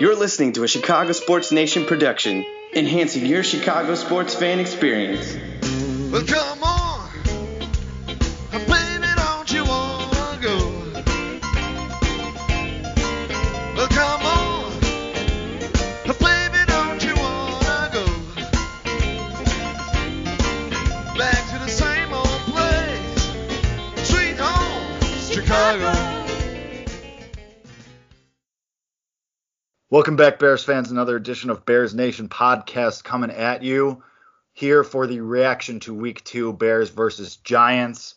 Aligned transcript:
You're 0.00 0.16
listening 0.16 0.54
to 0.54 0.64
a 0.64 0.68
Chicago 0.68 1.12
Sports 1.12 1.52
Nation 1.52 1.84
production, 1.86 2.44
enhancing 2.72 3.26
your 3.26 3.44
Chicago 3.44 3.94
sports 3.94 4.34
fan 4.34 4.58
experience. 4.58 5.36
Well, 6.10 6.24
Welcome 29.94 30.16
back, 30.16 30.40
Bears 30.40 30.64
fans. 30.64 30.90
Another 30.90 31.14
edition 31.14 31.50
of 31.50 31.64
Bears 31.64 31.94
Nation 31.94 32.28
podcast 32.28 33.04
coming 33.04 33.30
at 33.30 33.62
you 33.62 34.02
here 34.52 34.82
for 34.82 35.06
the 35.06 35.20
reaction 35.20 35.78
to 35.78 35.94
week 35.94 36.24
two 36.24 36.52
Bears 36.52 36.90
versus 36.90 37.36
Giants. 37.36 38.16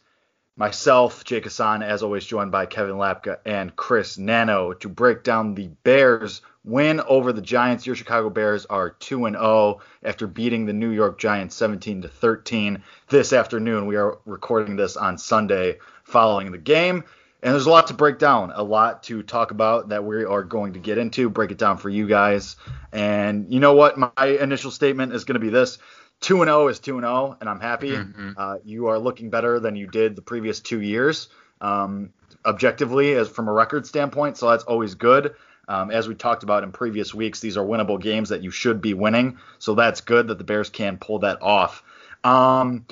Myself, 0.55 1.23
Jake 1.23 1.43
Hassan, 1.43 1.83
as 1.83 2.01
always, 2.01 2.25
joined 2.25 2.51
by 2.51 2.65
Kevin 2.65 2.95
Lapka 2.95 3.37
and 3.45 3.75
Chris 3.75 4.17
Nano 4.17 4.73
to 4.73 4.89
break 4.89 5.23
down 5.23 5.53
the 5.53 5.67
Bears 5.83 6.41
win 6.63 6.99
over 7.01 7.31
the 7.31 7.43
Giants. 7.43 7.85
Your 7.85 7.95
Chicago 7.95 8.31
Bears 8.31 8.65
are 8.65 8.89
2 8.89 9.29
0 9.29 9.79
after 10.01 10.25
beating 10.25 10.65
the 10.65 10.73
New 10.73 10.89
York 10.89 11.19
Giants 11.19 11.55
17 11.57 12.01
to 12.01 12.07
13 12.07 12.81
this 13.09 13.33
afternoon. 13.33 13.85
We 13.85 13.97
are 13.97 14.17
recording 14.25 14.77
this 14.77 14.97
on 14.97 15.19
Sunday 15.19 15.77
following 16.03 16.51
the 16.51 16.57
game. 16.57 17.03
And 17.43 17.53
there's 17.53 17.67
a 17.67 17.69
lot 17.69 17.87
to 17.87 17.93
break 17.93 18.17
down, 18.17 18.51
a 18.53 18.63
lot 18.63 19.03
to 19.03 19.21
talk 19.21 19.51
about 19.51 19.89
that 19.89 20.03
we 20.03 20.25
are 20.25 20.43
going 20.43 20.73
to 20.73 20.79
get 20.79 20.97
into, 20.97 21.29
break 21.29 21.51
it 21.51 21.59
down 21.59 21.77
for 21.77 21.89
you 21.89 22.07
guys. 22.07 22.55
And 22.91 23.53
you 23.53 23.59
know 23.59 23.73
what? 23.73 23.97
My 23.97 24.25
initial 24.25 24.71
statement 24.71 25.13
is 25.13 25.23
going 25.23 25.35
to 25.35 25.39
be 25.39 25.49
this 25.49 25.77
2 26.21 26.43
0 26.43 26.67
is 26.67 26.79
2 26.79 26.99
0, 26.99 27.37
and 27.39 27.49
I'm 27.49 27.59
happy. 27.59 27.91
Mm-hmm. 27.91 28.31
Uh, 28.35 28.57
you 28.65 28.87
are 28.87 28.97
looking 28.97 29.29
better 29.29 29.59
than 29.59 29.75
you 29.75 29.87
did 29.87 30.15
the 30.15 30.21
previous 30.21 30.59
two 30.59 30.81
years, 30.81 31.29
um, 31.61 32.11
objectively, 32.43 33.13
as 33.13 33.29
from 33.29 33.47
a 33.47 33.53
record 33.53 33.85
standpoint. 33.85 34.37
So 34.37 34.49
that's 34.49 34.63
always 34.63 34.95
good. 34.95 35.35
Um, 35.67 35.91
as 35.91 36.07
we 36.07 36.15
talked 36.15 36.43
about 36.43 36.63
in 36.63 36.71
previous 36.71 37.13
weeks, 37.13 37.39
these 37.39 37.57
are 37.57 37.65
winnable 37.65 38.01
games 38.01 38.29
that 38.29 38.41
you 38.41 38.51
should 38.51 38.81
be 38.81 38.93
winning. 38.93 39.37
So 39.59 39.75
that's 39.75 40.01
good 40.01 40.29
that 40.29 40.37
the 40.37 40.43
Bears 40.43 40.69
can 40.69 40.97
pull 40.97 41.19
that 41.19 41.41
off. 41.41 41.83
Um, 42.23 42.85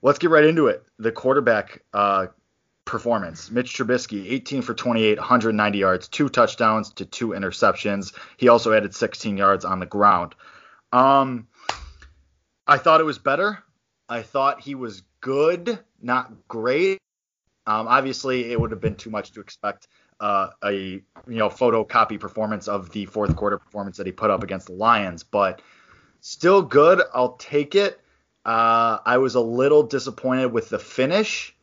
let's 0.00 0.18
get 0.18 0.30
right 0.30 0.44
into 0.44 0.68
it. 0.68 0.84
The 0.98 1.12
quarterback 1.12 1.82
uh, 1.92 2.28
performance. 2.90 3.50
Mitch 3.50 3.72
Trubisky, 3.74 4.30
18 4.30 4.62
for 4.62 4.74
28, 4.74 5.18
190 5.18 5.78
yards, 5.78 6.08
two 6.08 6.28
touchdowns 6.28 6.92
to 6.94 7.04
two 7.04 7.28
interceptions. 7.28 8.12
He 8.36 8.48
also 8.48 8.72
added 8.72 8.94
16 8.94 9.36
yards 9.36 9.64
on 9.64 9.78
the 9.80 9.86
ground. 9.86 10.34
Um, 10.92 11.46
I 12.66 12.78
thought 12.78 13.00
it 13.00 13.04
was 13.04 13.18
better. 13.18 13.62
I 14.08 14.22
thought 14.22 14.60
he 14.60 14.74
was 14.74 15.02
good, 15.20 15.78
not 16.02 16.32
great. 16.48 16.98
Um, 17.66 17.86
obviously, 17.86 18.50
it 18.50 18.60
would 18.60 18.72
have 18.72 18.80
been 18.80 18.96
too 18.96 19.10
much 19.10 19.32
to 19.32 19.40
expect 19.40 19.86
uh, 20.18 20.48
a 20.64 20.72
you 20.72 21.02
know 21.26 21.48
photocopy 21.48 22.18
performance 22.18 22.68
of 22.68 22.90
the 22.90 23.06
fourth 23.06 23.36
quarter 23.36 23.58
performance 23.58 23.96
that 23.96 24.06
he 24.06 24.12
put 24.12 24.30
up 24.30 24.42
against 24.42 24.66
the 24.66 24.72
Lions, 24.72 25.22
but 25.22 25.62
still 26.20 26.62
good. 26.62 27.00
I'll 27.14 27.36
take 27.36 27.74
it. 27.74 28.00
Uh, 28.44 28.98
I 29.04 29.18
was 29.18 29.36
a 29.36 29.40
little 29.40 29.84
disappointed 29.84 30.52
with 30.52 30.68
the 30.70 30.78
finish, 30.78 31.54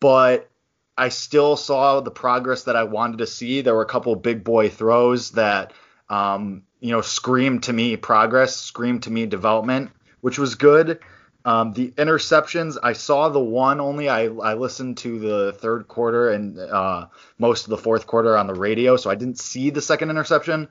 but 0.00 0.50
I 0.96 1.08
still 1.08 1.56
saw 1.56 2.00
the 2.00 2.10
progress 2.10 2.64
that 2.64 2.76
I 2.76 2.84
wanted 2.84 3.18
to 3.18 3.26
see. 3.26 3.60
There 3.60 3.74
were 3.74 3.82
a 3.82 3.86
couple 3.86 4.14
big 4.16 4.44
boy 4.44 4.68
throws 4.68 5.32
that 5.32 5.72
um, 6.08 6.62
you 6.80 6.92
know 6.92 7.00
screamed 7.00 7.64
to 7.64 7.72
me 7.72 7.96
progress, 7.96 8.56
screamed 8.56 9.04
to 9.04 9.10
me 9.10 9.26
development, 9.26 9.90
which 10.20 10.38
was 10.38 10.54
good. 10.54 11.00
Um, 11.46 11.72
the 11.74 11.90
interceptions, 11.90 12.78
I 12.82 12.94
saw 12.94 13.28
the 13.28 13.40
one 13.40 13.80
only. 13.80 14.08
I, 14.08 14.24
I 14.24 14.54
listened 14.54 14.96
to 14.98 15.18
the 15.18 15.52
third 15.52 15.88
quarter 15.88 16.30
and 16.30 16.58
uh, 16.58 17.08
most 17.38 17.64
of 17.64 17.70
the 17.70 17.76
fourth 17.76 18.06
quarter 18.06 18.36
on 18.36 18.46
the 18.46 18.54
radio, 18.54 18.96
so 18.96 19.10
I 19.10 19.14
didn't 19.14 19.38
see 19.38 19.68
the 19.68 19.82
second 19.82 20.08
interception. 20.08 20.68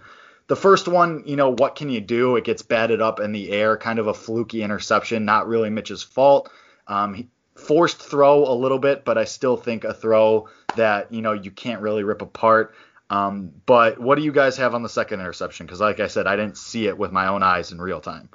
The 0.48 0.56
first 0.56 0.88
one, 0.88 1.24
you 1.26 1.36
know, 1.36 1.54
what 1.54 1.76
can 1.76 1.90
you 1.90 2.02
do? 2.02 2.36
It 2.36 2.44
gets 2.44 2.64
batted 2.64 3.02
up 3.02 3.20
in 3.20 3.32
the 3.34 3.52
air, 3.52 3.78
kind 3.78 4.00
of 4.00 4.08
a 4.08 4.14
fluky 4.14 4.64
interception, 4.64 5.26
not 5.26 5.48
really 5.48 5.70
Mitch's 5.70 6.04
fault. 6.04 6.50
Um, 6.88 7.30
forced 7.64 8.00
throw 8.00 8.46
a 8.46 8.54
little 8.54 8.80
bit, 8.80 9.06
but 9.06 9.18
I 9.18 9.26
still 9.26 9.58
think 9.58 9.84
a 9.84 9.94
throw 9.94 10.50
that 10.76 11.12
you 11.12 11.22
know 11.22 11.34
you 11.34 11.52
can't 11.52 11.82
really 11.82 12.04
rip 12.04 12.22
apart. 12.22 12.76
Um, 13.10 13.52
but 13.66 14.00
what 14.00 14.16
do 14.16 14.24
you 14.24 14.32
guys 14.32 14.58
have 14.58 14.74
on 14.74 14.82
the 14.82 14.90
second 14.90 15.20
interception? 15.20 15.66
Because 15.66 15.80
like 15.80 16.00
I 16.00 16.08
said, 16.08 16.26
I 16.26 16.36
didn't 16.36 16.58
see 16.58 16.88
it 16.88 16.98
with 16.98 17.12
my 17.12 17.28
own 17.28 17.44
eyes 17.44 17.72
in 17.72 17.80
real 17.80 18.02
time. 18.02 18.30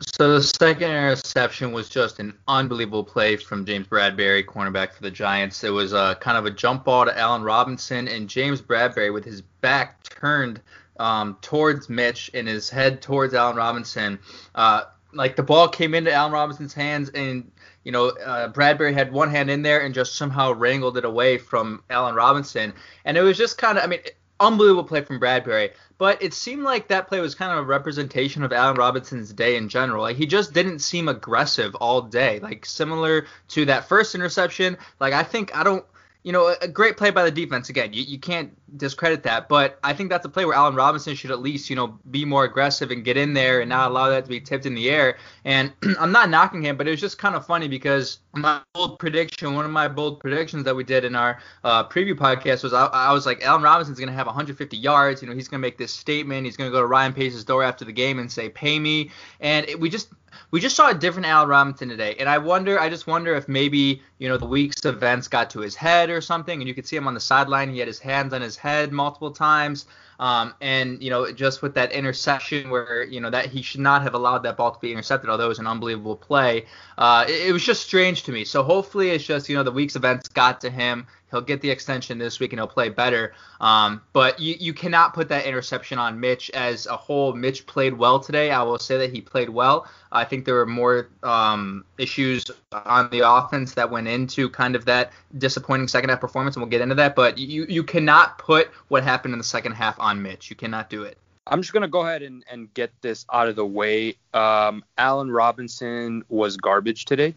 So 0.00 0.34
the 0.34 0.42
second 0.42 0.90
interception 0.90 1.72
was 1.72 1.88
just 1.88 2.20
an 2.20 2.34
unbelievable 2.46 3.02
play 3.02 3.36
from 3.36 3.66
James 3.66 3.88
Bradberry, 3.88 4.44
cornerback 4.44 4.92
for 4.92 5.02
the 5.02 5.10
Giants. 5.10 5.64
It 5.64 5.70
was 5.70 5.92
a 5.92 6.16
kind 6.20 6.38
of 6.38 6.46
a 6.46 6.52
jump 6.52 6.84
ball 6.84 7.06
to 7.06 7.18
Allen 7.18 7.42
Robinson, 7.42 8.06
and 8.06 8.28
James 8.28 8.62
Bradberry 8.62 9.12
with 9.12 9.24
his 9.24 9.42
back 9.42 10.04
turned 10.04 10.60
um, 11.00 11.36
towards 11.40 11.88
Mitch 11.88 12.30
and 12.32 12.46
his 12.46 12.70
head 12.70 13.02
towards 13.02 13.34
Allen 13.34 13.56
Robinson. 13.56 14.20
Uh, 14.54 14.84
like 15.12 15.34
the 15.34 15.42
ball 15.42 15.68
came 15.68 15.94
into 15.94 16.12
Allen 16.12 16.32
Robinson's 16.32 16.74
hands, 16.74 17.08
and 17.08 17.50
you 17.84 17.92
know 17.92 18.08
uh, 18.08 18.52
Bradberry 18.52 18.92
had 18.92 19.12
one 19.12 19.30
hand 19.30 19.50
in 19.50 19.62
there 19.62 19.80
and 19.82 19.94
just 19.94 20.16
somehow 20.16 20.52
wrangled 20.52 20.96
it 20.98 21.04
away 21.04 21.38
from 21.38 21.82
Allen 21.90 22.14
Robinson, 22.14 22.72
and 23.04 23.16
it 23.16 23.22
was 23.22 23.36
just 23.36 23.58
kind 23.58 23.78
of, 23.78 23.84
I 23.84 23.86
mean, 23.86 24.00
unbelievable 24.40 24.84
play 24.84 25.02
from 25.02 25.20
Bradberry. 25.20 25.72
But 25.98 26.22
it 26.22 26.32
seemed 26.32 26.62
like 26.62 26.88
that 26.88 27.08
play 27.08 27.20
was 27.20 27.34
kind 27.34 27.50
of 27.52 27.58
a 27.58 27.62
representation 27.62 28.44
of 28.44 28.52
Allen 28.52 28.76
Robinson's 28.76 29.32
day 29.32 29.56
in 29.56 29.68
general. 29.68 30.02
Like 30.02 30.16
he 30.16 30.26
just 30.26 30.52
didn't 30.52 30.78
seem 30.78 31.08
aggressive 31.08 31.74
all 31.76 32.02
day. 32.02 32.38
Like 32.38 32.64
similar 32.64 33.26
to 33.48 33.64
that 33.64 33.88
first 33.88 34.14
interception. 34.14 34.76
Like 35.00 35.12
I 35.12 35.22
think 35.24 35.54
I 35.56 35.64
don't 35.64 35.84
you 36.24 36.32
know, 36.32 36.54
a 36.60 36.68
great 36.68 36.96
play 36.96 37.10
by 37.10 37.24
the 37.24 37.30
defense. 37.30 37.68
Again, 37.68 37.92
you, 37.92 38.02
you 38.02 38.18
can't 38.18 38.52
discredit 38.76 39.22
that, 39.22 39.48
but 39.48 39.78
I 39.84 39.92
think 39.92 40.10
that's 40.10 40.26
a 40.26 40.28
play 40.28 40.44
where 40.44 40.54
Allen 40.54 40.74
Robinson 40.74 41.14
should 41.14 41.30
at 41.30 41.40
least, 41.40 41.70
you 41.70 41.76
know, 41.76 41.98
be 42.10 42.24
more 42.24 42.44
aggressive 42.44 42.90
and 42.90 43.04
get 43.04 43.16
in 43.16 43.34
there 43.34 43.60
and 43.60 43.68
not 43.68 43.90
allow 43.90 44.08
that 44.10 44.24
to 44.24 44.28
be 44.28 44.40
tipped 44.40 44.66
in 44.66 44.74
the 44.74 44.90
air. 44.90 45.16
And 45.44 45.72
I'm 45.98 46.12
not 46.12 46.28
knocking 46.28 46.62
him, 46.62 46.76
but 46.76 46.88
it 46.88 46.90
was 46.90 47.00
just 47.00 47.18
kind 47.18 47.34
of 47.34 47.46
funny 47.46 47.68
because 47.68 48.18
my 48.34 48.60
bold 48.74 48.98
prediction, 48.98 49.54
one 49.54 49.64
of 49.64 49.70
my 49.70 49.86
bold 49.86 50.20
predictions 50.20 50.64
that 50.64 50.74
we 50.74 50.84
did 50.84 51.04
in 51.04 51.14
our 51.14 51.38
uh, 51.62 51.84
preview 51.84 52.14
podcast 52.14 52.62
was 52.62 52.72
I, 52.72 52.86
I 52.86 53.12
was 53.12 53.24
like, 53.24 53.42
Allen 53.44 53.62
Robinson's 53.62 53.98
going 53.98 54.08
to 54.08 54.14
have 54.14 54.26
150 54.26 54.76
yards. 54.76 55.22
You 55.22 55.28
know, 55.28 55.34
he's 55.34 55.48
going 55.48 55.60
to 55.60 55.66
make 55.66 55.78
this 55.78 55.94
statement. 55.94 56.44
He's 56.44 56.56
going 56.56 56.68
to 56.68 56.74
go 56.74 56.80
to 56.80 56.86
Ryan 56.86 57.12
Pace's 57.12 57.44
door 57.44 57.62
after 57.62 57.84
the 57.84 57.92
game 57.92 58.18
and 58.18 58.30
say, 58.30 58.48
pay 58.48 58.78
me. 58.78 59.10
And 59.40 59.68
it, 59.68 59.78
we 59.78 59.88
just 59.88 60.08
we 60.50 60.60
just 60.60 60.76
saw 60.76 60.90
a 60.90 60.94
different 60.94 61.26
Allen 61.26 61.48
Robinson 61.48 61.88
today, 61.88 62.16
and 62.18 62.28
I 62.28 62.38
wonder, 62.38 62.80
I 62.80 62.88
just 62.88 63.06
wonder 63.06 63.34
if 63.34 63.48
maybe 63.48 64.02
you 64.18 64.28
know 64.28 64.36
the 64.36 64.46
week's 64.46 64.84
events 64.84 65.28
got 65.28 65.50
to 65.50 65.60
his 65.60 65.74
head 65.74 66.10
or 66.10 66.20
something, 66.20 66.60
and 66.60 66.68
you 66.68 66.74
could 66.74 66.86
see 66.86 66.96
him 66.96 67.06
on 67.06 67.14
the 67.14 67.20
sideline. 67.20 67.70
He 67.70 67.78
had 67.78 67.88
his 67.88 67.98
hands 67.98 68.32
on 68.32 68.40
his 68.40 68.56
head 68.56 68.92
multiple 68.92 69.30
times, 69.30 69.86
um, 70.18 70.54
and 70.60 71.02
you 71.02 71.10
know 71.10 71.30
just 71.32 71.62
with 71.62 71.74
that 71.74 71.92
interception 71.92 72.70
where 72.70 73.04
you 73.04 73.20
know 73.20 73.30
that 73.30 73.46
he 73.46 73.62
should 73.62 73.80
not 73.80 74.02
have 74.02 74.14
allowed 74.14 74.42
that 74.44 74.56
ball 74.56 74.70
to 74.70 74.80
be 74.80 74.92
intercepted, 74.92 75.30
although 75.30 75.46
it 75.46 75.48
was 75.48 75.58
an 75.58 75.66
unbelievable 75.66 76.16
play. 76.16 76.66
Uh, 76.96 77.24
it, 77.28 77.48
it 77.48 77.52
was 77.52 77.64
just 77.64 77.82
strange 77.82 78.22
to 78.24 78.32
me. 78.32 78.44
So 78.44 78.62
hopefully 78.62 79.10
it's 79.10 79.24
just 79.24 79.48
you 79.48 79.56
know 79.56 79.62
the 79.62 79.72
week's 79.72 79.96
events 79.96 80.28
got 80.28 80.60
to 80.62 80.70
him. 80.70 81.06
He'll 81.30 81.40
get 81.40 81.60
the 81.60 81.70
extension 81.70 82.18
this 82.18 82.40
week 82.40 82.52
and 82.52 82.60
he'll 82.60 82.66
play 82.66 82.88
better. 82.88 83.34
Um, 83.60 84.02
but 84.12 84.40
you, 84.40 84.56
you 84.58 84.72
cannot 84.72 85.14
put 85.14 85.28
that 85.28 85.46
interception 85.46 85.98
on 85.98 86.20
Mitch 86.20 86.50
as 86.50 86.86
a 86.86 86.96
whole. 86.96 87.32
Mitch 87.32 87.66
played 87.66 87.94
well 87.94 88.20
today. 88.20 88.50
I 88.50 88.62
will 88.62 88.78
say 88.78 88.98
that 88.98 89.12
he 89.12 89.20
played 89.20 89.50
well. 89.50 89.86
I 90.10 90.24
think 90.24 90.44
there 90.44 90.54
were 90.54 90.66
more 90.66 91.08
um, 91.22 91.84
issues 91.98 92.50
on 92.72 93.10
the 93.10 93.28
offense 93.28 93.74
that 93.74 93.90
went 93.90 94.08
into 94.08 94.48
kind 94.48 94.74
of 94.74 94.86
that 94.86 95.12
disappointing 95.36 95.88
second 95.88 96.10
half 96.10 96.20
performance, 96.20 96.56
and 96.56 96.62
we'll 96.62 96.70
get 96.70 96.80
into 96.80 96.94
that. 96.94 97.14
But 97.14 97.38
you, 97.38 97.66
you 97.68 97.84
cannot 97.84 98.38
put 98.38 98.70
what 98.88 99.04
happened 99.04 99.34
in 99.34 99.38
the 99.38 99.44
second 99.44 99.72
half 99.72 99.98
on 100.00 100.22
Mitch. 100.22 100.50
You 100.50 100.56
cannot 100.56 100.88
do 100.88 101.02
it. 101.02 101.18
I'm 101.50 101.62
just 101.62 101.72
gonna 101.72 101.88
go 101.88 102.00
ahead 102.00 102.22
and, 102.22 102.44
and 102.50 102.72
get 102.74 102.90
this 103.00 103.24
out 103.32 103.48
of 103.48 103.56
the 103.56 103.66
way. 103.66 104.16
Um, 104.34 104.84
Allen 104.96 105.30
Robinson 105.30 106.24
was 106.28 106.56
garbage 106.56 107.06
today, 107.06 107.34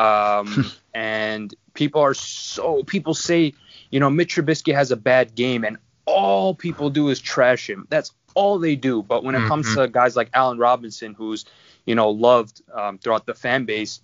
um, 0.00 0.64
and 0.94 1.54
people 1.74 2.00
are 2.00 2.14
so 2.14 2.82
people 2.84 3.14
say, 3.14 3.54
you 3.90 4.00
know, 4.00 4.10
Mitch 4.10 4.34
Trubisky 4.36 4.74
has 4.74 4.90
a 4.90 4.96
bad 4.96 5.34
game, 5.34 5.64
and 5.64 5.76
all 6.06 6.54
people 6.54 6.90
do 6.90 7.08
is 7.08 7.20
trash 7.20 7.68
him. 7.68 7.86
That's 7.90 8.12
all 8.34 8.58
they 8.58 8.76
do. 8.76 9.02
But 9.02 9.24
when 9.24 9.34
it 9.34 9.46
comes 9.46 9.68
Mhm. 9.68 9.74
to 9.74 9.88
guys 9.88 10.16
like 10.16 10.30
Allen 10.34 10.58
Robinson, 10.58 11.14
who's 11.14 11.44
you 11.86 11.94
know 11.94 12.10
loved 12.10 12.62
um, 12.72 12.98
throughout 12.98 13.26
the 13.26 13.34
fan 13.34 13.64
base, 13.64 14.00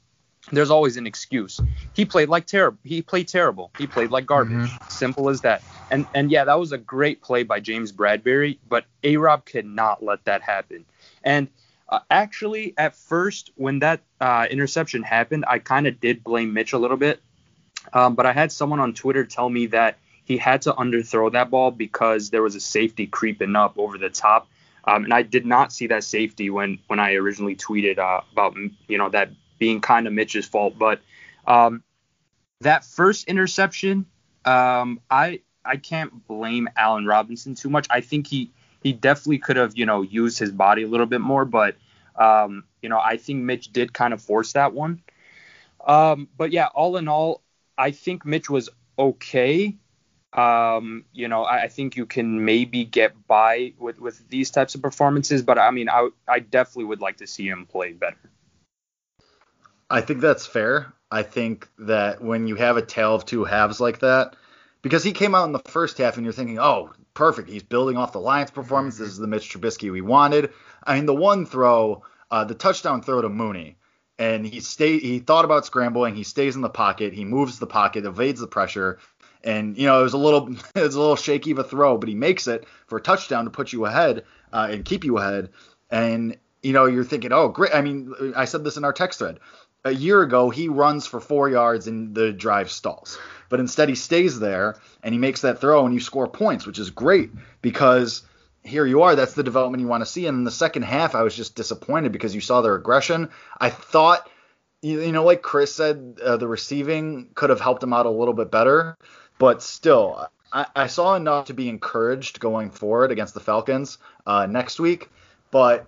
there's 0.52 0.70
always 0.70 0.96
an 0.96 1.06
excuse. 1.06 1.60
He 1.94 2.04
played 2.04 2.28
like 2.28 2.46
terrible. 2.46 2.78
He 2.84 3.02
played 3.02 3.28
terrible. 3.28 3.70
He 3.78 3.86
played 3.86 4.10
like 4.10 4.26
garbage. 4.26 4.70
Simple 4.88 5.28
as 5.28 5.40
that. 5.42 5.62
And 5.90 6.06
and 6.14 6.30
yeah, 6.30 6.44
that 6.44 6.58
was 6.58 6.72
a 6.72 6.78
great 6.78 7.22
play 7.22 7.42
by 7.44 7.60
James 7.60 7.92
Bradberry, 7.92 8.58
but 8.68 8.84
A 9.02 9.16
Rob 9.16 9.44
cannot 9.44 10.02
let 10.02 10.24
that 10.24 10.42
happen. 10.42 10.84
And 11.24 11.48
uh, 11.88 12.00
actually, 12.10 12.74
at 12.76 12.96
first, 12.96 13.52
when 13.54 13.78
that 13.80 14.00
uh, 14.20 14.46
interception 14.50 15.02
happened, 15.02 15.44
I 15.46 15.58
kind 15.58 15.86
of 15.86 16.00
did 16.00 16.24
blame 16.24 16.52
Mitch 16.52 16.72
a 16.72 16.78
little 16.78 16.96
bit. 16.96 17.20
Um, 17.92 18.14
but 18.14 18.26
I 18.26 18.32
had 18.32 18.50
someone 18.50 18.80
on 18.80 18.94
Twitter 18.94 19.24
tell 19.24 19.48
me 19.48 19.66
that 19.66 19.98
he 20.24 20.36
had 20.36 20.62
to 20.62 20.72
underthrow 20.72 21.30
that 21.32 21.50
ball 21.50 21.70
because 21.70 22.30
there 22.30 22.42
was 22.42 22.56
a 22.56 22.60
safety 22.60 23.06
creeping 23.06 23.54
up 23.54 23.78
over 23.78 23.96
the 23.96 24.10
top. 24.10 24.48
Um, 24.84 25.04
and 25.04 25.14
I 25.14 25.22
did 25.22 25.46
not 25.46 25.72
see 25.72 25.88
that 25.88 26.04
safety 26.04 26.50
when 26.50 26.78
when 26.86 26.98
I 27.00 27.14
originally 27.14 27.56
tweeted 27.56 27.98
uh, 27.98 28.22
about 28.32 28.56
you 28.88 28.98
know 28.98 29.08
that 29.10 29.30
being 29.58 29.80
kind 29.80 30.06
of 30.06 30.12
Mitch's 30.12 30.46
fault. 30.46 30.78
But 30.78 31.00
um, 31.46 31.82
that 32.60 32.84
first 32.84 33.28
interception, 33.28 34.06
um, 34.44 35.00
I 35.10 35.40
I 35.64 35.76
can't 35.76 36.26
blame 36.26 36.68
Allen 36.76 37.06
Robinson 37.06 37.54
too 37.54 37.70
much. 37.70 37.86
I 37.90 38.00
think 38.00 38.26
he 38.26 38.52
he 38.86 38.92
definitely 38.92 39.38
could 39.38 39.56
have 39.56 39.76
you 39.76 39.84
know 39.84 40.02
used 40.02 40.38
his 40.38 40.52
body 40.52 40.84
a 40.84 40.86
little 40.86 41.06
bit 41.06 41.20
more, 41.20 41.44
but 41.44 41.74
um, 42.14 42.62
you 42.82 42.88
know 42.88 43.00
I 43.00 43.16
think 43.16 43.42
Mitch 43.42 43.72
did 43.72 43.92
kind 43.92 44.14
of 44.14 44.22
force 44.22 44.52
that 44.52 44.72
one. 44.72 45.02
Um, 45.84 46.28
but 46.36 46.52
yeah, 46.52 46.66
all 46.66 46.96
in 46.96 47.08
all, 47.08 47.42
I 47.76 47.90
think 47.90 48.24
Mitch 48.24 48.48
was 48.48 48.68
okay. 48.96 49.76
Um, 50.32 51.04
you 51.12 51.26
know, 51.26 51.42
I, 51.42 51.62
I 51.62 51.68
think 51.68 51.96
you 51.96 52.06
can 52.06 52.44
maybe 52.44 52.84
get 52.84 53.26
by 53.26 53.72
with 53.76 53.98
with 54.00 54.28
these 54.28 54.52
types 54.52 54.76
of 54.76 54.82
performances, 54.82 55.42
but 55.42 55.58
I 55.58 55.72
mean, 55.72 55.88
I 55.88 56.10
I 56.28 56.38
definitely 56.38 56.84
would 56.84 57.00
like 57.00 57.16
to 57.16 57.26
see 57.26 57.48
him 57.48 57.66
play 57.66 57.92
better. 57.92 58.30
I 59.90 60.00
think 60.00 60.20
that's 60.20 60.46
fair. 60.46 60.92
I 61.10 61.24
think 61.24 61.68
that 61.78 62.22
when 62.22 62.46
you 62.46 62.54
have 62.54 62.76
a 62.76 62.82
tale 62.82 63.16
of 63.16 63.24
two 63.24 63.42
halves 63.42 63.80
like 63.80 63.98
that, 64.00 64.36
because 64.82 65.02
he 65.02 65.10
came 65.10 65.34
out 65.34 65.46
in 65.46 65.52
the 65.52 65.70
first 65.70 65.98
half 65.98 66.16
and 66.16 66.24
you're 66.24 66.32
thinking, 66.32 66.60
oh, 66.60 66.92
perfect, 67.16 67.48
he's 67.48 67.64
building 67.64 67.96
off 67.96 68.12
the 68.12 68.20
Lions 68.20 68.52
performance. 68.52 68.98
This 68.98 69.08
is 69.08 69.18
the 69.18 69.26
Mitch 69.26 69.50
Trubisky 69.50 69.90
we 69.90 70.00
wanted. 70.00 70.50
I 70.84 70.94
mean, 70.94 71.06
the 71.06 71.14
one 71.14 71.46
throw, 71.46 72.04
uh, 72.30 72.44
the 72.44 72.54
touchdown 72.54 73.02
throw 73.02 73.22
to 73.22 73.28
Mooney, 73.28 73.78
and 74.18 74.46
he 74.46 74.60
stayed. 74.60 75.02
he 75.02 75.18
thought 75.18 75.44
about 75.44 75.66
scrambling. 75.66 76.14
He 76.14 76.22
stays 76.22 76.54
in 76.54 76.62
the 76.62 76.68
pocket. 76.68 77.12
He 77.12 77.24
moves 77.24 77.58
the 77.58 77.66
pocket, 77.66 78.04
evades 78.04 78.40
the 78.40 78.46
pressure, 78.46 79.00
and 79.42 79.76
you 79.76 79.86
know 79.86 79.98
it 80.00 80.04
was 80.04 80.12
a 80.12 80.18
little 80.18 80.48
it 80.74 80.82
was 80.82 80.94
a 80.94 81.00
little 81.00 81.16
shaky 81.16 81.50
of 81.50 81.58
a 81.58 81.64
throw, 81.64 81.98
but 81.98 82.08
he 82.08 82.14
makes 82.14 82.46
it 82.46 82.66
for 82.86 82.98
a 82.98 83.02
touchdown 83.02 83.44
to 83.44 83.50
put 83.50 83.72
you 83.72 83.86
ahead 83.86 84.24
uh, 84.52 84.68
and 84.70 84.84
keep 84.84 85.04
you 85.04 85.18
ahead. 85.18 85.50
And 85.90 86.36
you 86.62 86.72
know 86.72 86.86
you're 86.86 87.04
thinking, 87.04 87.32
oh 87.32 87.48
great. 87.48 87.74
I 87.74 87.80
mean, 87.80 88.14
I 88.36 88.44
said 88.44 88.62
this 88.62 88.76
in 88.76 88.84
our 88.84 88.92
text 88.92 89.18
thread 89.18 89.40
a 89.86 89.94
year 89.94 90.20
ago 90.20 90.50
he 90.50 90.68
runs 90.68 91.06
for 91.06 91.20
four 91.20 91.48
yards 91.48 91.86
and 91.86 92.14
the 92.14 92.32
drive 92.32 92.70
stalls. 92.70 93.18
But 93.48 93.60
instead 93.60 93.88
he 93.88 93.94
stays 93.94 94.38
there 94.38 94.76
and 95.02 95.14
he 95.14 95.18
makes 95.18 95.42
that 95.42 95.60
throw 95.60 95.84
and 95.84 95.94
you 95.94 96.00
score 96.00 96.28
points, 96.28 96.66
which 96.66 96.78
is 96.78 96.90
great 96.90 97.30
because 97.62 98.22
here 98.62 98.86
you 98.86 99.02
are. 99.02 99.14
That's 99.14 99.34
the 99.34 99.42
development 99.42 99.80
you 99.80 99.88
want 99.88 100.02
to 100.02 100.10
see. 100.10 100.26
And 100.26 100.38
in 100.38 100.44
the 100.44 100.50
second 100.50 100.82
half, 100.82 101.14
I 101.14 101.22
was 101.22 101.36
just 101.36 101.54
disappointed 101.54 102.12
because 102.12 102.34
you 102.34 102.40
saw 102.40 102.60
their 102.60 102.74
aggression. 102.74 103.30
I 103.60 103.70
thought, 103.70 104.28
you 104.82 105.12
know, 105.12 105.24
like 105.24 105.42
Chris 105.42 105.74
said, 105.74 106.18
uh, 106.22 106.36
the 106.36 106.48
receiving 106.48 107.30
could 107.34 107.50
have 107.50 107.60
helped 107.60 107.82
him 107.82 107.92
out 107.92 108.06
a 108.06 108.10
little 108.10 108.34
bit 108.34 108.50
better. 108.50 108.96
But 109.38 109.62
still, 109.62 110.28
I, 110.52 110.66
I 110.74 110.86
saw 110.88 111.14
enough 111.14 111.46
to 111.46 111.54
be 111.54 111.68
encouraged 111.68 112.40
going 112.40 112.70
forward 112.70 113.12
against 113.12 113.34
the 113.34 113.40
Falcons 113.40 113.98
uh, 114.26 114.46
next 114.46 114.80
week. 114.80 115.10
But 115.50 115.86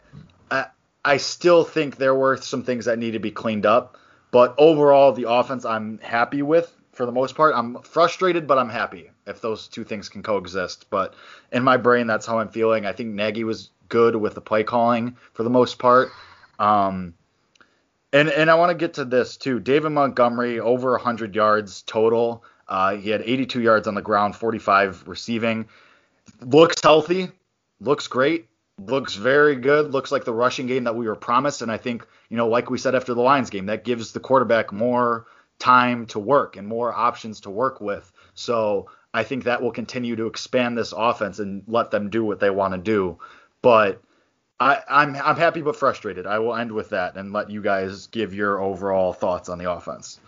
I 1.08 1.16
still 1.16 1.64
think 1.64 1.96
there 1.96 2.14
were 2.14 2.36
some 2.36 2.64
things 2.64 2.84
that 2.84 2.98
need 2.98 3.12
to 3.12 3.18
be 3.18 3.30
cleaned 3.30 3.64
up. 3.64 3.96
But 4.30 4.54
overall, 4.58 5.12
the 5.12 5.30
offense 5.30 5.64
I'm 5.64 5.98
happy 5.98 6.42
with 6.42 6.70
for 6.98 7.06
the 7.06 7.12
most 7.12 7.36
part. 7.36 7.54
I'm 7.54 7.80
frustrated, 7.82 8.48
but 8.48 8.58
I'm 8.58 8.68
happy 8.68 9.08
if 9.24 9.40
those 9.40 9.68
two 9.68 9.84
things 9.84 10.08
can 10.08 10.20
coexist. 10.20 10.90
But 10.90 11.14
in 11.52 11.62
my 11.62 11.76
brain, 11.76 12.08
that's 12.08 12.26
how 12.26 12.40
I'm 12.40 12.48
feeling. 12.48 12.86
I 12.86 12.92
think 12.92 13.14
Nagy 13.14 13.44
was 13.44 13.70
good 13.88 14.16
with 14.16 14.34
the 14.34 14.40
play 14.40 14.64
calling 14.64 15.16
for 15.32 15.44
the 15.44 15.50
most 15.50 15.78
part. 15.78 16.10
Um, 16.58 17.14
and 18.12 18.28
and 18.28 18.50
I 18.50 18.56
want 18.56 18.70
to 18.70 18.74
get 18.74 18.94
to 18.94 19.04
this 19.04 19.36
too. 19.36 19.60
David 19.60 19.90
Montgomery 19.90 20.58
over 20.58 20.90
100 20.90 21.36
yards 21.36 21.82
total. 21.82 22.42
Uh, 22.66 22.96
he 22.96 23.10
had 23.10 23.22
82 23.22 23.62
yards 23.62 23.86
on 23.86 23.94
the 23.94 24.02
ground, 24.02 24.34
45 24.34 25.06
receiving. 25.06 25.68
Looks 26.40 26.82
healthy, 26.82 27.30
looks 27.80 28.08
great, 28.08 28.48
looks 28.76 29.14
very 29.14 29.54
good. 29.54 29.92
Looks 29.92 30.10
like 30.10 30.24
the 30.24 30.34
rushing 30.34 30.66
game 30.66 30.82
that 30.84 30.96
we 30.96 31.06
were 31.06 31.14
promised. 31.14 31.62
And 31.62 31.70
I 31.70 31.76
think 31.76 32.04
you 32.28 32.36
know, 32.36 32.48
like 32.48 32.70
we 32.70 32.78
said 32.78 32.96
after 32.96 33.14
the 33.14 33.22
Lions 33.22 33.50
game, 33.50 33.66
that 33.66 33.84
gives 33.84 34.10
the 34.10 34.20
quarterback 34.20 34.72
more 34.72 35.26
time 35.58 36.06
to 36.06 36.18
work 36.18 36.56
and 36.56 36.66
more 36.66 36.92
options 36.92 37.40
to 37.40 37.50
work 37.50 37.80
with. 37.80 38.10
So 38.34 38.90
I 39.14 39.24
think 39.24 39.44
that 39.44 39.62
will 39.62 39.72
continue 39.72 40.16
to 40.16 40.26
expand 40.26 40.76
this 40.76 40.92
offense 40.96 41.38
and 41.38 41.62
let 41.66 41.90
them 41.90 42.10
do 42.10 42.24
what 42.24 42.40
they 42.40 42.50
want 42.50 42.74
to 42.74 42.78
do. 42.78 43.18
But 43.62 44.00
I, 44.60 44.80
I'm 44.88 45.16
I'm 45.16 45.36
happy 45.36 45.62
but 45.62 45.76
frustrated. 45.76 46.26
I 46.26 46.38
will 46.38 46.54
end 46.54 46.72
with 46.72 46.90
that 46.90 47.16
and 47.16 47.32
let 47.32 47.50
you 47.50 47.62
guys 47.62 48.06
give 48.08 48.34
your 48.34 48.60
overall 48.60 49.12
thoughts 49.12 49.48
on 49.48 49.58
the 49.58 49.70
offense. 49.70 50.20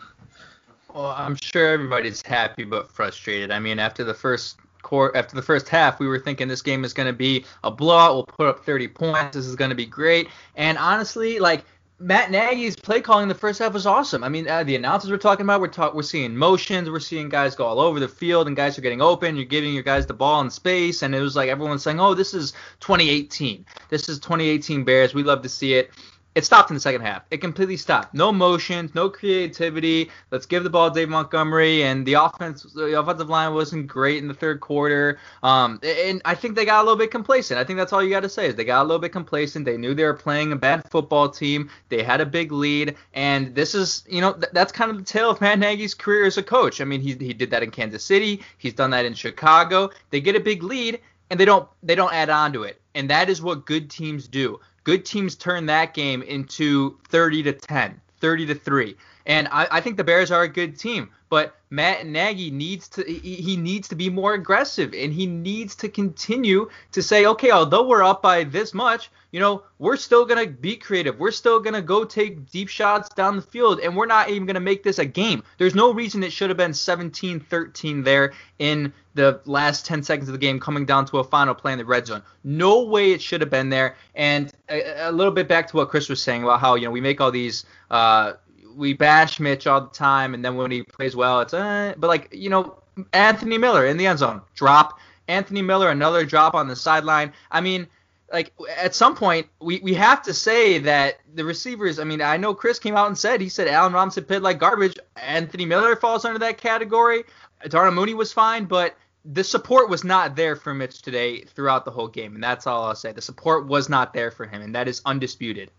Well, 0.94 1.06
I'm 1.06 1.36
sure 1.40 1.68
everybody's 1.68 2.22
happy 2.22 2.64
but 2.64 2.90
frustrated. 2.90 3.50
I 3.50 3.58
mean, 3.60 3.78
after 3.78 4.02
the 4.02 4.14
first 4.14 4.56
quarter, 4.82 5.16
after 5.16 5.36
the 5.36 5.42
first 5.42 5.68
half, 5.68 6.00
we 6.00 6.08
were 6.08 6.18
thinking 6.18 6.48
this 6.48 6.62
game 6.62 6.84
is 6.84 6.92
going 6.92 7.06
to 7.06 7.12
be 7.12 7.44
a 7.62 7.70
blowout. 7.70 8.14
We'll 8.14 8.24
put 8.24 8.46
up 8.46 8.64
30 8.64 8.88
points. 8.88 9.36
This 9.36 9.46
is 9.46 9.56
going 9.56 9.70
to 9.70 9.76
be 9.76 9.86
great. 9.86 10.28
And 10.56 10.78
honestly, 10.78 11.38
like 11.38 11.64
Matt 12.02 12.30
Nagy's 12.30 12.76
play 12.76 13.02
calling 13.02 13.24
in 13.24 13.28
the 13.28 13.34
first 13.34 13.58
half 13.58 13.74
was 13.74 13.84
awesome. 13.84 14.24
I 14.24 14.30
mean, 14.30 14.48
uh, 14.48 14.64
the 14.64 14.74
announcers 14.74 15.10
we're 15.10 15.18
talking 15.18 15.44
about, 15.44 15.60
we're 15.60 15.68
talk, 15.68 15.92
we're 15.92 16.00
seeing 16.02 16.34
motions, 16.34 16.88
we're 16.88 16.98
seeing 16.98 17.28
guys 17.28 17.54
go 17.54 17.66
all 17.66 17.78
over 17.78 18.00
the 18.00 18.08
field, 18.08 18.46
and 18.46 18.56
guys 18.56 18.78
are 18.78 18.80
getting 18.80 19.02
open. 19.02 19.36
You're 19.36 19.44
giving 19.44 19.74
your 19.74 19.82
guys 19.82 20.06
the 20.06 20.14
ball 20.14 20.40
in 20.40 20.48
space, 20.48 21.02
and 21.02 21.14
it 21.14 21.20
was 21.20 21.36
like 21.36 21.50
everyone's 21.50 21.82
saying, 21.82 22.00
"Oh, 22.00 22.14
this 22.14 22.32
is 22.32 22.52
2018. 22.80 23.66
This 23.90 24.08
is 24.08 24.18
2018 24.18 24.82
Bears. 24.82 25.12
We 25.12 25.22
love 25.22 25.42
to 25.42 25.50
see 25.50 25.74
it." 25.74 25.90
It 26.36 26.44
stopped 26.44 26.70
in 26.70 26.74
the 26.74 26.80
second 26.80 27.00
half. 27.00 27.22
It 27.32 27.38
completely 27.38 27.76
stopped. 27.76 28.14
No 28.14 28.30
motions, 28.30 28.94
no 28.94 29.10
creativity. 29.10 30.10
Let's 30.30 30.46
give 30.46 30.62
the 30.62 30.70
ball 30.70 30.88
to 30.88 30.94
Dave 30.94 31.08
Montgomery, 31.08 31.82
and 31.82 32.06
the 32.06 32.14
offense, 32.14 32.62
the 32.62 32.98
offensive 33.00 33.28
line 33.28 33.52
wasn't 33.52 33.88
great 33.88 34.18
in 34.18 34.28
the 34.28 34.34
third 34.34 34.60
quarter. 34.60 35.18
Um, 35.42 35.80
and 35.82 36.22
I 36.24 36.36
think 36.36 36.54
they 36.54 36.64
got 36.64 36.82
a 36.82 36.84
little 36.84 36.96
bit 36.96 37.10
complacent. 37.10 37.58
I 37.58 37.64
think 37.64 37.78
that's 37.78 37.92
all 37.92 38.00
you 38.00 38.10
got 38.10 38.20
to 38.20 38.28
say 38.28 38.46
is 38.46 38.54
they 38.54 38.64
got 38.64 38.82
a 38.82 38.86
little 38.86 39.00
bit 39.00 39.10
complacent. 39.10 39.64
They 39.64 39.76
knew 39.76 39.92
they 39.92 40.04
were 40.04 40.14
playing 40.14 40.52
a 40.52 40.56
bad 40.56 40.88
football 40.88 41.28
team. 41.28 41.68
They 41.88 42.04
had 42.04 42.20
a 42.20 42.26
big 42.26 42.52
lead, 42.52 42.94
and 43.12 43.52
this 43.52 43.74
is, 43.74 44.04
you 44.08 44.20
know, 44.20 44.34
th- 44.34 44.52
that's 44.52 44.70
kind 44.70 44.92
of 44.92 44.98
the 44.98 45.04
tale 45.04 45.30
of 45.30 45.40
Matt 45.40 45.58
Nagy's 45.58 45.94
career 45.94 46.26
as 46.26 46.38
a 46.38 46.44
coach. 46.44 46.80
I 46.80 46.84
mean, 46.84 47.00
he 47.00 47.14
he 47.14 47.34
did 47.34 47.50
that 47.50 47.64
in 47.64 47.72
Kansas 47.72 48.04
City. 48.04 48.40
He's 48.58 48.74
done 48.74 48.90
that 48.90 49.04
in 49.04 49.14
Chicago. 49.14 49.90
They 50.10 50.20
get 50.20 50.36
a 50.36 50.40
big 50.40 50.62
lead, 50.62 51.00
and 51.28 51.40
they 51.40 51.44
don't 51.44 51.68
they 51.82 51.96
don't 51.96 52.12
add 52.12 52.30
on 52.30 52.52
to 52.52 52.62
it, 52.62 52.80
and 52.94 53.10
that 53.10 53.28
is 53.28 53.42
what 53.42 53.66
good 53.66 53.90
teams 53.90 54.28
do 54.28 54.60
good 54.84 55.04
teams 55.04 55.34
turn 55.36 55.66
that 55.66 55.94
game 55.94 56.22
into 56.22 56.98
30 57.08 57.44
to 57.44 57.52
10, 57.52 58.00
30 58.18 58.46
to 58.46 58.54
3. 58.54 58.96
And 59.26 59.48
I, 59.48 59.68
I 59.70 59.80
think 59.80 59.96
the 59.96 60.04
Bears 60.04 60.30
are 60.30 60.42
a 60.42 60.48
good 60.48 60.78
team, 60.78 61.10
but 61.28 61.59
Matt 61.70 62.04
Nagy 62.04 62.50
needs 62.50 62.88
to 62.88 63.04
he, 63.04 63.56
needs 63.56 63.86
to 63.88 63.94
be 63.94 64.10
more 64.10 64.34
aggressive 64.34 64.92
and 64.92 65.12
he 65.12 65.26
needs 65.26 65.76
to 65.76 65.88
continue 65.88 66.68
to 66.90 67.02
say, 67.02 67.26
okay, 67.26 67.52
although 67.52 67.86
we're 67.86 68.02
up 68.02 68.22
by 68.22 68.42
this 68.42 68.74
much, 68.74 69.08
you 69.30 69.38
know, 69.38 69.62
we're 69.78 69.96
still 69.96 70.26
gonna 70.26 70.48
be 70.48 70.76
creative. 70.76 71.18
We're 71.20 71.30
still 71.30 71.60
gonna 71.60 71.80
go 71.80 72.04
take 72.04 72.50
deep 72.50 72.68
shots 72.68 73.08
down 73.10 73.36
the 73.36 73.42
field, 73.42 73.78
and 73.78 73.96
we're 73.96 74.06
not 74.06 74.30
even 74.30 74.46
gonna 74.46 74.58
make 74.58 74.82
this 74.82 74.98
a 74.98 75.04
game. 75.04 75.44
There's 75.58 75.76
no 75.76 75.92
reason 75.92 76.24
it 76.24 76.32
should 76.32 76.50
have 76.50 76.56
been 76.56 76.72
17-13 76.72 78.04
there 78.04 78.32
in 78.58 78.92
the 79.14 79.40
last 79.44 79.86
10 79.86 80.02
seconds 80.02 80.28
of 80.28 80.32
the 80.32 80.38
game 80.38 80.58
coming 80.58 80.84
down 80.84 81.04
to 81.04 81.18
a 81.18 81.24
final 81.24 81.54
play 81.54 81.72
in 81.72 81.78
the 81.78 81.84
red 81.84 82.06
zone. 82.06 82.22
No 82.42 82.82
way 82.82 83.12
it 83.12 83.22
should 83.22 83.40
have 83.40 83.50
been 83.50 83.68
there. 83.68 83.96
And 84.14 84.52
a, 84.68 85.08
a 85.08 85.12
little 85.12 85.32
bit 85.32 85.46
back 85.46 85.68
to 85.68 85.76
what 85.76 85.88
Chris 85.88 86.08
was 86.08 86.22
saying 86.22 86.42
about 86.42 86.60
how, 86.60 86.74
you 86.74 86.84
know, 86.84 86.90
we 86.90 87.00
make 87.00 87.20
all 87.20 87.30
these 87.30 87.64
uh, 87.90 88.34
we 88.76 88.92
bash 88.92 89.40
Mitch 89.40 89.66
all 89.66 89.80
the 89.80 89.88
time, 89.88 90.34
and 90.34 90.44
then 90.44 90.56
when 90.56 90.70
he 90.70 90.82
plays 90.82 91.16
well, 91.16 91.40
it's 91.40 91.54
uh, 91.54 91.94
but 91.96 92.08
like 92.08 92.28
you 92.32 92.50
know 92.50 92.76
Anthony 93.12 93.58
Miller 93.58 93.86
in 93.86 93.96
the 93.96 94.06
end 94.06 94.18
zone 94.18 94.42
drop. 94.54 94.98
Anthony 95.28 95.62
Miller 95.62 95.90
another 95.90 96.24
drop 96.24 96.54
on 96.54 96.66
the 96.66 96.74
sideline. 96.74 97.32
I 97.52 97.60
mean, 97.60 97.86
like 98.32 98.52
at 98.76 98.94
some 98.94 99.14
point 99.14 99.46
we, 99.60 99.78
we 99.80 99.94
have 99.94 100.22
to 100.22 100.34
say 100.34 100.78
that 100.78 101.18
the 101.34 101.44
receivers. 101.44 101.98
I 101.98 102.04
mean, 102.04 102.20
I 102.20 102.36
know 102.36 102.54
Chris 102.54 102.78
came 102.78 102.96
out 102.96 103.06
and 103.06 103.16
said 103.16 103.40
he 103.40 103.48
said 103.48 103.68
Allen 103.68 103.92
Robinson 103.92 104.24
played 104.24 104.42
like 104.42 104.58
garbage. 104.58 104.96
Anthony 105.16 105.66
Miller 105.66 105.96
falls 105.96 106.24
under 106.24 106.38
that 106.40 106.58
category. 106.58 107.24
Darnell 107.68 107.92
Mooney 107.92 108.14
was 108.14 108.32
fine, 108.32 108.64
but 108.64 108.96
the 109.24 109.44
support 109.44 109.88
was 109.88 110.02
not 110.02 110.34
there 110.34 110.56
for 110.56 110.72
Mitch 110.72 111.02
today 111.02 111.42
throughout 111.42 111.84
the 111.84 111.90
whole 111.90 112.08
game, 112.08 112.34
and 112.34 112.42
that's 112.42 112.66
all 112.66 112.84
I'll 112.84 112.94
say. 112.94 113.12
The 113.12 113.20
support 113.20 113.66
was 113.66 113.88
not 113.88 114.14
there 114.14 114.30
for 114.30 114.46
him, 114.46 114.62
and 114.62 114.74
that 114.74 114.88
is 114.88 115.02
undisputed. 115.04 115.70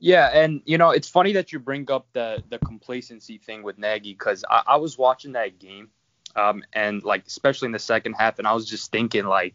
Yeah, 0.00 0.28
and 0.32 0.62
you 0.64 0.78
know 0.78 0.90
it's 0.90 1.08
funny 1.08 1.32
that 1.32 1.52
you 1.52 1.58
bring 1.58 1.90
up 1.90 2.06
the 2.12 2.42
the 2.48 2.58
complacency 2.58 3.38
thing 3.38 3.62
with 3.62 3.78
Nagy 3.78 4.12
because 4.12 4.44
I, 4.48 4.62
I 4.66 4.76
was 4.76 4.96
watching 4.96 5.32
that 5.32 5.58
game 5.58 5.90
um, 6.36 6.62
and 6.72 7.02
like 7.02 7.26
especially 7.26 7.66
in 7.66 7.72
the 7.72 7.78
second 7.78 8.14
half. 8.14 8.38
And 8.38 8.46
I 8.46 8.52
was 8.54 8.66
just 8.66 8.90
thinking 8.90 9.24
like, 9.24 9.54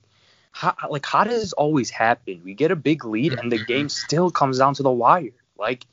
how 0.52 0.76
like 0.90 1.06
how 1.06 1.24
does 1.24 1.42
this 1.42 1.54
always 1.54 1.90
happen? 1.90 2.42
We 2.44 2.54
get 2.54 2.72
a 2.72 2.76
big 2.76 3.06
lead 3.06 3.34
and 3.34 3.52
the 3.52 3.64
game 3.64 3.90
still 3.90 4.32
comes 4.32 4.60
down 4.60 4.76
to 4.76 4.84
the 4.84 4.92
wire. 4.92 5.32
Like 5.58 5.86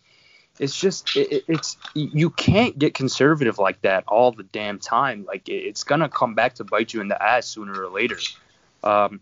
it's 0.58 0.78
just 0.78 1.16
it, 1.16 1.44
it's 1.48 1.76
you 1.94 2.30
can't 2.30 2.78
get 2.78 2.94
conservative 2.94 3.58
like 3.58 3.80
that 3.82 4.04
all 4.08 4.32
the 4.32 4.42
damn 4.42 4.78
time. 4.78 5.24
Like 5.26 5.48
it's 5.48 5.84
gonna 5.84 6.08
come 6.08 6.34
back 6.34 6.56
to 6.56 6.64
bite 6.64 6.92
you 6.92 7.00
in 7.00 7.08
the 7.08 7.22
ass 7.22 7.46
sooner 7.46 7.84
or 7.84 7.88
later. 7.88 8.18
Um, 8.82 9.20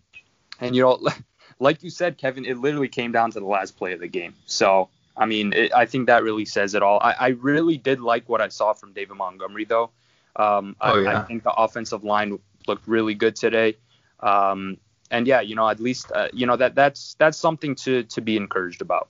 and 0.61 0.75
you 0.75 0.83
know, 0.83 1.07
like 1.61 1.83
you 1.83 1.91
said, 1.91 2.19
Kevin, 2.19 2.45
it 2.45 2.59
literally 2.59 2.89
came 2.89 3.13
down 3.13 3.31
to 3.33 3.41
the 3.41 3.47
last 3.47 3.77
play 3.77 3.93
of 3.93 4.01
the 4.01 4.09
game. 4.09 4.35
So 4.47 4.89
I 5.19 5.27
mean, 5.27 5.53
it, 5.53 5.75
I 5.75 5.87
think 5.87 6.07
that 6.07 6.23
really 6.23 6.45
says 6.45 6.75
it 6.75 6.83
all. 6.83 7.01
I, 7.03 7.13
I, 7.19 7.29
really 7.29 7.77
did 7.77 8.01
like 8.01 8.29
what 8.29 8.41
I 8.41 8.49
saw 8.49 8.73
from 8.73 8.93
David 8.93 9.17
Montgomery, 9.17 9.65
though. 9.65 9.91
Um, 10.37 10.77
oh, 10.81 11.01
I, 11.01 11.03
yeah. 11.03 11.21
I, 11.21 11.25
think 11.25 11.43
the 11.43 11.53
offensive 11.53 12.05
line 12.05 12.39
looked 12.69 12.87
really 12.87 13.15
good 13.15 13.35
today. 13.35 13.77
Um, 14.21 14.79
and 15.11 15.27
yeah, 15.27 15.41
you 15.41 15.57
know, 15.57 15.69
at 15.69 15.81
least 15.81 16.13
uh, 16.15 16.29
you 16.33 16.47
know 16.47 16.57
that 16.57 16.75
that's 16.75 17.17
that's 17.19 17.39
something 17.39 17.75
to 17.77 18.05
to 18.05 18.21
be 18.21 18.37
encouraged 18.37 18.83
about. 18.83 19.09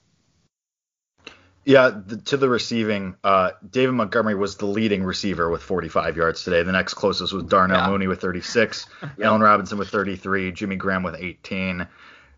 Yeah, 1.65 1.89
the, 1.89 2.17
to 2.17 2.37
the 2.37 2.49
receiving, 2.49 3.15
uh, 3.23 3.51
David 3.69 3.91
Montgomery 3.91 4.33
was 4.33 4.57
the 4.57 4.65
leading 4.65 5.03
receiver 5.03 5.49
with 5.49 5.61
45 5.61 6.17
yards 6.17 6.43
today. 6.43 6.63
The 6.63 6.71
next 6.71 6.95
closest 6.95 7.33
was 7.33 7.43
Darnell 7.43 7.81
yeah. 7.81 7.89
Mooney 7.89 8.07
with 8.07 8.21
36, 8.21 8.87
yeah. 9.17 9.27
Allen 9.27 9.41
Robinson 9.41 9.77
with 9.77 9.89
33, 9.89 10.51
Jimmy 10.53 10.77
Graham 10.77 11.03
with 11.03 11.15
18. 11.19 11.85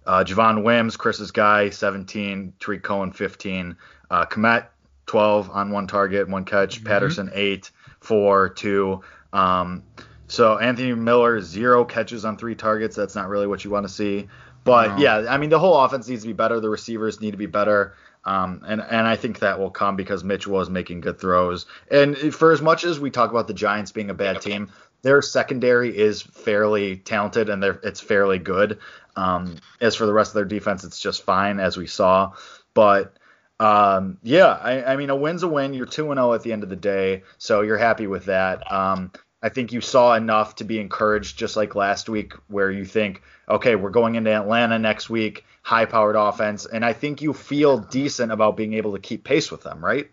Uh, 0.05 0.23
Javon 0.23 0.63
Wims, 0.63 0.97
Chris's 0.97 1.31
guy, 1.31 1.69
17. 1.69 2.53
Tarik 2.59 2.83
Cohen, 2.83 3.11
15. 3.11 3.75
Uh, 4.09 4.25
Kmet, 4.25 4.67
12 5.05 5.49
on 5.51 5.71
one 5.71 5.87
target, 5.87 6.27
one 6.27 6.45
catch. 6.45 6.77
Mm-hmm. 6.77 6.87
Patterson, 6.87 7.31
8, 7.33 7.71
4, 8.01 8.49
2. 8.49 9.01
Um, 9.33 9.83
so 10.27 10.57
Anthony 10.57 10.93
Miller, 10.93 11.41
zero 11.41 11.83
catches 11.83 12.23
on 12.25 12.37
three 12.37 12.55
targets. 12.55 12.95
That's 12.95 13.15
not 13.15 13.27
really 13.27 13.47
what 13.47 13.63
you 13.65 13.71
want 13.71 13.85
to 13.85 13.93
see. 13.93 14.27
But 14.63 14.91
no. 14.91 14.97
yeah, 14.97 15.25
I 15.29 15.37
mean, 15.37 15.49
the 15.49 15.59
whole 15.59 15.77
offense 15.83 16.07
needs 16.07 16.21
to 16.21 16.27
be 16.27 16.33
better. 16.33 16.59
The 16.59 16.69
receivers 16.69 17.19
need 17.19 17.31
to 17.31 17.37
be 17.37 17.47
better. 17.47 17.95
Um, 18.23 18.61
and 18.67 18.81
and 18.81 19.07
I 19.07 19.15
think 19.15 19.39
that 19.39 19.59
will 19.59 19.71
come 19.71 19.95
because 19.95 20.23
Mitch 20.23 20.47
was 20.47 20.69
making 20.69 21.01
good 21.01 21.19
throws. 21.19 21.65
And 21.89 22.15
for 22.15 22.51
as 22.51 22.61
much 22.61 22.83
as 22.83 22.99
we 22.99 23.09
talk 23.09 23.31
about 23.31 23.47
the 23.47 23.53
Giants 23.53 23.91
being 23.91 24.11
a 24.11 24.13
bad 24.13 24.41
team, 24.41 24.69
their 25.01 25.21
secondary 25.21 25.97
is 25.97 26.21
fairly 26.21 26.97
talented 26.97 27.49
and 27.49 27.61
they're 27.61 27.79
it's 27.83 27.99
fairly 27.99 28.37
good. 28.37 28.77
Um, 29.15 29.57
as 29.79 29.95
for 29.95 30.05
the 30.05 30.13
rest 30.13 30.31
of 30.31 30.35
their 30.35 30.45
defense, 30.45 30.83
it's 30.83 30.99
just 30.99 31.23
fine 31.23 31.59
as 31.59 31.77
we 31.77 31.87
saw. 31.87 32.33
But 32.73 33.17
um, 33.59 34.17
yeah, 34.23 34.47
I, 34.47 34.93
I, 34.93 34.95
mean 34.95 35.11
a 35.11 35.15
win's 35.15 35.43
a 35.43 35.47
win. 35.47 35.75
You're 35.75 35.85
two 35.85 36.11
and 36.11 36.17
zero 36.17 36.31
oh 36.31 36.33
at 36.33 36.41
the 36.41 36.51
end 36.51 36.63
of 36.63 36.69
the 36.69 36.75
day, 36.75 37.23
so 37.37 37.61
you're 37.61 37.77
happy 37.77 38.07
with 38.07 38.25
that. 38.25 38.71
Um, 38.71 39.11
I 39.43 39.49
think 39.49 39.71
you 39.71 39.81
saw 39.81 40.15
enough 40.15 40.55
to 40.55 40.63
be 40.63 40.79
encouraged, 40.79 41.37
just 41.37 41.55
like 41.55 41.75
last 41.75 42.09
week, 42.09 42.33
where 42.47 42.71
you 42.71 42.85
think, 42.85 43.21
okay, 43.47 43.75
we're 43.75 43.91
going 43.91 44.15
into 44.15 44.31
Atlanta 44.31 44.79
next 44.79 45.09
week, 45.09 45.45
high-powered 45.61 46.15
offense, 46.15 46.65
and 46.65 46.83
I 46.83 46.93
think 46.93 47.21
you 47.21 47.33
feel 47.33 47.77
decent 47.77 48.31
about 48.31 48.57
being 48.57 48.73
able 48.73 48.93
to 48.93 48.99
keep 48.99 49.23
pace 49.23 49.51
with 49.51 49.61
them, 49.61 49.83
right? 49.83 50.09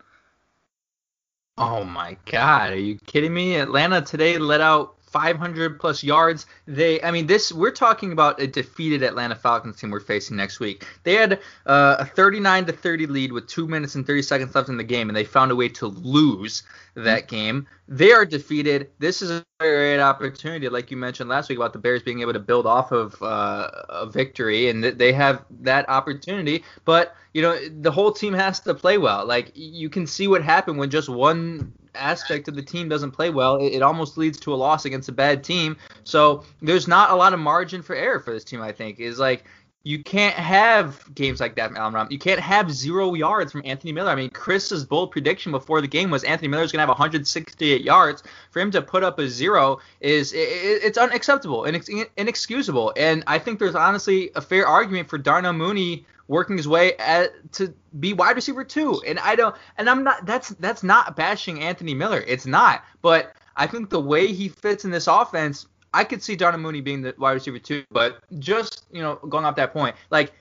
Oh 1.56 1.84
my 1.84 2.16
God, 2.26 2.72
are 2.72 2.78
you 2.78 2.98
kidding 3.06 3.34
me? 3.34 3.56
Atlanta 3.56 4.02
today 4.02 4.38
let 4.38 4.60
out 4.60 4.97
500 5.10 5.80
plus 5.80 6.02
yards. 6.02 6.46
They, 6.66 7.02
I 7.02 7.10
mean, 7.10 7.26
this 7.26 7.52
we're 7.52 7.70
talking 7.70 8.12
about 8.12 8.40
a 8.40 8.46
defeated 8.46 9.02
Atlanta 9.02 9.34
Falcons 9.34 9.80
team 9.80 9.90
we're 9.90 10.00
facing 10.00 10.36
next 10.36 10.60
week. 10.60 10.84
They 11.02 11.14
had 11.14 11.40
uh, 11.66 11.96
a 12.00 12.04
39 12.04 12.66
to 12.66 12.72
30 12.72 13.06
lead 13.06 13.32
with 13.32 13.46
two 13.46 13.66
minutes 13.66 13.94
and 13.94 14.06
30 14.06 14.22
seconds 14.22 14.54
left 14.54 14.68
in 14.68 14.76
the 14.76 14.84
game, 14.84 15.08
and 15.08 15.16
they 15.16 15.24
found 15.24 15.50
a 15.50 15.56
way 15.56 15.68
to 15.70 15.86
lose 15.86 16.62
that 16.94 17.28
game. 17.28 17.66
They 17.86 18.12
are 18.12 18.24
defeated. 18.24 18.90
This 18.98 19.22
is 19.22 19.30
a 19.30 19.44
great 19.60 20.00
opportunity, 20.00 20.68
like 20.68 20.90
you 20.90 20.96
mentioned 20.96 21.30
last 21.30 21.48
week 21.48 21.58
about 21.58 21.72
the 21.72 21.78
Bears 21.78 22.02
being 22.02 22.20
able 22.20 22.32
to 22.34 22.38
build 22.38 22.66
off 22.66 22.92
of 22.92 23.20
uh, 23.22 23.70
a 23.88 24.06
victory, 24.06 24.68
and 24.68 24.84
they 24.84 25.12
have 25.12 25.44
that 25.60 25.88
opportunity. 25.88 26.64
But 26.84 27.14
you 27.32 27.42
know, 27.42 27.58
the 27.80 27.90
whole 27.90 28.12
team 28.12 28.34
has 28.34 28.60
to 28.60 28.74
play 28.74 28.98
well. 28.98 29.24
Like 29.24 29.52
you 29.54 29.88
can 29.88 30.06
see 30.06 30.28
what 30.28 30.42
happened 30.42 30.78
when 30.78 30.90
just 30.90 31.08
one 31.08 31.72
aspect 31.94 32.48
of 32.48 32.54
the 32.54 32.62
team 32.62 32.88
doesn't 32.88 33.12
play 33.12 33.30
well, 33.30 33.56
it, 33.56 33.74
it, 33.74 33.82
almost 33.82 34.18
leads 34.18 34.38
to 34.40 34.54
a 34.54 34.56
loss 34.56 34.84
against 34.84 35.08
a 35.08 35.12
bad 35.12 35.44
team. 35.44 35.76
So 36.04 36.44
there's 36.62 36.88
not 36.88 37.10
a 37.10 37.14
lot 37.14 37.32
of 37.32 37.40
margin 37.40 37.82
for 37.82 37.94
error 37.94 38.20
for 38.20 38.32
this 38.32 38.44
team. 38.44 38.60
I 38.60 38.72
think 38.72 39.00
is 39.00 39.18
like 39.18 39.44
you 39.84 40.02
can't 40.02 40.34
have 40.34 41.02
games 41.14 41.40
like 41.40 41.54
that 41.54 41.68
from 41.68 41.76
Allen 41.76 41.94
Robinson. 41.94 42.12
You 42.12 42.18
can't 42.18 42.40
have 42.40 42.70
zero 42.70 43.14
yards 43.14 43.52
from 43.52 43.62
Anthony 43.64 43.92
Miller. 43.92 44.10
I 44.10 44.16
mean, 44.16 44.28
Chris's 44.28 44.84
bold 44.84 45.12
prediction 45.12 45.50
before 45.50 45.80
the 45.80 45.86
game 45.86 46.10
was 46.10 46.24
Anthony 46.24 46.48
Miller's 46.48 46.72
going 46.72 46.78
to 46.78 46.82
have 46.82 46.88
168 46.90 47.80
yards. 47.80 48.22
For 48.50 48.60
him 48.60 48.70
to 48.72 48.82
put 48.82 49.02
up 49.02 49.18
a 49.18 49.28
zero 49.28 49.78
is 50.00 50.32
it, 50.32 50.38
it's 50.38 50.98
unacceptable 50.98 51.64
and 51.64 51.74
it's 51.74 51.88
inexcusable. 52.16 52.92
And 52.96 53.24
I 53.26 53.38
think 53.38 53.58
there's 53.58 53.74
honestly 53.74 54.30
a 54.34 54.42
fair 54.42 54.66
argument 54.66 55.08
for 55.08 55.16
Darnell 55.16 55.54
Mooney 55.54 56.04
working 56.28 56.56
his 56.56 56.68
way 56.68 56.94
at, 56.96 57.30
to 57.54 57.74
be 57.98 58.12
wide 58.12 58.36
receiver 58.36 58.62
two. 58.62 59.02
And 59.06 59.18
I 59.18 59.34
don't, 59.34 59.56
and 59.76 59.90
I'm 59.90 60.04
not. 60.04 60.24
That's 60.26 60.50
that's 60.50 60.82
not 60.82 61.16
bashing 61.16 61.62
Anthony 61.62 61.94
Miller. 61.94 62.22
It's 62.26 62.46
not. 62.46 62.84
But 63.02 63.34
I 63.56 63.66
think 63.66 63.90
the 63.90 64.00
way 64.00 64.28
he 64.28 64.48
fits 64.48 64.84
in 64.84 64.90
this 64.90 65.08
offense, 65.08 65.66
I 65.92 66.04
could 66.04 66.22
see 66.22 66.36
Darnell 66.36 66.60
Mooney 66.60 66.80
being 66.80 67.02
the 67.02 67.14
wide 67.18 67.32
receiver 67.32 67.58
two. 67.58 67.84
But 67.90 68.22
just 68.38 68.84
you 68.92 69.02
know, 69.02 69.16
going 69.16 69.44
off 69.44 69.56
that 69.56 69.72
point, 69.72 69.96
like 70.10 70.32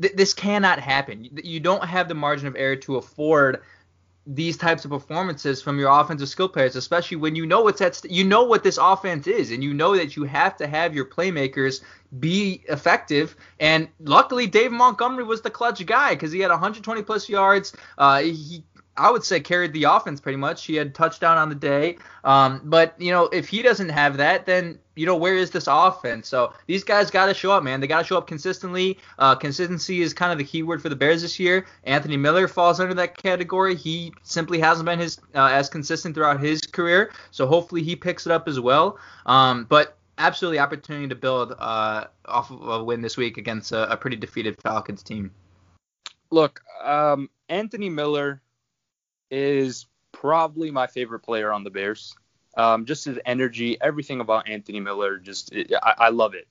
th- 0.00 0.14
this 0.14 0.32
cannot 0.32 0.78
happen. 0.78 1.28
You 1.42 1.60
don't 1.60 1.84
have 1.84 2.08
the 2.08 2.14
margin 2.14 2.46
of 2.46 2.54
error 2.56 2.76
to 2.76 2.96
afford 2.96 3.62
these 4.26 4.56
types 4.56 4.84
of 4.84 4.90
performances 4.90 5.60
from 5.60 5.78
your 5.78 5.90
offensive 5.90 6.28
skill 6.28 6.48
players, 6.48 6.76
especially 6.76 7.16
when 7.16 7.34
you 7.34 7.44
know 7.44 7.62
what's 7.62 7.80
at 7.80 7.96
st- 7.96 8.12
you 8.12 8.24
know 8.24 8.44
what 8.44 8.62
this 8.62 8.78
offense 8.80 9.26
is, 9.26 9.50
and 9.50 9.64
you 9.64 9.74
know 9.74 9.96
that 9.96 10.16
you 10.16 10.24
have 10.24 10.56
to 10.58 10.66
have 10.66 10.94
your 10.94 11.04
playmakers 11.04 11.82
be 12.20 12.62
effective. 12.68 13.36
And 13.58 13.88
luckily, 14.00 14.46
Dave 14.46 14.70
Montgomery 14.70 15.24
was 15.24 15.40
the 15.42 15.50
clutch 15.50 15.84
guy 15.86 16.14
because 16.14 16.30
he 16.30 16.40
had 16.40 16.50
120 16.50 17.02
plus 17.02 17.28
yards. 17.28 17.74
Uh, 17.98 18.22
he 18.22 18.64
I 18.96 19.10
would 19.10 19.24
say 19.24 19.40
carried 19.40 19.72
the 19.72 19.84
offense 19.84 20.20
pretty 20.20 20.36
much. 20.36 20.66
He 20.66 20.74
had 20.74 20.94
touchdown 20.94 21.38
on 21.38 21.48
the 21.48 21.54
day. 21.54 21.98
Um, 22.24 22.60
but 22.64 22.94
you 23.00 23.10
know, 23.10 23.24
if 23.24 23.48
he 23.48 23.62
doesn't 23.62 23.88
have 23.88 24.18
that, 24.18 24.46
then 24.46 24.78
you 24.94 25.06
know 25.06 25.16
where 25.16 25.34
is 25.34 25.50
this 25.50 25.66
offense? 25.68 26.28
So 26.28 26.52
these 26.66 26.84
guys 26.84 27.10
got 27.10 27.26
to 27.26 27.34
show 27.34 27.52
up, 27.52 27.62
man. 27.62 27.80
They 27.80 27.86
got 27.86 28.00
to 28.00 28.04
show 28.04 28.18
up 28.18 28.26
consistently. 28.26 28.98
Uh, 29.18 29.34
consistency 29.34 30.02
is 30.02 30.12
kind 30.12 30.32
of 30.32 30.38
the 30.38 30.44
key 30.44 30.62
word 30.62 30.82
for 30.82 30.88
the 30.88 30.96
Bears 30.96 31.22
this 31.22 31.38
year. 31.40 31.66
Anthony 31.84 32.16
Miller 32.16 32.48
falls 32.48 32.80
under 32.80 32.94
that 32.94 33.16
category. 33.16 33.74
He 33.74 34.12
simply 34.22 34.58
hasn't 34.58 34.86
been 34.86 34.98
his 34.98 35.18
uh, 35.34 35.46
as 35.46 35.68
consistent 35.68 36.14
throughout 36.14 36.40
his 36.40 36.60
career. 36.60 37.12
So 37.30 37.46
hopefully 37.46 37.82
he 37.82 37.96
picks 37.96 38.26
it 38.26 38.32
up 38.32 38.48
as 38.48 38.60
well. 38.60 38.98
Um, 39.26 39.64
but 39.64 39.96
absolutely 40.18 40.58
opportunity 40.58 41.08
to 41.08 41.14
build 41.14 41.54
uh, 41.58 42.04
off 42.26 42.50
of 42.50 42.68
a 42.68 42.84
win 42.84 43.00
this 43.00 43.16
week 43.16 43.38
against 43.38 43.72
a, 43.72 43.90
a 43.90 43.96
pretty 43.96 44.16
defeated 44.16 44.60
Falcons 44.62 45.02
team. 45.02 45.30
Look, 46.30 46.62
um, 46.82 47.28
Anthony 47.48 47.90
Miller 47.90 48.40
is 49.30 49.86
probably 50.12 50.70
my 50.70 50.86
favorite 50.86 51.20
player 51.20 51.52
on 51.52 51.64
the 51.64 51.70
Bears. 51.70 52.14
Um, 52.56 52.84
just 52.84 53.06
his 53.06 53.18
energy, 53.24 53.78
everything 53.80 54.20
about 54.20 54.48
Anthony 54.48 54.80
Miller, 54.80 55.18
just 55.18 55.52
it, 55.52 55.72
I, 55.82 55.94
I, 55.98 56.08
love 56.10 56.34
it. 56.34 56.46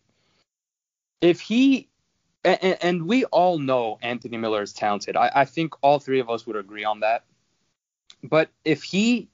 If 1.22 1.40
he 1.42 1.90
and, 2.44 2.78
and, 2.82 3.08
we 3.08 3.26
all 3.26 3.60
know 3.60 4.00
Anthony 4.02 4.38
Miller 4.38 4.64
is 4.64 4.74
talented. 4.74 5.16
I, 5.16 5.32
I 5.36 5.46
think 5.46 5.76
all 5.82 6.00
three 6.00 6.20
of 6.20 6.30
us 6.30 6.48
would 6.48 6.56
agree 6.56 6.86
on 6.86 7.02
that. 7.02 7.24
But 8.24 8.50
if 8.66 8.82
he 8.82 9.30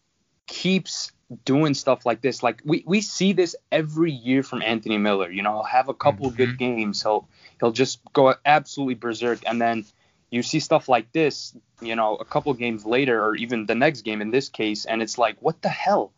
keeps 0.46 1.14
doing 1.46 1.74
stuff 1.74 2.06
like 2.06 2.22
this, 2.22 2.42
like 2.42 2.62
we, 2.66 2.84
we 2.86 3.02
see 3.02 3.34
this 3.34 3.56
every 3.72 4.12
year 4.12 4.44
from 4.44 4.62
Anthony 4.62 4.98
Miller. 4.98 5.30
You 5.30 5.44
know, 5.44 5.54
he'll 5.54 5.64
have 5.64 5.90
a 5.90 5.94
couple 5.94 6.28
mm-hmm. 6.28 6.38
good 6.38 6.58
games. 6.58 7.02
He'll 7.04 7.28
he'll 7.60 7.72
just 7.72 8.00
go 8.14 8.34
absolutely 8.46 8.96
berserk, 8.96 9.40
and 9.46 9.62
then 9.62 9.86
you 10.30 10.44
see 10.44 10.60
stuff 10.60 10.90
like 10.90 11.12
this, 11.12 11.56
you 11.82 11.96
know, 11.96 12.16
a 12.16 12.26
couple 12.26 12.54
games 12.54 12.86
later, 12.86 13.24
or 13.24 13.36
even 13.36 13.66
the 13.66 13.76
next 13.76 14.02
game 14.02 14.22
in 14.22 14.32
this 14.32 14.50
case, 14.50 14.86
and 14.86 15.02
it's 15.02 15.18
like, 15.18 15.38
what 15.42 15.62
the 15.62 15.70
hell? 15.70 16.12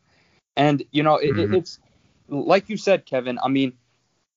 And 0.59 0.83
you 0.91 1.03
know, 1.03 1.15
it, 1.15 1.31
mm-hmm. 1.31 1.53
it's 1.55 1.79
like 2.27 2.69
you 2.69 2.75
said, 2.75 3.05
Kevin. 3.05 3.39
I 3.41 3.47
mean, 3.47 3.73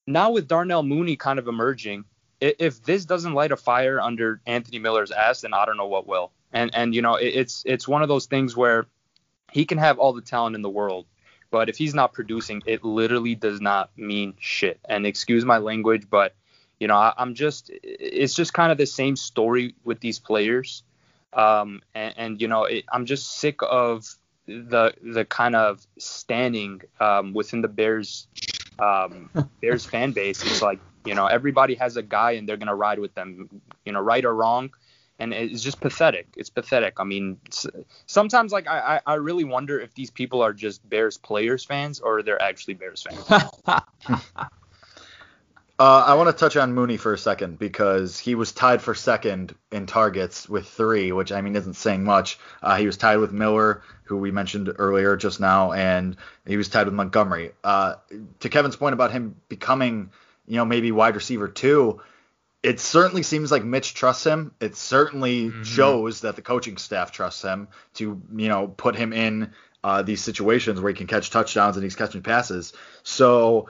now 0.07 0.31
with 0.31 0.47
Darnell 0.47 0.85
Mooney 0.85 1.17
kind 1.17 1.41
of 1.41 1.49
emerging, 1.49 2.05
if 2.41 2.81
this 2.85 3.05
doesn't 3.05 3.35
light 3.35 3.51
a 3.51 3.57
fire 3.57 4.01
under 4.01 4.41
Anthony 4.47 4.79
Miller's 4.79 5.11
ass, 5.11 5.41
then 5.41 5.53
I 5.53 5.67
don't 5.67 5.77
know 5.77 5.89
what 5.89 6.07
will. 6.07 6.31
And 6.53 6.73
and 6.77 6.95
you 6.95 7.03
know, 7.03 7.17
it's 7.17 7.65
it's 7.67 7.89
one 7.89 8.03
of 8.03 8.09
those 8.09 8.27
things 8.27 8.57
where 8.57 8.87
he 9.51 9.65
can 9.65 9.79
have 9.79 9.99
all 9.99 10.13
the 10.13 10.23
talent 10.23 10.55
in 10.55 10.63
the 10.63 10.71
world, 10.71 11.07
but 11.51 11.69
if 11.69 11.77
he's 11.77 11.93
not 11.93 12.13
producing, 12.13 12.63
it 12.67 12.85
literally 12.85 13.35
does 13.35 13.61
not 13.61 13.91
mean 13.97 14.35
shit. 14.39 14.79
And 14.89 15.05
excuse 15.05 15.45
my 15.45 15.59
language, 15.59 16.09
but 16.09 16.37
you 16.79 16.87
know, 16.87 16.95
I, 16.95 17.15
am 17.19 17.35
just 17.35 17.69
it's 17.83 18.35
just 18.35 18.55
kind 18.55 18.71
of 18.71 18.79
the 18.79 18.87
same 18.87 19.17
story 19.17 19.75
with 19.83 19.99
these 19.99 20.21
players. 20.21 20.85
Um, 21.33 21.83
and, 21.97 22.15
and 22.17 22.41
you 22.41 22.47
know, 22.47 22.65
it, 22.65 22.85
I'm 22.93 23.07
just 23.07 23.39
sick 23.39 23.59
of 23.63 24.07
the 24.47 24.95
the 25.03 25.25
kind 25.25 25.55
of 25.55 25.87
standing 25.99 26.83
um, 27.01 27.33
within 27.33 27.63
the 27.63 27.69
Bears 27.69 28.27
um, 28.79 29.31
Bears 29.61 29.85
fan 29.85 30.13
base. 30.13 30.43
It's 30.43 30.63
like 30.63 30.81
you 31.05 31.15
know 31.15 31.27
everybody 31.27 31.75
has 31.77 31.97
a 31.97 32.03
guy 32.03 32.33
and 32.33 32.49
they're 32.49 32.57
gonna 32.57 32.75
ride 32.75 32.99
with 32.99 33.15
them, 33.15 33.49
you 33.85 33.93
know, 33.93 34.01
right 34.01 34.25
or 34.25 34.35
wrong. 34.35 34.71
and 35.19 35.33
it's 35.33 35.63
just 35.63 35.81
pathetic. 35.81 36.27
It's 36.37 36.51
pathetic. 36.51 36.95
I 36.99 37.05
mean, 37.05 37.39
sometimes 38.07 38.53
like 38.53 38.67
I, 38.67 39.01
I 39.07 39.15
really 39.15 39.45
wonder 39.45 39.79
if 39.79 39.95
these 39.95 40.11
people 40.11 40.43
are 40.43 40.53
just 40.53 40.87
Bears 40.89 41.17
players 41.17 41.65
fans 41.65 42.01
or 42.01 42.23
they're 42.23 42.43
actually 42.43 42.75
Bears 42.75 43.03
fans. 43.03 43.25
Uh, 45.79 46.05
I 46.07 46.15
want 46.15 46.29
to 46.29 46.39
touch 46.39 46.57
on 46.57 46.75
Mooney 46.75 46.97
for 46.97 47.13
a 47.13 47.19
second 47.19 47.59
because 47.59 48.19
he 48.19 48.35
was 48.35 48.53
tied 48.53 48.83
for 48.83 48.95
second 48.95 49.55
in 49.73 49.87
targets 49.87 50.49
with 50.49 50.69
three, 50.69 51.13
which 51.13 51.33
I 51.33 51.41
mean 51.41 51.57
isn't 51.57 51.75
saying 51.75 52.05
much. 52.05 52.39
Uh, 52.63 52.77
he 52.77 52.87
was 52.87 52.97
tied 52.97 53.17
with 53.17 53.33
Miller, 53.33 53.83
who 54.05 54.19
we 54.19 54.31
mentioned 54.31 54.73
earlier 54.79 55.17
just 55.17 55.41
now, 55.41 55.73
and 55.73 56.17
he 56.47 56.57
was 56.57 56.69
tied 56.69 56.87
with 56.87 56.95
Montgomery. 56.95 57.53
Uh, 57.65 57.95
to 58.41 58.49
Kevin's 58.49 58.77
point 58.77 58.93
about 58.93 59.13
him 59.13 59.35
becoming, 59.49 60.11
you 60.47 60.57
know, 60.57 60.65
maybe 60.65 60.93
wide 60.93 61.17
receiver 61.17 61.49
two, 61.49 62.01
it 62.63 62.79
certainly 62.79 63.23
seems 63.23 63.51
like 63.51 63.65
Mitch 63.65 63.95
trusts 63.95 64.25
him. 64.25 64.55
It 64.61 64.77
certainly 64.77 65.49
mm-hmm. 65.49 65.63
shows 65.65 66.21
that 66.21 66.37
the 66.37 66.43
coaching 66.43 66.77
staff 66.77 67.11
trusts 67.11 67.43
him 67.43 67.69
to, 67.95 68.23
you 68.37 68.49
know, 68.49 68.69
put 68.69 68.95
him 68.95 69.13
in 69.13 69.53
uh, 69.83 70.03
these 70.03 70.23
situations 70.23 70.81
where 70.81 70.93
he 70.93 70.97
can 70.97 71.09
catch 71.09 71.31
touchdowns 71.31 71.77
and 71.77 71.83
he's 71.83 71.97
catching 71.97 72.23
passes. 72.23 72.73
So 73.03 73.69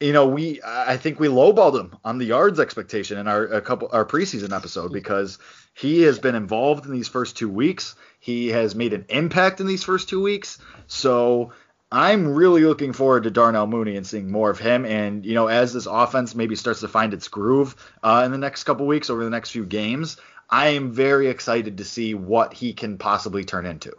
you 0.00 0.14
know, 0.14 0.26
we 0.26 0.60
I 0.64 0.96
think 0.96 1.20
we 1.20 1.28
lowballed 1.28 1.78
him 1.78 1.96
on 2.04 2.16
the 2.18 2.24
yards 2.24 2.58
expectation 2.58 3.18
in 3.18 3.28
our 3.28 3.44
a 3.44 3.60
couple 3.60 3.90
our 3.92 4.06
preseason 4.06 4.56
episode 4.56 4.92
because 4.92 5.38
he 5.74 6.02
has 6.02 6.18
been 6.18 6.34
involved 6.34 6.86
in 6.86 6.92
these 6.92 7.08
first 7.08 7.36
two 7.36 7.50
weeks. 7.50 7.94
He 8.18 8.48
has 8.48 8.74
made 8.74 8.94
an 8.94 9.04
impact 9.10 9.60
in 9.60 9.66
these 9.66 9.84
first 9.84 10.08
two 10.08 10.22
weeks. 10.22 10.58
So 10.86 11.52
I'm 11.92 12.34
really 12.34 12.64
looking 12.64 12.94
forward 12.94 13.24
to 13.24 13.30
Darnell 13.30 13.66
Mooney 13.66 13.96
and 13.96 14.06
seeing 14.06 14.30
more 14.30 14.48
of 14.48 14.58
him. 14.58 14.86
And 14.86 15.24
you 15.26 15.34
know, 15.34 15.48
as 15.48 15.74
this 15.74 15.86
offense 15.86 16.34
maybe 16.34 16.56
starts 16.56 16.80
to 16.80 16.88
find 16.88 17.12
its 17.12 17.28
groove 17.28 17.76
uh, 18.02 18.22
in 18.24 18.32
the 18.32 18.38
next 18.38 18.64
couple 18.64 18.86
weeks 18.86 19.10
over 19.10 19.22
the 19.22 19.30
next 19.30 19.50
few 19.50 19.66
games, 19.66 20.16
I 20.48 20.68
am 20.68 20.92
very 20.92 21.28
excited 21.28 21.78
to 21.78 21.84
see 21.84 22.14
what 22.14 22.54
he 22.54 22.72
can 22.72 22.96
possibly 22.96 23.44
turn 23.44 23.66
into. 23.66 23.92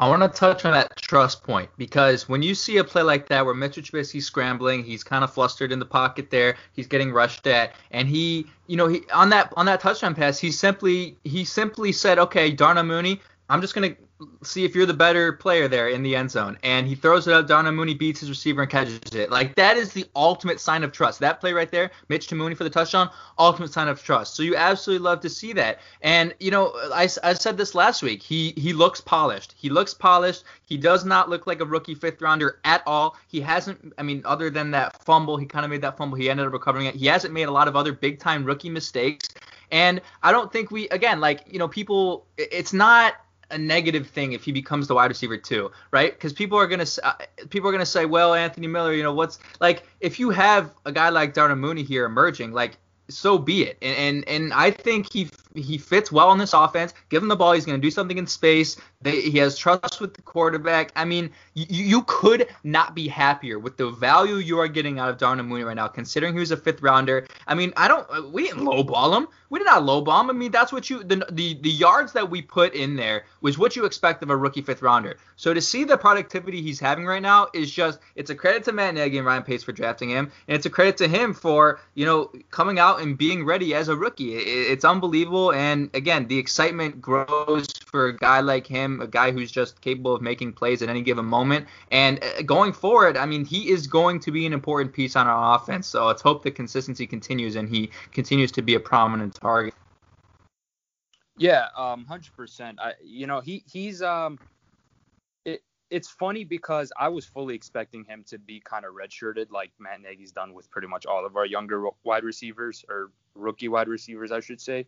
I 0.00 0.08
want 0.08 0.22
to 0.22 0.28
touch 0.28 0.64
on 0.64 0.72
that 0.72 0.96
trust 0.96 1.44
point 1.44 1.70
because 1.76 2.28
when 2.28 2.42
you 2.42 2.56
see 2.56 2.78
a 2.78 2.84
play 2.84 3.02
like 3.02 3.28
that 3.28 3.44
where 3.44 3.54
Mitchell 3.54 3.82
Trubisky's 3.82 4.26
scrambling, 4.26 4.82
he's 4.82 5.04
kind 5.04 5.22
of 5.22 5.32
flustered 5.32 5.70
in 5.70 5.78
the 5.78 5.84
pocket 5.86 6.30
there, 6.30 6.56
he's 6.72 6.88
getting 6.88 7.12
rushed 7.12 7.46
at, 7.46 7.74
and 7.92 8.08
he, 8.08 8.46
you 8.66 8.76
know, 8.76 8.88
he 8.88 9.02
on 9.12 9.30
that 9.30 9.52
on 9.56 9.66
that 9.66 9.80
touchdown 9.80 10.14
pass, 10.14 10.38
he 10.38 10.50
simply 10.50 11.16
he 11.22 11.44
simply 11.44 11.92
said, 11.92 12.18
okay, 12.18 12.50
Darnell 12.50 12.82
Mooney, 12.82 13.20
I'm 13.48 13.60
just 13.60 13.74
gonna 13.74 13.94
see 14.42 14.64
if 14.64 14.74
you're 14.74 14.86
the 14.86 14.94
better 14.94 15.32
player 15.32 15.68
there 15.68 15.88
in 15.88 16.02
the 16.02 16.16
end 16.16 16.30
zone. 16.30 16.56
And 16.62 16.86
he 16.86 16.94
throws 16.94 17.26
it 17.26 17.34
up. 17.34 17.46
Darnell 17.46 17.72
Mooney 17.72 17.94
beats 17.94 18.20
his 18.20 18.30
receiver 18.30 18.62
and 18.62 18.70
catches 18.70 19.00
it. 19.12 19.30
Like 19.30 19.54
that 19.56 19.76
is 19.76 19.92
the 19.92 20.06
ultimate 20.16 20.60
sign 20.60 20.82
of 20.82 20.92
trust. 20.92 21.20
That 21.20 21.40
play 21.40 21.52
right 21.52 21.70
there, 21.70 21.90
Mitch 22.08 22.26
to 22.28 22.34
Mooney 22.34 22.54
for 22.54 22.64
the 22.64 22.70
touchdown, 22.70 23.10
ultimate 23.38 23.72
sign 23.72 23.88
of 23.88 24.02
trust. 24.02 24.34
So 24.34 24.42
you 24.42 24.56
absolutely 24.56 25.04
love 25.04 25.20
to 25.20 25.28
see 25.28 25.52
that. 25.54 25.80
And 26.00 26.34
you 26.40 26.50
know, 26.50 26.72
I, 26.92 27.08
I 27.22 27.34
said 27.34 27.56
this 27.56 27.74
last 27.74 28.02
week. 28.02 28.22
He 28.22 28.54
he 28.56 28.72
looks 28.72 29.00
polished. 29.00 29.54
He 29.56 29.68
looks 29.68 29.92
polished. 29.92 30.44
He 30.64 30.76
does 30.78 31.04
not 31.04 31.28
look 31.28 31.46
like 31.46 31.60
a 31.60 31.66
rookie 31.66 31.94
fifth 31.94 32.22
rounder 32.22 32.60
at 32.64 32.82
all. 32.86 33.16
He 33.28 33.40
hasn't. 33.40 33.92
I 33.98 34.02
mean, 34.02 34.22
other 34.24 34.48
than 34.48 34.70
that 34.70 35.02
fumble, 35.04 35.36
he 35.36 35.46
kind 35.46 35.64
of 35.64 35.70
made 35.70 35.82
that 35.82 35.98
fumble. 35.98 36.16
He 36.16 36.30
ended 36.30 36.46
up 36.46 36.52
recovering 36.52 36.86
it. 36.86 36.94
He 36.94 37.06
hasn't 37.06 37.34
made 37.34 37.48
a 37.48 37.52
lot 37.52 37.68
of 37.68 37.76
other 37.76 37.92
big 37.92 38.20
time 38.20 38.44
rookie 38.44 38.70
mistakes. 38.70 39.28
And 39.70 40.00
I 40.22 40.30
don't 40.30 40.52
think 40.52 40.70
we 40.70 40.88
again 40.90 41.20
like 41.20 41.42
you 41.50 41.58
know 41.58 41.68
people. 41.68 42.26
It's 42.38 42.72
not 42.72 43.14
a 43.54 43.58
negative 43.58 44.08
thing 44.08 44.32
if 44.32 44.44
he 44.44 44.52
becomes 44.52 44.88
the 44.88 44.94
wide 44.94 45.06
receiver 45.06 45.36
too, 45.36 45.70
right? 45.92 46.12
Because 46.12 46.32
people 46.32 46.58
are 46.58 46.66
gonna 46.66 46.86
uh, 47.02 47.14
people 47.48 47.68
are 47.68 47.72
gonna 47.72 47.86
say, 47.86 48.04
well, 48.04 48.34
Anthony 48.34 48.66
Miller, 48.66 48.92
you 48.92 49.02
know, 49.02 49.14
what's 49.14 49.38
like 49.60 49.84
if 50.00 50.18
you 50.18 50.30
have 50.30 50.74
a 50.84 50.92
guy 50.92 51.08
like 51.08 51.32
Darnell 51.32 51.56
Mooney 51.56 51.84
here 51.84 52.04
emerging, 52.04 52.52
like 52.52 52.76
so 53.08 53.38
be 53.38 53.62
it. 53.62 53.78
And, 53.80 53.96
and 53.96 54.28
and 54.28 54.52
I 54.52 54.70
think 54.70 55.12
he 55.12 55.30
he 55.54 55.78
fits 55.78 56.10
well 56.10 56.32
in 56.32 56.38
this 56.38 56.52
offense. 56.52 56.92
Give 57.08 57.22
him 57.22 57.28
the 57.28 57.36
ball, 57.36 57.52
he's 57.52 57.64
going 57.64 57.80
to 57.80 57.86
do 57.86 57.90
something 57.90 58.18
in 58.18 58.26
space. 58.26 58.76
They, 59.02 59.20
he 59.20 59.38
has 59.38 59.56
trust 59.56 60.00
with 60.00 60.14
the 60.14 60.22
quarterback. 60.22 60.90
I 60.96 61.04
mean, 61.04 61.30
you, 61.54 61.66
you 61.68 62.02
could 62.06 62.48
not 62.64 62.94
be 62.94 63.06
happier 63.06 63.58
with 63.58 63.76
the 63.76 63.90
value 63.90 64.36
you 64.36 64.58
are 64.58 64.68
getting 64.68 64.98
out 64.98 65.10
of 65.10 65.18
Darnell 65.18 65.44
Mooney 65.44 65.62
right 65.64 65.76
now, 65.76 65.88
considering 65.88 66.32
he 66.32 66.40
was 66.40 66.50
a 66.50 66.56
fifth 66.56 66.82
rounder. 66.82 67.26
I 67.46 67.54
mean, 67.54 67.72
I 67.76 67.86
don't 67.86 68.06
uh, 68.10 68.22
we 68.26 68.44
didn't 68.44 68.64
lowball 68.64 69.16
him. 69.16 69.28
We 69.50 69.58
did 69.60 69.66
not 69.66 69.82
lowball 69.82 70.22
him. 70.22 70.30
I 70.30 70.32
mean, 70.32 70.50
that's 70.50 70.72
what 70.72 70.90
you 70.90 71.04
the 71.04 71.26
the 71.30 71.54
the 71.60 71.70
yards 71.70 72.12
that 72.14 72.30
we 72.30 72.42
put 72.42 72.74
in 72.74 72.96
there 72.96 73.24
was 73.40 73.58
what 73.58 73.76
you 73.76 73.84
expect 73.84 74.22
of 74.22 74.30
a 74.30 74.36
rookie 74.36 74.62
fifth 74.62 74.82
rounder. 74.82 75.18
So 75.36 75.52
to 75.52 75.60
see 75.60 75.84
the 75.84 75.98
productivity 75.98 76.62
he's 76.62 76.80
having 76.80 77.06
right 77.06 77.22
now 77.22 77.48
is 77.52 77.70
just 77.70 78.00
it's 78.16 78.30
a 78.30 78.34
credit 78.34 78.64
to 78.64 78.72
Matt 78.72 78.94
Nagy 78.94 79.18
and 79.18 79.26
Ryan 79.26 79.42
Pace 79.42 79.62
for 79.62 79.72
drafting 79.72 80.08
him, 80.08 80.32
and 80.48 80.56
it's 80.56 80.66
a 80.66 80.70
credit 80.70 80.96
to 80.96 81.08
him 81.08 81.34
for 81.34 81.78
you 81.94 82.06
know 82.06 82.32
coming 82.50 82.78
out 82.78 83.00
and 83.00 83.18
being 83.18 83.44
ready 83.44 83.74
as 83.74 83.88
a 83.88 83.96
rookie. 83.96 84.34
It, 84.34 84.72
it's 84.72 84.84
unbelievable, 84.84 85.43
and 85.52 85.90
again, 85.94 86.26
the 86.28 86.38
excitement 86.38 87.00
grows 87.00 87.66
for 87.86 88.06
a 88.06 88.16
guy 88.16 88.40
like 88.40 88.66
him, 88.66 89.00
a 89.00 89.06
guy 89.06 89.30
who's 89.30 89.50
just 89.50 89.80
capable 89.80 90.14
of 90.14 90.22
making 90.22 90.52
plays 90.52 90.82
at 90.82 90.88
any 90.88 91.02
given 91.02 91.24
moment. 91.24 91.66
And 91.90 92.22
uh, 92.22 92.42
going 92.42 92.72
forward, 92.72 93.16
I 93.16 93.26
mean, 93.26 93.44
he 93.44 93.70
is 93.70 93.86
going 93.86 94.20
to 94.20 94.30
be 94.30 94.46
an 94.46 94.52
important 94.52 94.92
piece 94.92 95.16
on 95.16 95.26
our 95.26 95.56
offense. 95.56 95.86
So 95.86 96.06
let's 96.06 96.22
hope 96.22 96.42
the 96.42 96.50
consistency 96.50 97.06
continues 97.06 97.56
and 97.56 97.68
he 97.68 97.90
continues 98.12 98.52
to 98.52 98.62
be 98.62 98.74
a 98.74 98.80
prominent 98.80 99.34
target. 99.34 99.74
Yeah, 101.36 101.66
um, 101.76 102.04
hundred 102.04 102.34
percent. 102.36 102.78
I, 102.80 102.92
you 103.02 103.26
know, 103.26 103.40
he 103.40 103.64
he's 103.66 104.02
um, 104.02 104.38
it 105.44 105.62
it's 105.90 106.08
funny 106.08 106.44
because 106.44 106.92
I 106.98 107.08
was 107.08 107.24
fully 107.24 107.54
expecting 107.54 108.04
him 108.04 108.24
to 108.28 108.38
be 108.38 108.60
kind 108.60 108.84
of 108.84 108.94
redshirted, 108.94 109.50
like 109.50 109.72
Matt 109.78 110.00
Nagy's 110.00 110.32
done 110.32 110.54
with 110.54 110.70
pretty 110.70 110.86
much 110.86 111.06
all 111.06 111.26
of 111.26 111.36
our 111.36 111.46
younger 111.46 111.86
wide 112.04 112.24
receivers 112.24 112.84
or 112.88 113.10
rookie 113.34 113.68
wide 113.68 113.88
receivers, 113.88 114.30
I 114.30 114.40
should 114.40 114.60
say. 114.60 114.86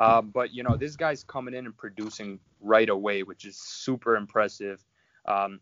Um, 0.00 0.30
but 0.30 0.52
you 0.52 0.62
know, 0.62 0.76
this 0.76 0.96
guy's 0.96 1.22
coming 1.22 1.54
in 1.54 1.66
and 1.66 1.76
producing 1.76 2.40
right 2.60 2.88
away, 2.88 3.22
which 3.22 3.44
is 3.44 3.56
super 3.56 4.16
impressive. 4.16 4.82
Um, 5.26 5.60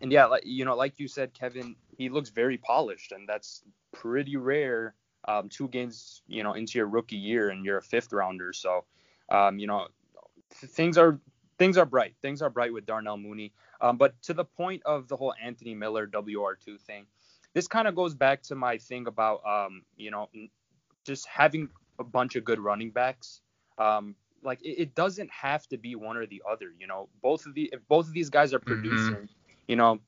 and 0.00 0.12
yeah, 0.12 0.26
like 0.26 0.42
you 0.44 0.64
know, 0.64 0.76
like 0.76 0.98
you 0.98 1.08
said, 1.08 1.32
Kevin, 1.32 1.74
he 1.96 2.08
looks 2.08 2.30
very 2.30 2.58
polished, 2.58 3.12
and 3.12 3.28
that's 3.28 3.62
pretty 3.92 4.36
rare. 4.36 4.94
Um, 5.26 5.48
two 5.48 5.68
games, 5.68 6.22
you 6.26 6.42
know, 6.42 6.52
into 6.52 6.78
your 6.78 6.88
rookie 6.88 7.16
year, 7.16 7.50
and 7.50 7.64
you're 7.64 7.78
a 7.78 7.82
fifth 7.82 8.12
rounder, 8.12 8.52
so 8.52 8.84
um, 9.30 9.58
you 9.58 9.66
know, 9.66 9.88
things 10.50 10.98
are 10.98 11.18
things 11.58 11.78
are 11.78 11.86
bright. 11.86 12.14
Things 12.20 12.42
are 12.42 12.50
bright 12.50 12.72
with 12.72 12.86
Darnell 12.86 13.16
Mooney. 13.16 13.52
Um, 13.80 13.96
but 13.96 14.20
to 14.22 14.34
the 14.34 14.44
point 14.44 14.82
of 14.84 15.08
the 15.08 15.16
whole 15.16 15.34
Anthony 15.42 15.74
Miller 15.74 16.06
WR2 16.06 16.80
thing, 16.80 17.06
this 17.54 17.68
kind 17.68 17.88
of 17.88 17.94
goes 17.94 18.14
back 18.14 18.42
to 18.44 18.54
my 18.54 18.78
thing 18.78 19.06
about 19.06 19.42
um, 19.46 19.82
you 19.96 20.10
know, 20.10 20.28
just 21.04 21.26
having 21.26 21.68
a 21.98 22.04
bunch 22.04 22.36
of 22.36 22.44
good 22.44 22.60
running 22.60 22.90
backs. 22.90 23.40
Um, 23.78 24.14
like 24.42 24.60
it, 24.62 24.80
it, 24.80 24.94
doesn't 24.94 25.30
have 25.30 25.66
to 25.68 25.78
be 25.78 25.94
one 25.94 26.16
or 26.16 26.26
the 26.26 26.42
other. 26.50 26.72
You 26.78 26.86
know, 26.86 27.08
both 27.22 27.46
of 27.46 27.54
the 27.54 27.70
if 27.72 27.80
both 27.88 28.06
of 28.06 28.12
these 28.12 28.30
guys 28.30 28.52
are 28.52 28.58
mm-hmm. 28.58 28.80
producing, 28.80 29.14
mm-hmm. 29.14 29.24
you 29.68 29.76
know, 29.76 30.00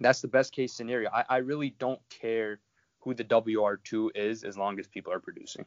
that's 0.00 0.20
the 0.20 0.28
best 0.28 0.52
case 0.52 0.72
scenario. 0.72 1.10
I, 1.10 1.24
I 1.28 1.36
really 1.38 1.70
don't 1.78 2.00
care 2.08 2.60
who 3.00 3.14
the 3.14 3.24
WR2 3.24 4.10
is 4.14 4.44
as 4.44 4.56
long 4.56 4.78
as 4.78 4.86
people 4.86 5.12
are 5.12 5.20
producing. 5.20 5.64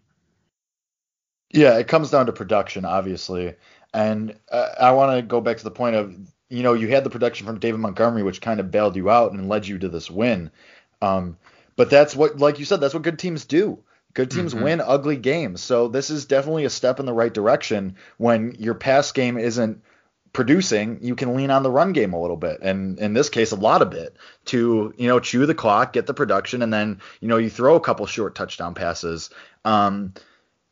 Yeah, 1.51 1.77
it 1.77 1.87
comes 1.87 2.09
down 2.09 2.25
to 2.25 2.33
production, 2.33 2.83
obviously. 2.83 3.55
And 3.93 4.37
uh, 4.51 4.69
I 4.79 4.91
want 4.91 5.15
to 5.15 5.21
go 5.21 5.39
back 5.39 5.57
to 5.57 5.63
the 5.63 5.71
point 5.71 5.95
of, 5.95 6.17
you 6.49 6.63
know, 6.63 6.73
you 6.73 6.89
had 6.89 7.03
the 7.03 7.09
production 7.09 7.45
from 7.45 7.59
David 7.59 7.79
Montgomery, 7.79 8.23
which 8.23 8.41
kind 8.41 8.59
of 8.59 8.71
bailed 8.71 8.95
you 8.95 9.09
out 9.09 9.31
and 9.31 9.47
led 9.47 9.67
you 9.67 9.77
to 9.79 9.87
this 9.87 10.11
win. 10.11 10.51
Um, 11.01 11.37
but 11.75 11.89
that's 11.89 12.15
what, 12.15 12.37
like 12.37 12.59
you 12.59 12.65
said, 12.65 12.81
that's 12.81 12.93
what 12.93 13.03
good 13.03 13.19
teams 13.19 13.45
do. 13.45 13.81
Good 14.17 14.31
teams 14.31 14.55
mm-hmm. 14.55 14.63
win 14.63 14.81
ugly 14.81 15.15
games. 15.15 15.61
So 15.61 15.89
this 15.89 16.09
is 16.09 16.25
definitely 16.25 16.65
a 16.65 16.71
step 16.71 16.99
in 16.99 17.05
the 17.05 17.13
right 17.13 17.31
direction 17.31 17.97
when 18.17 18.55
your 18.57 18.73
pass 18.73 19.11
game 19.11 19.37
isn't 19.37 19.83
producing, 20.33 20.97
you 21.03 21.13
can 21.13 21.35
lean 21.35 21.51
on 21.51 21.61
the 21.61 21.69
run 21.69 21.93
game 21.93 22.13
a 22.13 22.19
little 22.19 22.35
bit, 22.35 22.59
and 22.63 22.97
in 22.97 23.13
this 23.13 23.29
case, 23.29 23.51
a 23.51 23.55
lot 23.55 23.83
of 23.83 23.93
it 23.93 24.17
to 24.45 24.91
you 24.97 25.07
know 25.07 25.19
chew 25.19 25.45
the 25.45 25.53
clock, 25.53 25.93
get 25.93 26.07
the 26.07 26.15
production, 26.15 26.63
and 26.63 26.73
then 26.73 26.99
you 27.21 27.27
know 27.27 27.37
you 27.37 27.51
throw 27.51 27.75
a 27.75 27.79
couple 27.79 28.07
short 28.07 28.33
touchdown 28.33 28.73
passes. 28.73 29.29
Um, 29.63 30.15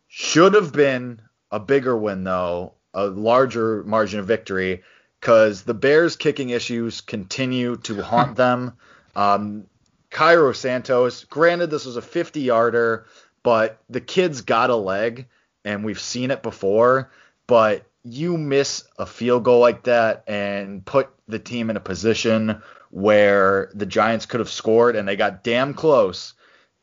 should 0.07 0.55
have 0.55 0.73
been 0.73 1.21
a 1.51 1.59
bigger 1.59 1.95
win 1.95 2.23
though, 2.23 2.73
a 2.95 3.05
larger 3.05 3.83
margin 3.83 4.19
of 4.19 4.25
victory, 4.25 4.81
because 5.21 5.61
the 5.61 5.75
Bears' 5.75 6.15
kicking 6.15 6.49
issues 6.49 7.01
continue 7.01 7.75
to 7.75 8.01
haunt 8.01 8.37
them. 8.37 8.73
Um, 9.15 9.67
Cairo 10.09 10.53
Santos, 10.53 11.25
granted 11.25 11.69
this 11.69 11.85
was 11.85 11.97
a 11.97 12.01
50 12.01 12.39
yarder, 12.39 13.05
but 13.45 13.79
the 13.91 14.01
kid's 14.01 14.41
got 14.41 14.71
a 14.71 14.75
leg, 14.75 15.27
and 15.63 15.85
we've 15.85 15.99
seen 15.99 16.31
it 16.31 16.41
before. 16.41 17.11
But 17.45 17.85
you 18.03 18.39
miss 18.39 18.85
a 18.97 19.05
field 19.05 19.43
goal 19.43 19.59
like 19.59 19.83
that 19.83 20.23
and 20.25 20.83
put 20.83 21.09
the 21.27 21.37
team 21.37 21.69
in 21.69 21.77
a 21.77 21.79
position 21.79 22.63
where 22.89 23.69
the 23.75 23.85
Giants 23.85 24.25
could 24.25 24.39
have 24.39 24.49
scored 24.49 24.95
and 24.95 25.07
they 25.07 25.15
got 25.15 25.43
damn 25.43 25.75
close 25.75 26.33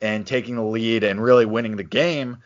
and 0.00 0.24
taking 0.24 0.54
the 0.54 0.62
lead 0.62 1.02
and 1.02 1.20
really 1.20 1.46
winning 1.46 1.74
the 1.74 1.82
game 1.82 2.38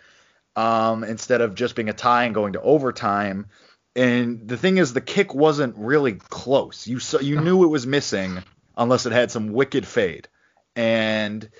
um, 0.56 1.04
instead 1.04 1.42
of 1.42 1.54
just 1.54 1.74
being 1.74 1.90
a 1.90 1.92
tie 1.92 2.24
and 2.24 2.34
going 2.34 2.54
to 2.54 2.62
overtime. 2.62 3.48
And 3.94 4.48
the 4.48 4.56
thing 4.56 4.78
is, 4.78 4.94
the 4.94 5.02
kick 5.02 5.34
wasn't 5.34 5.76
really 5.76 6.14
close. 6.14 6.86
You 6.86 7.00
saw, 7.00 7.18
you 7.18 7.38
knew 7.38 7.64
it 7.64 7.68
was 7.68 7.86
missing 7.86 8.42
unless 8.78 9.04
it 9.04 9.12
had 9.12 9.30
some 9.30 9.52
wicked 9.52 9.86
fade. 9.86 10.26
And 10.74 11.50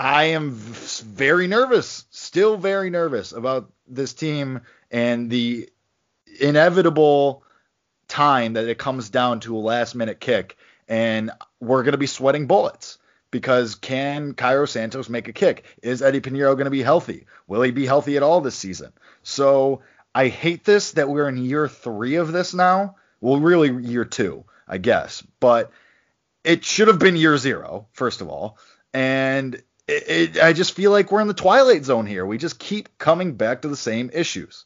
I 0.00 0.24
am 0.24 0.52
very 0.52 1.46
nervous, 1.46 2.06
still 2.08 2.56
very 2.56 2.88
nervous 2.88 3.32
about 3.32 3.70
this 3.86 4.14
team 4.14 4.62
and 4.90 5.28
the 5.28 5.68
inevitable 6.40 7.42
time 8.08 8.54
that 8.54 8.66
it 8.66 8.78
comes 8.78 9.10
down 9.10 9.40
to 9.40 9.54
a 9.54 9.58
last 9.58 9.94
minute 9.94 10.18
kick 10.18 10.56
and 10.88 11.30
we're 11.60 11.82
going 11.82 11.92
to 11.92 11.98
be 11.98 12.06
sweating 12.06 12.46
bullets 12.46 12.96
because 13.30 13.74
can 13.74 14.32
Cairo 14.32 14.64
Santos 14.64 15.10
make 15.10 15.28
a 15.28 15.34
kick? 15.34 15.66
Is 15.82 16.00
Eddy 16.00 16.22
Piñeiro 16.22 16.54
going 16.54 16.64
to 16.64 16.70
be 16.70 16.82
healthy? 16.82 17.26
Will 17.46 17.60
he 17.60 17.70
be 17.70 17.84
healthy 17.84 18.16
at 18.16 18.22
all 18.22 18.40
this 18.40 18.54
season? 18.54 18.94
So 19.22 19.82
I 20.14 20.28
hate 20.28 20.64
this 20.64 20.92
that 20.92 21.10
we're 21.10 21.28
in 21.28 21.36
year 21.36 21.68
three 21.68 22.14
of 22.14 22.32
this 22.32 22.54
now. 22.54 22.96
Well, 23.20 23.38
really 23.38 23.70
year 23.84 24.06
two, 24.06 24.46
I 24.66 24.78
guess. 24.78 25.22
But 25.40 25.70
it 26.42 26.64
should 26.64 26.88
have 26.88 26.98
been 26.98 27.16
year 27.16 27.36
zero, 27.36 27.86
first 27.92 28.22
of 28.22 28.30
all. 28.30 28.56
And 28.94 29.62
it, 29.90 30.36
it, 30.36 30.42
I 30.42 30.52
just 30.52 30.74
feel 30.74 30.90
like 30.90 31.10
we're 31.10 31.20
in 31.20 31.28
the 31.28 31.34
twilight 31.34 31.84
zone 31.84 32.06
here. 32.06 32.24
We 32.24 32.38
just 32.38 32.58
keep 32.58 32.96
coming 32.98 33.34
back 33.34 33.62
to 33.62 33.68
the 33.68 33.76
same 33.76 34.10
issues. 34.12 34.64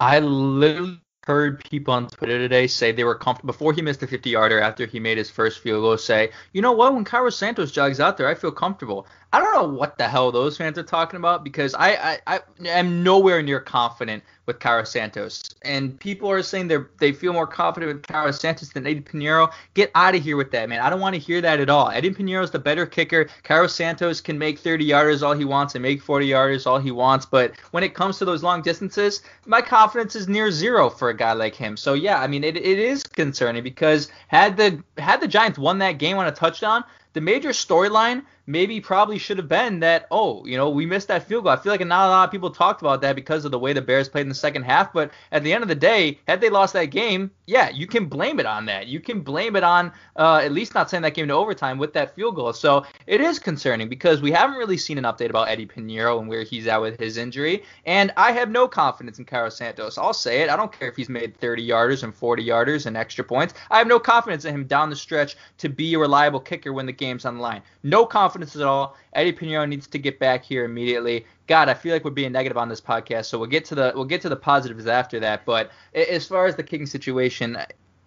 I 0.00 0.20
literally 0.20 1.00
heard 1.24 1.62
people 1.62 1.92
on 1.92 2.08
Twitter 2.08 2.38
today 2.38 2.66
say 2.66 2.90
they 2.90 3.04
were 3.04 3.14
comfortable 3.14 3.52
before 3.52 3.74
he 3.74 3.82
missed 3.82 4.00
the 4.00 4.06
50 4.06 4.30
yarder 4.30 4.60
after 4.60 4.86
he 4.86 4.98
made 4.98 5.18
his 5.18 5.30
first 5.30 5.58
field 5.60 5.82
goal. 5.82 5.98
Say, 5.98 6.30
you 6.52 6.62
know 6.62 6.72
what? 6.72 6.94
When 6.94 7.04
Cairo 7.04 7.28
Santos 7.28 7.70
jogs 7.70 8.00
out 8.00 8.16
there, 8.16 8.28
I 8.28 8.34
feel 8.34 8.50
comfortable. 8.50 9.06
I 9.32 9.40
don't 9.40 9.54
know 9.54 9.68
what 9.68 9.98
the 9.98 10.08
hell 10.08 10.32
those 10.32 10.56
fans 10.56 10.78
are 10.78 10.82
talking 10.82 11.18
about 11.18 11.44
because 11.44 11.74
I 11.74 12.18
I, 12.26 12.36
I 12.36 12.40
am 12.66 13.02
nowhere 13.02 13.42
near 13.42 13.60
confident 13.60 14.22
with 14.48 14.58
Cairo 14.58 14.82
Santos. 14.82 15.42
And 15.62 16.00
people 16.00 16.30
are 16.30 16.42
saying 16.42 16.68
they 16.68 16.78
they 16.98 17.12
feel 17.12 17.34
more 17.34 17.46
confident 17.46 17.92
with 17.92 18.06
Cairo 18.06 18.30
Santos 18.30 18.70
than 18.70 18.86
Eddy 18.86 19.02
Piñeiro. 19.02 19.52
Get 19.74 19.90
out 19.94 20.14
of 20.14 20.22
here 20.24 20.36
with 20.36 20.50
that, 20.52 20.68
man. 20.70 20.80
I 20.80 20.88
don't 20.88 21.00
want 21.00 21.14
to 21.14 21.20
hear 21.20 21.42
that 21.42 21.60
at 21.60 21.68
all. 21.68 21.90
Eddie 21.90 22.08
is 22.08 22.50
the 22.50 22.58
better 22.58 22.86
kicker. 22.86 23.28
Cairo 23.44 23.66
Santos 23.66 24.22
can 24.22 24.38
make 24.38 24.58
30 24.58 24.88
yarders 24.88 25.22
all 25.22 25.34
he 25.34 25.44
wants 25.44 25.74
and 25.74 25.82
make 25.82 26.00
40 26.00 26.26
yarders 26.26 26.66
all 26.66 26.78
he 26.78 26.90
wants. 26.90 27.26
But 27.26 27.52
when 27.70 27.84
it 27.84 27.94
comes 27.94 28.18
to 28.18 28.24
those 28.24 28.42
long 28.42 28.62
distances, 28.62 29.22
my 29.44 29.60
confidence 29.60 30.16
is 30.16 30.26
near 30.26 30.50
zero 30.50 30.88
for 30.88 31.10
a 31.10 31.16
guy 31.16 31.34
like 31.34 31.54
him. 31.54 31.76
So 31.76 31.92
yeah, 31.92 32.18
I 32.18 32.26
mean 32.26 32.42
it, 32.42 32.56
it 32.56 32.78
is 32.78 33.02
concerning 33.02 33.62
because 33.62 34.08
had 34.28 34.56
the 34.56 34.82
had 34.96 35.20
the 35.20 35.28
Giants 35.28 35.58
won 35.58 35.78
that 35.78 35.98
game 35.98 36.16
on 36.16 36.26
a 36.26 36.32
touchdown, 36.32 36.82
the 37.18 37.24
major 37.24 37.48
storyline 37.48 38.22
maybe 38.48 38.80
probably 38.80 39.18
should 39.18 39.36
have 39.36 39.46
been 39.46 39.80
that, 39.80 40.06
oh, 40.10 40.44
you 40.46 40.56
know, 40.56 40.70
we 40.70 40.86
missed 40.86 41.08
that 41.08 41.28
field 41.28 41.44
goal. 41.44 41.52
I 41.52 41.56
feel 41.56 41.70
like 41.70 41.86
not 41.86 42.06
a 42.06 42.10
lot 42.10 42.24
of 42.24 42.30
people 42.30 42.50
talked 42.50 42.80
about 42.80 43.02
that 43.02 43.14
because 43.14 43.44
of 43.44 43.50
the 43.50 43.58
way 43.58 43.74
the 43.74 43.82
Bears 43.82 44.08
played 44.08 44.22
in 44.22 44.28
the 44.30 44.34
second 44.34 44.62
half. 44.62 44.92
But 44.92 45.10
at 45.30 45.44
the 45.44 45.52
end 45.52 45.62
of 45.62 45.68
the 45.68 45.74
day, 45.74 46.18
had 46.26 46.40
they 46.40 46.48
lost 46.48 46.72
that 46.72 46.86
game, 46.86 47.30
yeah, 47.46 47.68
you 47.68 47.86
can 47.86 48.06
blame 48.06 48.40
it 48.40 48.46
on 48.46 48.64
that. 48.66 48.86
You 48.86 49.00
can 49.00 49.20
blame 49.20 49.54
it 49.54 49.64
on 49.64 49.92
uh, 50.16 50.36
at 50.36 50.52
least 50.52 50.74
not 50.74 50.88
sending 50.88 51.02
that 51.02 51.14
game 51.14 51.28
to 51.28 51.34
overtime 51.34 51.76
with 51.76 51.92
that 51.92 52.14
field 52.14 52.36
goal. 52.36 52.54
So 52.54 52.86
it 53.06 53.20
is 53.20 53.38
concerning 53.38 53.90
because 53.90 54.22
we 54.22 54.32
haven't 54.32 54.56
really 54.56 54.78
seen 54.78 54.96
an 54.96 55.04
update 55.04 55.28
about 55.28 55.48
Eddy 55.48 55.66
Piñeiro 55.66 56.18
and 56.18 56.28
where 56.28 56.42
he's 56.42 56.66
at 56.66 56.80
with 56.80 56.98
his 56.98 57.18
injury. 57.18 57.64
And 57.84 58.12
I 58.16 58.32
have 58.32 58.48
no 58.48 58.66
confidence 58.66 59.18
in 59.18 59.26
Cairo 59.26 59.50
Santos. 59.50 59.98
I'll 59.98 60.14
say 60.14 60.40
it. 60.40 60.48
I 60.48 60.56
don't 60.56 60.72
care 60.72 60.88
if 60.88 60.96
he's 60.96 61.10
made 61.10 61.36
30 61.36 61.68
yarders 61.68 62.02
and 62.02 62.14
40 62.14 62.46
yarders 62.46 62.86
and 62.86 62.96
extra 62.96 63.24
points. 63.24 63.52
I 63.70 63.76
have 63.76 63.86
no 63.86 64.00
confidence 64.00 64.46
in 64.46 64.54
him 64.54 64.64
down 64.64 64.88
the 64.88 64.96
stretch 64.96 65.36
to 65.58 65.68
be 65.68 65.92
a 65.92 65.98
reliable 65.98 66.40
kicker 66.40 66.72
when 66.72 66.86
the 66.86 66.94
game's 67.08 67.24
on 67.24 67.36
the 67.36 67.42
line. 67.42 67.62
No 67.82 68.06
confidence 68.06 68.54
at 68.56 68.62
all. 68.62 68.96
Eddy 69.14 69.32
Piñeiro 69.32 69.68
needs 69.68 69.86
to 69.88 69.98
get 69.98 70.18
back 70.18 70.44
here 70.44 70.64
immediately. 70.64 71.26
God, 71.46 71.68
I 71.68 71.74
feel 71.74 71.92
like 71.92 72.04
we're 72.04 72.10
being 72.10 72.32
negative 72.32 72.56
on 72.56 72.68
this 72.68 72.80
podcast, 72.80 73.26
so 73.26 73.38
we'll 73.38 73.48
get 73.48 73.64
to 73.66 73.74
the 73.74 73.92
we'll 73.94 74.04
get 74.04 74.20
to 74.22 74.28
the 74.28 74.36
positives 74.36 74.86
after 74.86 75.18
that. 75.20 75.44
But 75.44 75.70
as 75.94 76.26
far 76.26 76.46
as 76.46 76.56
the 76.56 76.62
kicking 76.62 76.86
situation, 76.86 77.56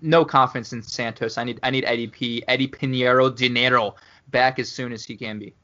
no 0.02 0.26
confidence 0.26 0.74
in 0.74 0.82
Santos. 0.82 1.38
I 1.38 1.44
need 1.44 1.60
I 1.64 1.70
need 1.70 1.86
Eddie 1.86 2.08
P. 2.08 2.44
Eddy 2.48 2.68
Piñeiro 2.68 3.36
Dinero 3.36 3.96
back 4.30 4.60
as 4.60 4.70
soon 4.70 4.92
as 4.92 5.06
he 5.06 5.16
can 5.16 5.40
be. 5.40 5.56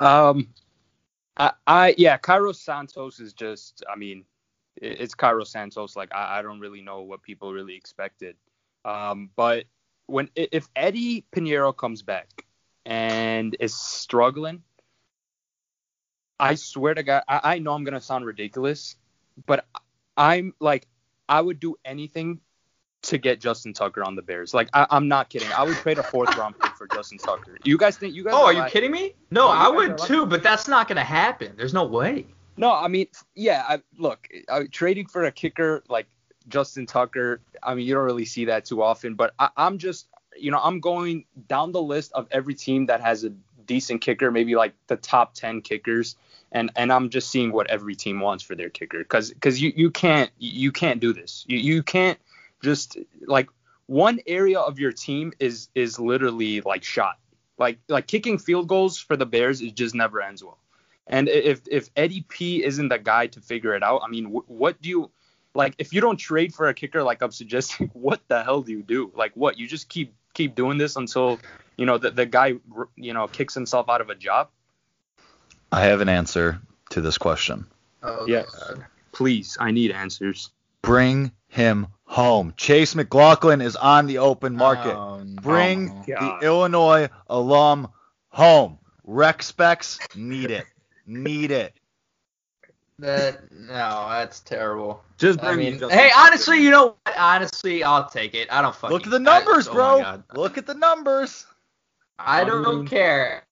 Um, 0.00 0.48
I, 1.36 1.52
I 1.66 1.94
yeah, 1.98 2.16
Cairo 2.16 2.52
Santos 2.52 3.20
is 3.20 3.32
just. 3.32 3.84
I 3.90 3.96
mean, 3.96 4.24
it's 4.76 5.14
Cairo 5.14 5.44
Santos. 5.44 5.96
Like 5.96 6.12
I, 6.12 6.38
I 6.38 6.42
don't 6.42 6.60
really 6.60 6.80
know 6.80 7.02
what 7.02 7.22
people 7.22 7.52
really 7.52 7.74
expected. 7.74 8.36
Um, 8.84 9.30
but 9.36 9.64
when 10.08 10.30
if 10.34 10.68
Eddy 10.74 11.24
Piñeiro 11.32 11.76
comes 11.76 12.02
back 12.02 12.46
and 12.84 13.56
is 13.60 13.74
struggling, 13.74 14.62
I 16.40 16.54
swear 16.56 16.94
to 16.94 17.02
God, 17.02 17.22
I, 17.28 17.40
I 17.44 17.58
know 17.58 17.72
I'm 17.74 17.84
gonna 17.84 18.00
sound 18.00 18.24
ridiculous, 18.24 18.96
but 19.46 19.66
I'm 20.16 20.54
like 20.60 20.88
I 21.28 21.40
would 21.40 21.60
do 21.60 21.76
anything 21.84 22.40
to 23.02 23.18
get 23.18 23.40
Justin 23.40 23.72
Tucker 23.74 24.02
on 24.02 24.16
the 24.16 24.22
Bears. 24.22 24.54
Like 24.54 24.70
I, 24.72 24.86
am 24.90 25.08
not 25.08 25.28
kidding. 25.28 25.48
I 25.52 25.62
would 25.62 25.76
trade 25.76 25.98
a 25.98 26.02
fourth 26.02 26.36
round 26.36 26.58
pick 26.58 26.74
for 26.76 26.88
Justin 26.88 27.18
Tucker. 27.18 27.58
You 27.62 27.78
guys 27.78 27.96
think 27.96 28.14
you 28.14 28.24
guys? 28.24 28.32
Oh, 28.34 28.46
are, 28.46 28.46
are 28.46 28.52
you 28.52 28.64
kidding 28.70 28.90
me? 28.90 29.14
No, 29.30 29.42
no 29.42 29.48
I 29.48 29.68
would 29.68 29.98
too, 29.98 30.26
but 30.26 30.42
that's 30.42 30.66
not 30.68 30.88
gonna 30.88 31.04
happen. 31.04 31.54
There's 31.56 31.74
no 31.74 31.84
way. 31.84 32.26
No, 32.56 32.72
I 32.72 32.88
mean, 32.88 33.06
yeah. 33.36 33.64
I, 33.68 33.80
look, 33.98 34.26
I, 34.48 34.64
trading 34.64 35.06
for 35.06 35.24
a 35.24 35.30
kicker 35.30 35.84
like 35.88 36.06
Justin 36.48 36.86
Tucker. 36.86 37.40
I 37.62 37.74
mean, 37.74 37.86
you 37.86 37.94
don't 37.94 38.04
really 38.04 38.24
see 38.24 38.46
that 38.46 38.64
too 38.64 38.82
often. 38.82 39.14
But 39.14 39.34
I, 39.38 39.50
I'm 39.56 39.78
just, 39.78 40.08
you 40.36 40.50
know, 40.50 40.60
I'm 40.62 40.80
going 40.80 41.24
down 41.48 41.72
the 41.72 41.82
list 41.82 42.12
of 42.12 42.28
every 42.30 42.54
team 42.54 42.86
that 42.86 43.00
has 43.00 43.24
a 43.24 43.30
decent 43.66 44.00
kicker, 44.00 44.30
maybe 44.30 44.56
like 44.56 44.74
the 44.86 44.96
top 44.96 45.34
10 45.34 45.62
kickers. 45.62 46.16
And, 46.50 46.70
and 46.76 46.92
I'm 46.92 47.10
just 47.10 47.30
seeing 47.30 47.52
what 47.52 47.70
every 47.70 47.94
team 47.94 48.20
wants 48.20 48.42
for 48.42 48.54
their 48.54 48.70
kicker 48.70 48.98
because 48.98 49.30
because 49.30 49.60
you, 49.60 49.72
you 49.76 49.90
can't 49.90 50.30
you 50.38 50.72
can't 50.72 50.98
do 50.98 51.12
this 51.12 51.44
you, 51.46 51.58
you 51.58 51.82
can't 51.82 52.18
just 52.62 52.96
like 53.26 53.50
one 53.86 54.20
area 54.26 54.58
of 54.58 54.78
your 54.78 54.90
team 54.92 55.34
is 55.38 55.68
is 55.74 55.98
literally 55.98 56.62
like 56.62 56.84
shot 56.84 57.18
like 57.58 57.78
like 57.88 58.06
kicking 58.06 58.38
field 58.38 58.66
goals 58.66 58.96
for 58.98 59.14
the 59.14 59.26
Bears 59.26 59.60
it 59.60 59.74
just 59.74 59.94
never 59.94 60.22
ends 60.22 60.42
well 60.42 60.56
and 61.06 61.28
if 61.28 61.60
if 61.70 61.90
Eddie 61.96 62.24
P 62.26 62.64
isn't 62.64 62.88
the 62.88 62.98
guy 62.98 63.26
to 63.26 63.42
figure 63.42 63.74
it 63.74 63.82
out 63.82 64.00
I 64.02 64.08
mean 64.08 64.26
wh- 64.26 64.48
what 64.50 64.80
do 64.80 64.88
you 64.88 65.10
like 65.54 65.74
if 65.78 65.92
you 65.92 66.00
don't 66.00 66.16
trade 66.16 66.54
for 66.54 66.68
a 66.68 66.74
kicker 66.74 67.02
like 67.02 67.22
I'm 67.22 67.32
suggesting 67.32 67.88
what 67.92 68.20
the 68.28 68.42
hell 68.42 68.62
do 68.62 68.72
you 68.72 68.82
do? 68.82 69.12
Like 69.14 69.32
what 69.34 69.58
you 69.58 69.66
just 69.66 69.88
keep 69.88 70.14
keep 70.34 70.54
doing 70.54 70.78
this 70.78 70.96
until 70.96 71.38
you 71.76 71.86
know 71.86 71.98
the, 71.98 72.10
the 72.10 72.26
guy 72.26 72.54
you 72.96 73.14
know 73.14 73.26
kicks 73.26 73.54
himself 73.54 73.88
out 73.88 74.00
of 74.00 74.10
a 74.10 74.14
job? 74.14 74.48
I 75.70 75.82
have 75.82 76.00
an 76.00 76.08
answer 76.08 76.60
to 76.90 77.00
this 77.00 77.18
question. 77.18 77.66
Oh 78.02 78.26
yes. 78.26 78.48
God. 78.54 78.86
please 79.12 79.56
i 79.60 79.70
need 79.70 79.90
answers. 79.90 80.50
Bring 80.82 81.32
him 81.48 81.88
home. 82.04 82.54
Chase 82.56 82.94
mclaughlin 82.94 83.60
is 83.60 83.76
on 83.76 84.06
the 84.06 84.18
open 84.18 84.54
market. 84.54 84.94
Oh, 84.94 85.22
bring 85.24 85.90
oh, 85.90 86.38
the 86.40 86.46
illinois 86.46 87.08
alum 87.28 87.88
home. 88.28 88.78
Rec 89.04 89.42
specs 89.42 89.98
need 90.14 90.50
it. 90.50 90.66
Need 91.06 91.50
it 91.50 91.77
that 92.98 93.50
no, 93.52 94.06
that's 94.08 94.40
terrible. 94.40 95.02
Just 95.18 95.42
I 95.42 95.54
mean, 95.54 95.78
hey, 95.90 96.10
honestly, 96.16 96.62
you 96.62 96.70
know 96.70 96.96
what? 97.04 97.18
Honestly, 97.18 97.84
I'll 97.84 98.08
take 98.08 98.34
it. 98.34 98.52
I 98.52 98.60
don't 98.60 98.74
fucking. 98.74 98.92
Look 98.92 99.04
at 99.04 99.10
the 99.10 99.18
numbers, 99.18 99.68
I, 99.68 99.70
oh 99.70 99.74
bro. 99.74 100.22
Look 100.42 100.58
at 100.58 100.66
the 100.66 100.74
numbers. 100.74 101.46
I 102.18 102.44
don't, 102.44 102.66
I 102.66 102.70
mean, 102.72 102.86
care. 102.86 103.44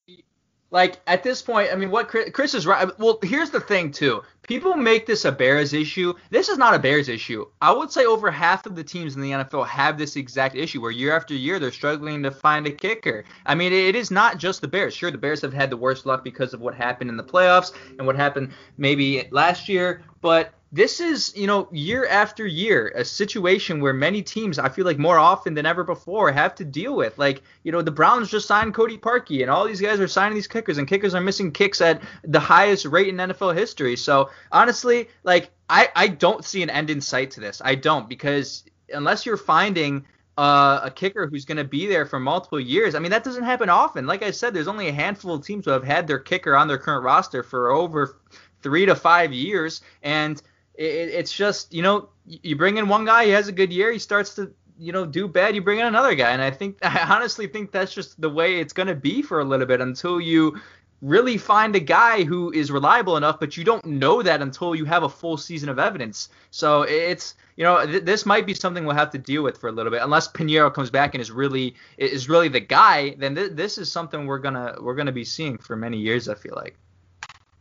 Like 0.71 1.01
at 1.07 1.23
this 1.23 1.43
point, 1.43 1.71
I 1.73 1.77
mean, 1.77 1.91
what 1.91 2.09
Chris, 2.09 2.31
Chris 2.33 2.55
is 2.55 2.67
right. 2.67 2.99
Well, 2.99 3.19
here's 3.23 3.51
the 3.51 3.61
thing 3.61 3.93
too. 3.93 4.23
People 4.47 4.77
make 4.77 5.07
this 5.07 5.25
a 5.25 5.33
Bears 5.33 5.73
issue. 5.73 6.15
This 6.31 6.49
is 6.49 6.57
not 6.57 6.75
a 6.75 6.79
Bears 6.79 7.09
issue. 7.09 7.47
I 7.61 7.73
would 7.73 7.91
say 7.91 8.05
over 8.05 8.31
half 8.31 8.65
of 8.65 8.77
the 8.77 8.85
teams 8.85 9.17
in 9.17 9.21
the 9.21 9.33
NFL 9.33 9.67
have 9.67 9.99
this 9.99 10.15
exact 10.15 10.55
issue 10.55 10.81
where 10.81 10.93
year 10.93 11.17
after 11.17 11.35
year 11.35 11.59
they're 11.59 11.73
struggling 11.73 12.23
to 12.23 12.31
find 12.31 12.67
a 12.67 12.71
kicker. 12.71 13.25
I 13.45 13.57
mean, 13.57 13.73
it 13.73 13.97
is 13.97 14.11
not 14.11 14.39
just 14.39 14.61
the 14.61 14.69
Bears. 14.69 14.95
Sure, 14.95 15.11
the 15.11 15.19
Bears 15.19 15.43
have 15.43 15.53
had 15.53 15.69
the 15.69 15.77
worst 15.77 16.07
luck 16.07 16.23
because 16.23 16.55
of 16.55 16.61
what 16.61 16.75
happened 16.75 17.11
in 17.11 17.17
the 17.17 17.25
playoffs 17.25 17.73
and 17.99 18.07
what 18.07 18.15
happened 18.15 18.53
maybe 18.79 19.27
last 19.33 19.69
year, 19.69 20.03
but 20.21 20.53
this 20.73 21.01
is, 21.01 21.33
you 21.37 21.47
know, 21.47 21.69
year 21.71 22.07
after 22.07 22.47
year, 22.47 22.93
a 22.97 23.05
situation 23.05 23.81
where 23.81 23.93
many 23.93 24.23
teams, 24.23 24.59
I 24.59 24.69
feel 24.69 24.85
like 24.85 24.99
more 24.99 25.19
often 25.19 25.55
than 25.55 25.65
ever 25.65 25.85
before, 25.85 26.33
have 26.33 26.55
to 26.57 26.65
deal 26.65 26.97
with. 26.97 27.17
Like, 27.19 27.43
you 27.63 27.71
know, 27.71 27.83
the 27.83 27.93
Browns 27.93 28.31
just 28.31 28.49
signed 28.49 28.75
Cody 28.75 28.99
Parkey, 28.99 29.43
and 29.43 29.51
all 29.51 29.67
these 29.67 29.81
guys 29.81 30.01
are 30.01 30.09
signing 30.09 30.35
these 30.35 30.49
kickers, 30.49 30.79
and 30.79 30.89
kickers 30.89 31.15
are 31.15 31.21
missing 31.21 31.53
kicks 31.53 31.81
at 31.81 32.03
the 32.25 32.41
highest 32.41 32.85
rate 32.85 33.09
in 33.09 33.17
NFL 33.17 33.55
history. 33.55 33.97
So, 33.97 34.31
honestly, 34.51 35.09
like, 35.23 35.51
I, 35.71 35.89
I 35.95 36.09
don't 36.09 36.45
see 36.45 36.63
an 36.63 36.71
end 36.71 36.91
in 36.91 37.01
sight 37.01 37.31
to 37.33 37.41
this. 37.41 37.63
I 37.65 37.77
don't, 37.77 38.09
because 38.09 38.65
unless 38.93 39.25
you're 39.25 39.37
finding 39.37 40.05
uh, 40.39 40.81
a 40.83 40.91
kicker 40.91 41.27
who's 41.27 41.45
going 41.45 41.57
to 41.57 41.65
be 41.65 41.87
there 41.87 42.05
for 42.05 42.21
multiple 42.21 42.61
years. 42.61 42.95
I 42.95 42.99
mean, 42.99 43.11
that 43.11 43.25
doesn't 43.25 43.45
happen 43.45 43.71
often. 43.71 44.07
Like 44.07 44.23
I 44.23 44.31
said, 44.31 44.53
there's 44.53 44.69
only 44.69 44.89
a 44.89 44.93
handful 44.93 45.35
of 45.35 45.45
teams 45.45 45.65
who 45.65 45.71
have 45.71 45.85
had 45.85 46.07
their 46.07 46.19
kicker 46.19 46.55
on 46.55 46.69
their 46.69 46.79
current 46.79 47.05
roster 47.05 47.43
for 47.43 47.71
over 47.71 48.19
three 48.63 48.85
to 48.85 48.95
five 48.95 49.33
years, 49.33 49.81
and 50.03 50.43
it, 50.77 51.09
it's 51.11 51.33
just 51.33 51.73
you 51.73 51.83
know 51.83 52.09
you 52.27 52.57
bring 52.57 52.77
in 52.77 52.89
one 52.89 53.05
guy, 53.05 53.25
he 53.25 53.31
has 53.31 53.49
a 53.49 53.53
good 53.53 53.73
year, 53.73 53.93
he 53.93 53.99
starts 53.99 54.35
to 54.35 54.53
you 54.79 54.93
know 54.93 55.07
do 55.07 55.29
bad, 55.29 55.55
you 55.55 55.63
bring 55.63 55.79
in 55.79 55.87
another 55.87 56.15
guy, 56.15 56.31
and 56.31 56.43
I 56.43 56.51
think 56.51 56.79
I 56.83 57.15
honestly 57.15 57.47
think 57.47 57.73
that's 57.73 57.95
just 57.95 58.21
the 58.21 58.31
way 58.31 58.61
it's 58.61 58.73
going 58.73 58.89
to 58.89 58.95
be 58.95 59.23
for 59.23 59.41
a 59.41 59.45
little 59.45 59.67
bit 59.67 59.81
until 59.81 60.21
you 60.21 60.61
really 61.03 61.37
find 61.37 61.77
a 61.77 61.81
guy 61.81 62.25
who 62.25 62.51
is 62.53 62.71
reliable 62.71 63.17
enough, 63.17 63.39
but 63.39 63.57
you 63.57 63.65
don't 63.65 63.85
know 63.85 64.23
that 64.23 64.41
until 64.41 64.75
you 64.75 64.85
have 64.87 65.03
a 65.03 65.09
full 65.09 65.37
season 65.37 65.69
of 65.69 65.79
evidence. 65.79 66.31
So 66.51 66.83
it's 66.83 67.35
you 67.57 67.65
know 67.65 67.85
th- 67.87 68.05
this 68.05 68.27
might 68.27 68.47
be 68.47 68.55
something 68.55 68.85
we'll 68.85 68.97
have 68.97 69.11
to 69.11 69.19
deal 69.19 69.43
with 69.43 69.59
for 69.59 69.69
a 69.69 69.73
little 69.73 69.93
bit 69.93 70.03
unless 70.03 70.29
Piñeiro 70.29 70.73
comes 70.73 70.91
back 70.91 71.15
and 71.15 71.21
is 71.21 71.31
really 71.31 71.75
is 71.99 72.29
really 72.29 72.49
the 72.49 72.61
guy. 72.61 73.15
Then 73.19 73.35
th- 73.35 73.53
this 73.53 73.79
is 73.79 73.91
something 73.91 74.27
we're 74.27 74.39
gonna 74.39 74.77
we're 74.81 74.95
gonna 74.95 75.13
be 75.13 75.25
seeing 75.25 75.59
for 75.59 75.77
many 75.77 75.99
years. 75.99 76.29
I 76.29 76.35
feel 76.35 76.55
like. 76.57 76.77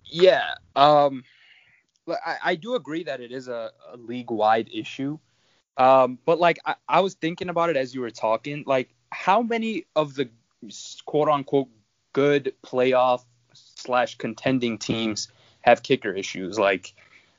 Yeah. 0.05 0.51
Um. 0.75 1.23
I, 2.07 2.37
I 2.43 2.55
do 2.55 2.75
agree 2.75 3.03
that 3.03 3.21
it 3.21 3.31
is 3.31 3.47
a, 3.47 3.71
a 3.91 3.97
league 3.97 4.31
wide 4.31 4.69
issue. 4.73 5.17
Um, 5.77 6.19
but 6.25 6.39
like 6.39 6.59
I, 6.65 6.75
I 6.87 6.99
was 7.01 7.15
thinking 7.15 7.49
about 7.49 7.69
it 7.69 7.77
as 7.77 7.93
you 7.93 8.01
were 8.01 8.11
talking, 8.11 8.63
like 8.65 8.93
how 9.11 9.41
many 9.41 9.85
of 9.95 10.15
the 10.15 10.29
quote 11.05 11.27
unquote 11.27 11.67
good 12.13 12.53
playoff 12.65 13.23
slash 13.53 14.17
contending 14.17 14.77
teams 14.77 15.27
have 15.61 15.83
kicker 15.83 16.11
issues? 16.11 16.57
Like, 16.57 16.93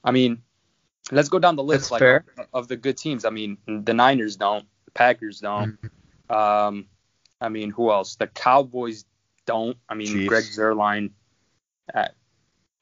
I 0.05 0.11
mean, 0.11 0.43
let's 1.11 1.29
go 1.29 1.39
down 1.39 1.57
the 1.57 1.63
list 1.63 1.85
That's 1.85 1.91
like 1.93 2.01
fair. 2.01 2.25
of, 2.53 2.69
the 2.69 2.77
good 2.77 2.99
teams. 2.99 3.25
I 3.25 3.31
mean, 3.31 3.59
the 3.67 3.95
Niners 3.95 4.37
don't, 4.37 4.67
the 4.85 4.91
Packers 4.91 5.41
don't. 5.41 5.79
Um, 6.29 6.87
I 7.41 7.49
mean, 7.49 7.71
who 7.71 7.91
else? 7.91 8.17
The 8.17 8.27
Cowboys 8.27 9.05
don't. 9.47 9.77
I 9.89 9.95
mean, 9.95 10.09
Chiefs. 10.09 10.29
Greg 10.29 10.45
Zuerlein. 10.45 11.11
Uh, 11.95 12.09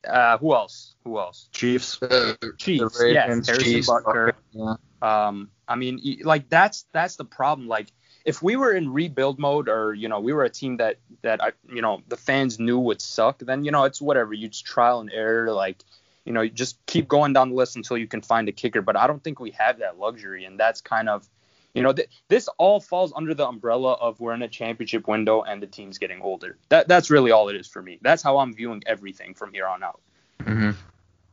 uh, 0.08 0.38
who 0.38 0.54
else? 0.54 0.94
Who 1.04 1.18
else? 1.18 1.48
Chiefs. 1.52 1.98
The, 1.98 2.36
Chiefs. 2.58 2.98
the 2.98 3.12
yes, 3.12 3.46
Harrison 3.46 3.64
Chiefs, 3.64 3.88
Butker. 3.88 4.32
Yeah. 4.52 4.74
Um, 5.02 5.50
I 5.66 5.76
mean, 5.76 6.20
like 6.22 6.48
that's 6.48 6.86
that's 6.92 7.16
the 7.16 7.24
problem. 7.24 7.68
Like, 7.68 7.92
if 8.24 8.42
we 8.42 8.56
were 8.56 8.72
in 8.72 8.92
rebuild 8.92 9.38
mode, 9.38 9.68
or 9.68 9.92
you 9.92 10.08
know, 10.08 10.20
we 10.20 10.32
were 10.32 10.44
a 10.44 10.50
team 10.50 10.78
that 10.78 10.96
that 11.22 11.42
I, 11.42 11.52
you 11.70 11.82
know, 11.82 12.02
the 12.08 12.16
fans 12.16 12.58
knew 12.58 12.78
would 12.78 13.00
suck, 13.00 13.38
then 13.38 13.64
you 13.64 13.70
know, 13.70 13.84
it's 13.84 14.00
whatever. 14.00 14.32
You 14.32 14.48
just 14.48 14.64
trial 14.64 15.00
and 15.00 15.10
error, 15.12 15.52
like, 15.52 15.82
you 16.24 16.32
know, 16.32 16.40
you 16.40 16.50
just 16.50 16.84
keep 16.86 17.08
going 17.08 17.32
down 17.32 17.50
the 17.50 17.54
list 17.54 17.76
until 17.76 17.98
you 17.98 18.06
can 18.06 18.22
find 18.22 18.48
a 18.48 18.52
kicker. 18.52 18.82
But 18.82 18.96
I 18.96 19.06
don't 19.06 19.22
think 19.22 19.40
we 19.40 19.50
have 19.52 19.78
that 19.80 19.98
luxury, 19.98 20.44
and 20.44 20.58
that's 20.58 20.80
kind 20.80 21.08
of, 21.08 21.28
you 21.74 21.82
know, 21.82 21.92
th- 21.92 22.08
this 22.28 22.48
all 22.58 22.80
falls 22.80 23.12
under 23.14 23.34
the 23.34 23.46
umbrella 23.46 23.94
of 23.94 24.20
we're 24.20 24.32
in 24.34 24.42
a 24.42 24.48
championship 24.48 25.08
window 25.08 25.42
and 25.42 25.60
the 25.62 25.66
team's 25.66 25.98
getting 25.98 26.22
older. 26.22 26.56
That 26.68 26.88
that's 26.88 27.10
really 27.10 27.32
all 27.32 27.48
it 27.48 27.56
is 27.56 27.66
for 27.66 27.82
me. 27.82 27.98
That's 28.00 28.22
how 28.22 28.38
I'm 28.38 28.54
viewing 28.54 28.82
everything 28.86 29.34
from 29.34 29.52
here 29.52 29.66
on 29.66 29.82
out. 29.82 30.00
hmm 30.42 30.70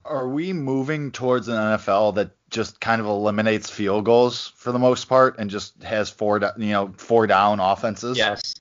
Are 0.03 0.27
we 0.27 0.51
moving 0.51 1.11
towards 1.11 1.47
an 1.47 1.55
NFL 1.55 2.15
that 2.15 2.31
just 2.49 2.81
kind 2.81 2.99
of 2.99 3.07
eliminates 3.07 3.69
field 3.69 4.03
goals 4.03 4.51
for 4.57 4.71
the 4.71 4.79
most 4.79 5.05
part 5.05 5.37
and 5.37 5.49
just 5.49 5.81
has 5.83 6.09
four, 6.09 6.39
do- 6.39 6.49
you 6.57 6.71
know, 6.71 6.93
four 6.97 7.27
down 7.27 7.59
offenses? 7.59 8.17
Yes. 8.17 8.55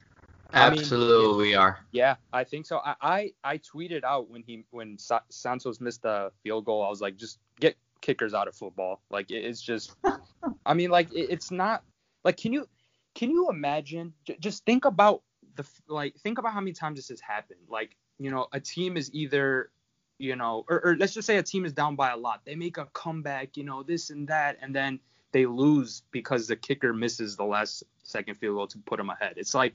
I 0.52 0.68
mean, 0.70 0.80
Absolutely, 0.80 1.36
we 1.48 1.54
are. 1.54 1.78
Yeah, 1.92 2.16
I 2.32 2.42
think 2.44 2.66
so. 2.66 2.80
I, 2.84 2.94
I, 3.00 3.32
I 3.44 3.58
tweeted 3.58 4.02
out 4.02 4.28
when 4.28 4.42
he 4.42 4.64
when 4.70 4.98
Sa- 4.98 5.22
Santos 5.28 5.80
missed 5.80 6.02
the 6.02 6.32
field 6.42 6.64
goal. 6.64 6.82
I 6.84 6.88
was 6.88 7.00
like, 7.00 7.16
just 7.16 7.38
get 7.60 7.76
kickers 8.00 8.34
out 8.34 8.48
of 8.48 8.54
football. 8.54 9.00
Like 9.10 9.30
it's 9.30 9.60
just, 9.60 9.94
I 10.66 10.74
mean, 10.74 10.90
like 10.90 11.12
it, 11.12 11.28
it's 11.30 11.50
not 11.50 11.82
like 12.24 12.36
can 12.36 12.52
you 12.52 12.66
can 13.14 13.30
you 13.30 13.48
imagine? 13.48 14.12
J- 14.24 14.36
just 14.40 14.64
think 14.64 14.84
about 14.84 15.22
the 15.56 15.66
like 15.88 16.16
think 16.16 16.38
about 16.38 16.52
how 16.52 16.60
many 16.60 16.72
times 16.72 16.98
this 16.98 17.08
has 17.08 17.20
happened. 17.20 17.60
Like 17.68 17.96
you 18.18 18.30
know, 18.30 18.46
a 18.52 18.60
team 18.60 18.96
is 18.96 19.12
either 19.12 19.70
you 20.18 20.36
know, 20.36 20.66
or, 20.68 20.80
or 20.84 20.96
let's 20.96 21.14
just 21.14 21.26
say 21.26 21.38
a 21.38 21.42
team 21.42 21.64
is 21.64 21.72
down 21.72 21.96
by 21.96 22.10
a 22.10 22.16
lot. 22.16 22.42
They 22.44 22.54
make 22.54 22.76
a 22.76 22.86
comeback, 22.92 23.56
you 23.56 23.64
know, 23.64 23.82
this 23.82 24.10
and 24.10 24.28
that, 24.28 24.58
and 24.60 24.74
then 24.74 25.00
they 25.32 25.46
lose 25.46 26.02
because 26.10 26.46
the 26.46 26.56
kicker 26.56 26.92
misses 26.92 27.36
the 27.36 27.44
last 27.44 27.84
second 28.02 28.34
field 28.34 28.56
goal 28.56 28.66
to 28.66 28.78
put 28.78 28.98
them 28.98 29.08
ahead. 29.08 29.34
It's 29.36 29.54
like 29.54 29.74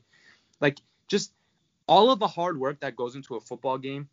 like 0.61 0.79
just 1.07 1.33
all 1.87 2.11
of 2.11 2.19
the 2.19 2.27
hard 2.27 2.59
work 2.59 2.79
that 2.81 2.95
goes 2.95 3.15
into 3.15 3.35
a 3.35 3.39
football 3.39 3.77
game 3.77 4.07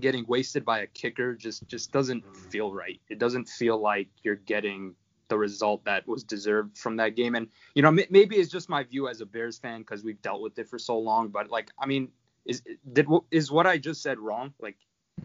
getting 0.00 0.24
wasted 0.26 0.64
by 0.64 0.80
a 0.80 0.86
kicker 0.86 1.34
just 1.34 1.66
just 1.68 1.92
doesn't 1.92 2.24
mm. 2.24 2.36
feel 2.50 2.72
right. 2.72 3.00
It 3.08 3.18
doesn't 3.18 3.48
feel 3.48 3.78
like 3.80 4.08
you're 4.22 4.36
getting 4.36 4.94
the 5.28 5.38
result 5.38 5.84
that 5.84 6.06
was 6.06 6.24
deserved 6.24 6.76
from 6.76 6.96
that 6.96 7.14
game. 7.16 7.34
And 7.34 7.48
you 7.74 7.82
know, 7.82 7.88
m- 7.88 8.00
maybe 8.10 8.36
it's 8.36 8.50
just 8.50 8.68
my 8.68 8.82
view 8.82 9.08
as 9.08 9.20
a 9.20 9.26
Bears 9.26 9.58
fan 9.58 9.80
because 9.80 10.04
we've 10.04 10.20
dealt 10.22 10.40
with 10.40 10.58
it 10.58 10.68
for 10.68 10.78
so 10.78 10.98
long. 10.98 11.28
But 11.28 11.50
like, 11.50 11.70
I 11.78 11.86
mean, 11.86 12.08
is 12.44 12.62
did 12.92 13.06
is 13.30 13.50
what 13.50 13.66
I 13.66 13.78
just 13.78 14.02
said 14.02 14.18
wrong? 14.18 14.52
Like, 14.60 14.76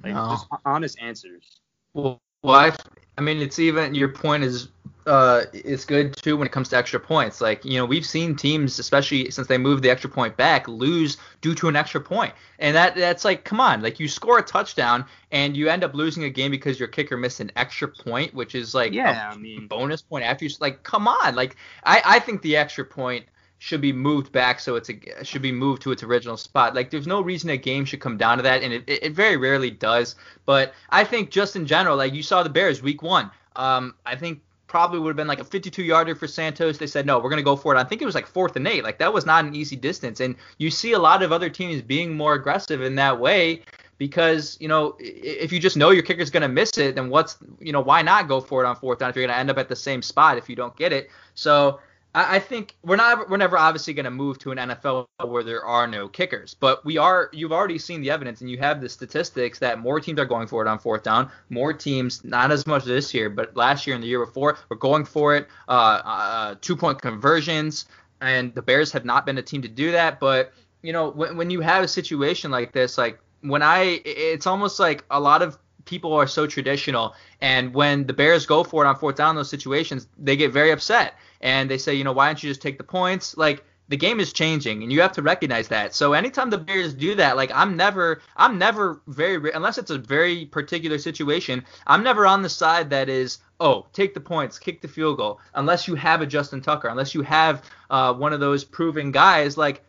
like 0.03 0.13
No. 0.13 0.29
just 0.29 0.47
honest 0.65 0.97
answers. 1.01 1.61
Well, 1.93 2.21
well 2.43 2.55
I, 2.55 2.75
I 3.17 3.21
mean, 3.21 3.39
it's 3.41 3.57
even 3.59 3.95
your 3.95 4.09
point 4.09 4.43
is 4.43 4.69
uh, 5.05 5.43
it's 5.53 5.83
good 5.83 6.15
too 6.15 6.37
when 6.37 6.47
it 6.47 6.51
comes 6.53 6.69
to 6.69 6.77
extra 6.77 6.99
points. 6.99 7.41
Like 7.41 7.65
you 7.65 7.77
know, 7.77 7.85
we've 7.85 8.05
seen 8.05 8.35
teams, 8.35 8.79
especially 8.79 9.29
since 9.31 9.47
they 9.47 9.57
moved 9.57 9.83
the 9.83 9.89
extra 9.89 10.09
point 10.09 10.37
back, 10.37 10.67
lose 10.67 11.17
due 11.41 11.53
to 11.55 11.67
an 11.67 11.75
extra 11.75 11.99
point, 11.99 12.33
and 12.59 12.75
that 12.75 12.95
that's 12.95 13.25
like, 13.25 13.43
come 13.43 13.59
on, 13.59 13.81
like 13.81 13.99
you 13.99 14.07
score 14.07 14.39
a 14.39 14.43
touchdown 14.43 15.05
and 15.31 15.57
you 15.57 15.67
end 15.69 15.83
up 15.83 15.93
losing 15.93 16.23
a 16.23 16.29
game 16.29 16.51
because 16.51 16.79
your 16.79 16.87
kicker 16.87 17.17
missed 17.17 17.39
an 17.41 17.51
extra 17.55 17.87
point, 17.87 18.33
which 18.33 18.55
is 18.55 18.73
like 18.73 18.93
Yeah, 18.93 19.29
a 19.29 19.33
I 19.33 19.35
mean- 19.35 19.67
bonus 19.67 20.01
point 20.01 20.23
after 20.23 20.45
you 20.45 20.51
like, 20.59 20.83
come 20.83 21.07
on, 21.07 21.35
like 21.35 21.55
I 21.83 22.01
I 22.05 22.19
think 22.19 22.41
the 22.41 22.55
extra 22.55 22.85
point 22.85 23.25
should 23.63 23.79
be 23.79 23.93
moved 23.93 24.29
back 24.33 24.59
so 24.59 24.75
it's 24.75 24.89
a 24.89 25.23
should 25.23 25.41
be 25.41 25.49
moved 25.49 25.81
to 25.81 25.93
its 25.93 26.03
original 26.03 26.35
spot. 26.35 26.75
Like 26.75 26.89
there's 26.89 27.07
no 27.07 27.21
reason 27.21 27.49
a 27.49 27.55
game 27.55 27.85
should 27.85 28.01
come 28.01 28.17
down 28.17 28.35
to 28.35 28.43
that, 28.43 28.61
and 28.61 28.73
it, 28.73 28.83
it, 28.85 29.13
very 29.13 29.37
rarely 29.37 29.71
does. 29.71 30.17
But 30.45 30.73
I 30.89 31.05
think 31.05 31.31
just 31.31 31.55
in 31.55 31.65
general, 31.65 31.95
like 31.95 32.13
you 32.13 32.23
saw 32.23 32.43
the 32.43 32.49
Bears 32.49 32.81
week 32.81 33.01
one, 33.01 33.31
um, 33.55 33.95
I 34.05 34.17
think 34.17 34.41
probably 34.67 34.99
would 34.99 35.07
have 35.07 35.15
been 35.15 35.29
like 35.29 35.39
a 35.39 35.45
52 35.45 35.81
yarder 35.81 36.13
for 36.13 36.27
Santos. 36.27 36.77
They 36.77 36.87
said 36.87 37.05
no, 37.05 37.19
we're 37.19 37.29
gonna 37.29 37.41
go 37.41 37.55
for 37.55 37.73
it. 37.73 37.79
I 37.79 37.85
think 37.85 38.01
it 38.01 38.05
was 38.05 38.15
like 38.15 38.27
fourth 38.27 38.57
and 38.57 38.67
eight. 38.67 38.83
Like 38.83 38.97
that 38.97 39.13
was 39.13 39.25
not 39.25 39.45
an 39.45 39.55
easy 39.55 39.77
distance, 39.77 40.19
and 40.19 40.35
you 40.57 40.69
see 40.69 40.91
a 40.91 40.99
lot 40.99 41.23
of 41.23 41.31
other 41.31 41.49
teams 41.49 41.81
being 41.81 42.13
more 42.13 42.33
aggressive 42.33 42.81
in 42.81 42.95
that 42.95 43.17
way. 43.17 43.61
Because 43.97 44.57
you 44.59 44.67
know, 44.67 44.97
if 44.99 45.53
you 45.53 45.59
just 45.61 45.77
know 45.77 45.91
your 45.91 46.03
kicker's 46.03 46.29
gonna 46.29 46.49
miss 46.49 46.77
it, 46.77 46.95
then 46.95 47.07
what's 47.07 47.37
you 47.61 47.71
know 47.71 47.79
why 47.79 48.01
not 48.01 48.27
go 48.27 48.41
for 48.41 48.61
it 48.61 48.67
on 48.67 48.75
fourth 48.75 48.99
down 48.99 49.09
if 49.09 49.15
you're 49.15 49.25
gonna 49.25 49.39
end 49.39 49.49
up 49.49 49.57
at 49.57 49.69
the 49.69 49.75
same 49.77 50.01
spot 50.01 50.37
if 50.37 50.49
you 50.49 50.55
don't 50.57 50.75
get 50.75 50.91
it? 50.91 51.09
So 51.33 51.79
I, 52.13 52.35
I 52.35 52.39
think 52.39 52.75
we're 52.83 52.95
not 52.95 53.29
we're 53.29 53.37
never 53.37 53.57
obviously 53.57 53.93
going 53.93 54.05
to 54.05 54.11
move 54.11 54.39
to 54.39 54.51
an 54.51 54.57
NFL 54.57 55.07
where 55.25 55.43
there 55.43 55.65
are 55.65 55.87
no 55.87 56.07
kickers, 56.07 56.53
but 56.53 56.83
we 56.85 56.97
are. 56.97 57.29
You've 57.33 57.51
already 57.51 57.77
seen 57.77 58.01
the 58.01 58.11
evidence, 58.11 58.41
and 58.41 58.49
you 58.49 58.57
have 58.59 58.81
the 58.81 58.89
statistics 58.89 59.59
that 59.59 59.79
more 59.79 59.99
teams 59.99 60.19
are 60.19 60.25
going 60.25 60.47
for 60.47 60.65
it 60.65 60.67
on 60.67 60.79
fourth 60.79 61.03
down. 61.03 61.29
More 61.49 61.73
teams, 61.73 62.23
not 62.23 62.51
as 62.51 62.67
much 62.67 62.85
this 62.85 63.13
year, 63.13 63.29
but 63.29 63.55
last 63.55 63.87
year 63.87 63.95
and 63.95 64.03
the 64.03 64.07
year 64.07 64.25
before, 64.25 64.57
were 64.69 64.75
going 64.75 65.05
for 65.05 65.35
it. 65.35 65.47
Uh, 65.67 66.01
uh, 66.03 66.55
two 66.61 66.75
point 66.75 67.01
conversions, 67.01 67.85
and 68.21 68.53
the 68.55 68.61
Bears 68.61 68.91
have 68.91 69.05
not 69.05 69.25
been 69.25 69.37
a 69.37 69.43
team 69.43 69.61
to 69.61 69.67
do 69.69 69.91
that. 69.91 70.19
But 70.19 70.53
you 70.81 70.93
know, 70.93 71.09
when 71.09 71.37
when 71.37 71.49
you 71.49 71.61
have 71.61 71.83
a 71.83 71.87
situation 71.87 72.51
like 72.51 72.71
this, 72.71 72.97
like 72.97 73.19
when 73.41 73.61
I, 73.61 74.01
it's 74.05 74.47
almost 74.47 74.79
like 74.79 75.03
a 75.11 75.19
lot 75.19 75.41
of 75.41 75.57
people 75.85 76.13
are 76.13 76.27
so 76.27 76.47
traditional 76.47 77.13
and 77.41 77.73
when 77.73 78.05
the 78.07 78.13
bears 78.13 78.45
go 78.45 78.63
for 78.63 78.85
it 78.85 78.87
on 78.87 78.95
fourth 78.95 79.17
down 79.17 79.31
in 79.31 79.35
those 79.35 79.49
situations 79.49 80.07
they 80.17 80.37
get 80.37 80.51
very 80.51 80.71
upset 80.71 81.15
and 81.43 81.69
they 81.69 81.77
say 81.77 81.93
you 81.93 82.03
know 82.03 82.11
why 82.11 82.25
don't 82.25 82.41
you 82.41 82.49
just 82.49 82.61
take 82.61 82.79
the 82.79 82.83
points 82.83 83.37
like 83.37 83.63
the 83.89 83.97
game 83.97 84.19
is 84.19 84.33
changing 84.33 84.81
and 84.81 84.91
you 84.91 85.01
have 85.01 85.11
to 85.11 85.21
recognize 85.21 85.67
that 85.67 85.93
so 85.93 86.13
anytime 86.13 86.49
the 86.49 86.57
bears 86.57 86.93
do 86.93 87.13
that 87.13 87.35
like 87.35 87.51
i'm 87.53 87.77
never 87.77 88.21
i'm 88.37 88.57
never 88.57 89.01
very 89.07 89.51
unless 89.51 89.77
it's 89.77 89.91
a 89.91 89.97
very 89.97 90.45
particular 90.45 90.97
situation 90.97 91.63
i'm 91.85 92.01
never 92.01 92.25
on 92.25 92.41
the 92.41 92.49
side 92.49 92.89
that 92.89 93.09
is 93.09 93.39
oh 93.59 93.85
take 93.93 94.13
the 94.15 94.19
points 94.19 94.57
kick 94.57 94.81
the 94.81 94.87
field 94.87 95.17
goal 95.17 95.39
unless 95.53 95.87
you 95.87 95.93
have 95.93 96.21
a 96.21 96.25
justin 96.25 96.61
tucker 96.61 96.87
unless 96.87 97.13
you 97.13 97.21
have 97.21 97.61
uh, 97.91 98.11
one 98.13 98.33
of 98.33 98.39
those 98.39 98.63
proven 98.63 99.11
guys 99.11 99.57
like 99.57 99.83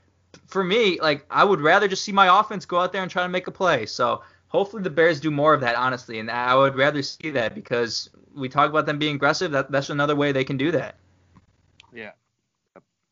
for 0.48 0.64
me 0.64 1.00
like 1.00 1.24
i 1.30 1.44
would 1.44 1.60
rather 1.60 1.88
just 1.88 2.02
see 2.02 2.12
my 2.12 2.40
offense 2.40 2.66
go 2.66 2.80
out 2.80 2.92
there 2.92 3.02
and 3.02 3.10
try 3.10 3.22
to 3.22 3.28
make 3.28 3.46
a 3.46 3.52
play 3.52 3.86
so 3.86 4.20
hopefully 4.48 4.84
the 4.84 4.90
Bears 4.90 5.18
do 5.18 5.32
more 5.32 5.52
of 5.52 5.62
that, 5.62 5.74
honestly, 5.74 6.20
and 6.20 6.30
I 6.30 6.54
would 6.54 6.76
rather 6.76 7.02
see 7.02 7.30
that 7.30 7.56
because 7.56 8.08
we 8.36 8.48
talk 8.48 8.70
about 8.70 8.86
them 8.86 9.00
being 9.00 9.16
aggressive. 9.16 9.50
That 9.50 9.68
that's 9.68 9.90
another 9.90 10.14
way 10.14 10.30
they 10.30 10.44
can 10.44 10.56
do 10.56 10.70
that. 10.70 10.94
Yeah. 11.94 12.12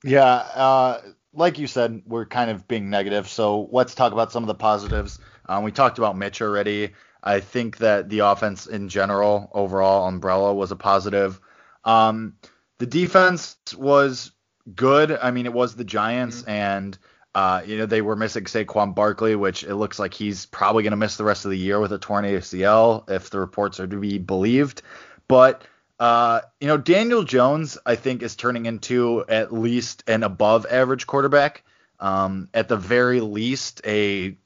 Yeah, 0.04 0.32
uh, 0.32 1.00
like 1.32 1.58
you 1.58 1.66
said, 1.66 2.02
we're 2.06 2.26
kind 2.26 2.50
of 2.50 2.66
being 2.66 2.90
negative. 2.90 3.28
So 3.28 3.68
let's 3.70 3.94
talk 3.94 4.12
about 4.12 4.32
some 4.32 4.42
of 4.42 4.48
the 4.48 4.54
positives. 4.54 5.18
Um, 5.48 5.64
we 5.64 5.72
talked 5.72 5.98
about 5.98 6.16
Mitch 6.16 6.42
already. 6.42 6.90
I 7.22 7.40
think 7.40 7.78
that 7.78 8.08
the 8.08 8.20
offense 8.20 8.66
in 8.66 8.88
general, 8.88 9.50
overall 9.54 10.08
umbrella, 10.08 10.52
was 10.52 10.72
a 10.72 10.76
positive. 10.76 11.40
Um, 11.84 12.34
the 12.78 12.86
defense 12.86 13.56
was 13.76 14.32
good. 14.74 15.12
I 15.12 15.30
mean, 15.30 15.46
it 15.46 15.52
was 15.52 15.76
the 15.76 15.84
Giants, 15.84 16.42
and 16.42 16.98
uh, 17.34 17.62
you 17.64 17.78
know 17.78 17.86
they 17.86 18.02
were 18.02 18.16
missing 18.16 18.44
Saquon 18.44 18.94
Barkley, 18.94 19.36
which 19.36 19.62
it 19.62 19.76
looks 19.76 20.00
like 20.00 20.14
he's 20.14 20.46
probably 20.46 20.82
going 20.82 20.90
to 20.90 20.96
miss 20.96 21.16
the 21.16 21.24
rest 21.24 21.44
of 21.44 21.52
the 21.52 21.58
year 21.58 21.78
with 21.78 21.92
a 21.92 21.98
torn 21.98 22.24
ACL 22.24 23.08
if 23.08 23.30
the 23.30 23.38
reports 23.38 23.78
are 23.78 23.86
to 23.86 23.96
be 23.96 24.18
believed. 24.18 24.82
But 25.28 25.62
uh, 26.02 26.40
you 26.60 26.66
know, 26.66 26.76
Daniel 26.76 27.22
Jones, 27.22 27.78
I 27.86 27.94
think, 27.94 28.24
is 28.24 28.34
turning 28.34 28.66
into 28.66 29.24
at 29.28 29.52
least 29.52 30.02
an 30.08 30.24
above 30.24 30.66
average 30.68 31.06
quarterback. 31.06 31.62
Um, 32.00 32.48
at 32.52 32.66
the 32.66 32.76
very 32.76 33.20
least, 33.20 33.82
a 33.86 34.36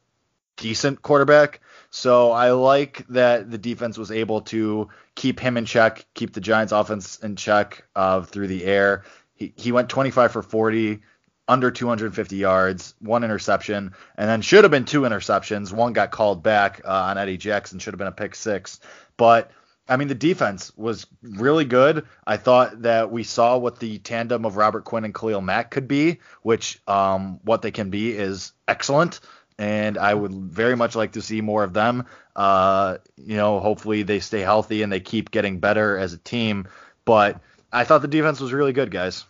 decent 0.58 1.00
quarterback. 1.00 1.60
So 1.88 2.30
I 2.30 2.50
like 2.50 3.06
that 3.08 3.50
the 3.50 3.56
defense 3.56 3.96
was 3.96 4.10
able 4.10 4.42
to 4.42 4.90
keep 5.14 5.40
him 5.40 5.56
in 5.56 5.64
check, 5.64 6.04
keep 6.12 6.34
the 6.34 6.42
Giants 6.42 6.74
offense 6.74 7.20
in 7.20 7.36
check 7.36 7.84
uh, 7.96 8.20
through 8.20 8.48
the 8.48 8.66
air. 8.66 9.04
He, 9.32 9.54
he 9.56 9.72
went 9.72 9.88
25 9.88 10.32
for 10.32 10.42
40, 10.42 11.00
under 11.48 11.70
250 11.70 12.36
yards, 12.36 12.94
one 13.00 13.24
interception, 13.24 13.94
and 14.18 14.28
then 14.28 14.42
should 14.42 14.64
have 14.64 14.70
been 14.70 14.84
two 14.84 15.02
interceptions. 15.02 15.72
One 15.72 15.94
got 15.94 16.10
called 16.10 16.42
back 16.42 16.82
uh, 16.84 16.90
on 16.90 17.16
Eddie 17.16 17.38
Jackson, 17.38 17.78
should 17.78 17.94
have 17.94 17.98
been 17.98 18.08
a 18.08 18.12
pick 18.12 18.34
six. 18.34 18.78
But 19.16 19.50
I 19.88 19.96
mean, 19.96 20.08
the 20.08 20.14
defense 20.14 20.72
was 20.76 21.06
really 21.22 21.64
good. 21.64 22.06
I 22.26 22.36
thought 22.36 22.82
that 22.82 23.10
we 23.10 23.22
saw 23.22 23.56
what 23.56 23.78
the 23.78 23.98
tandem 23.98 24.44
of 24.44 24.56
Robert 24.56 24.84
Quinn 24.84 25.04
and 25.04 25.14
Khalil 25.14 25.40
Mack 25.40 25.70
could 25.70 25.86
be, 25.86 26.18
which 26.42 26.80
um, 26.88 27.40
what 27.44 27.62
they 27.62 27.70
can 27.70 27.90
be 27.90 28.10
is 28.10 28.52
excellent. 28.66 29.20
And 29.58 29.96
I 29.96 30.12
would 30.12 30.32
very 30.32 30.76
much 30.76 30.96
like 30.96 31.12
to 31.12 31.22
see 31.22 31.40
more 31.40 31.62
of 31.62 31.72
them. 31.72 32.06
Uh, 32.34 32.98
you 33.16 33.36
know, 33.36 33.60
hopefully 33.60 34.02
they 34.02 34.20
stay 34.20 34.40
healthy 34.40 34.82
and 34.82 34.92
they 34.92 35.00
keep 35.00 35.30
getting 35.30 35.60
better 35.60 35.96
as 35.96 36.12
a 36.12 36.18
team. 36.18 36.68
But 37.04 37.40
I 37.72 37.84
thought 37.84 38.02
the 38.02 38.08
defense 38.08 38.40
was 38.40 38.52
really 38.52 38.72
good, 38.72 38.90
guys. 38.90 39.24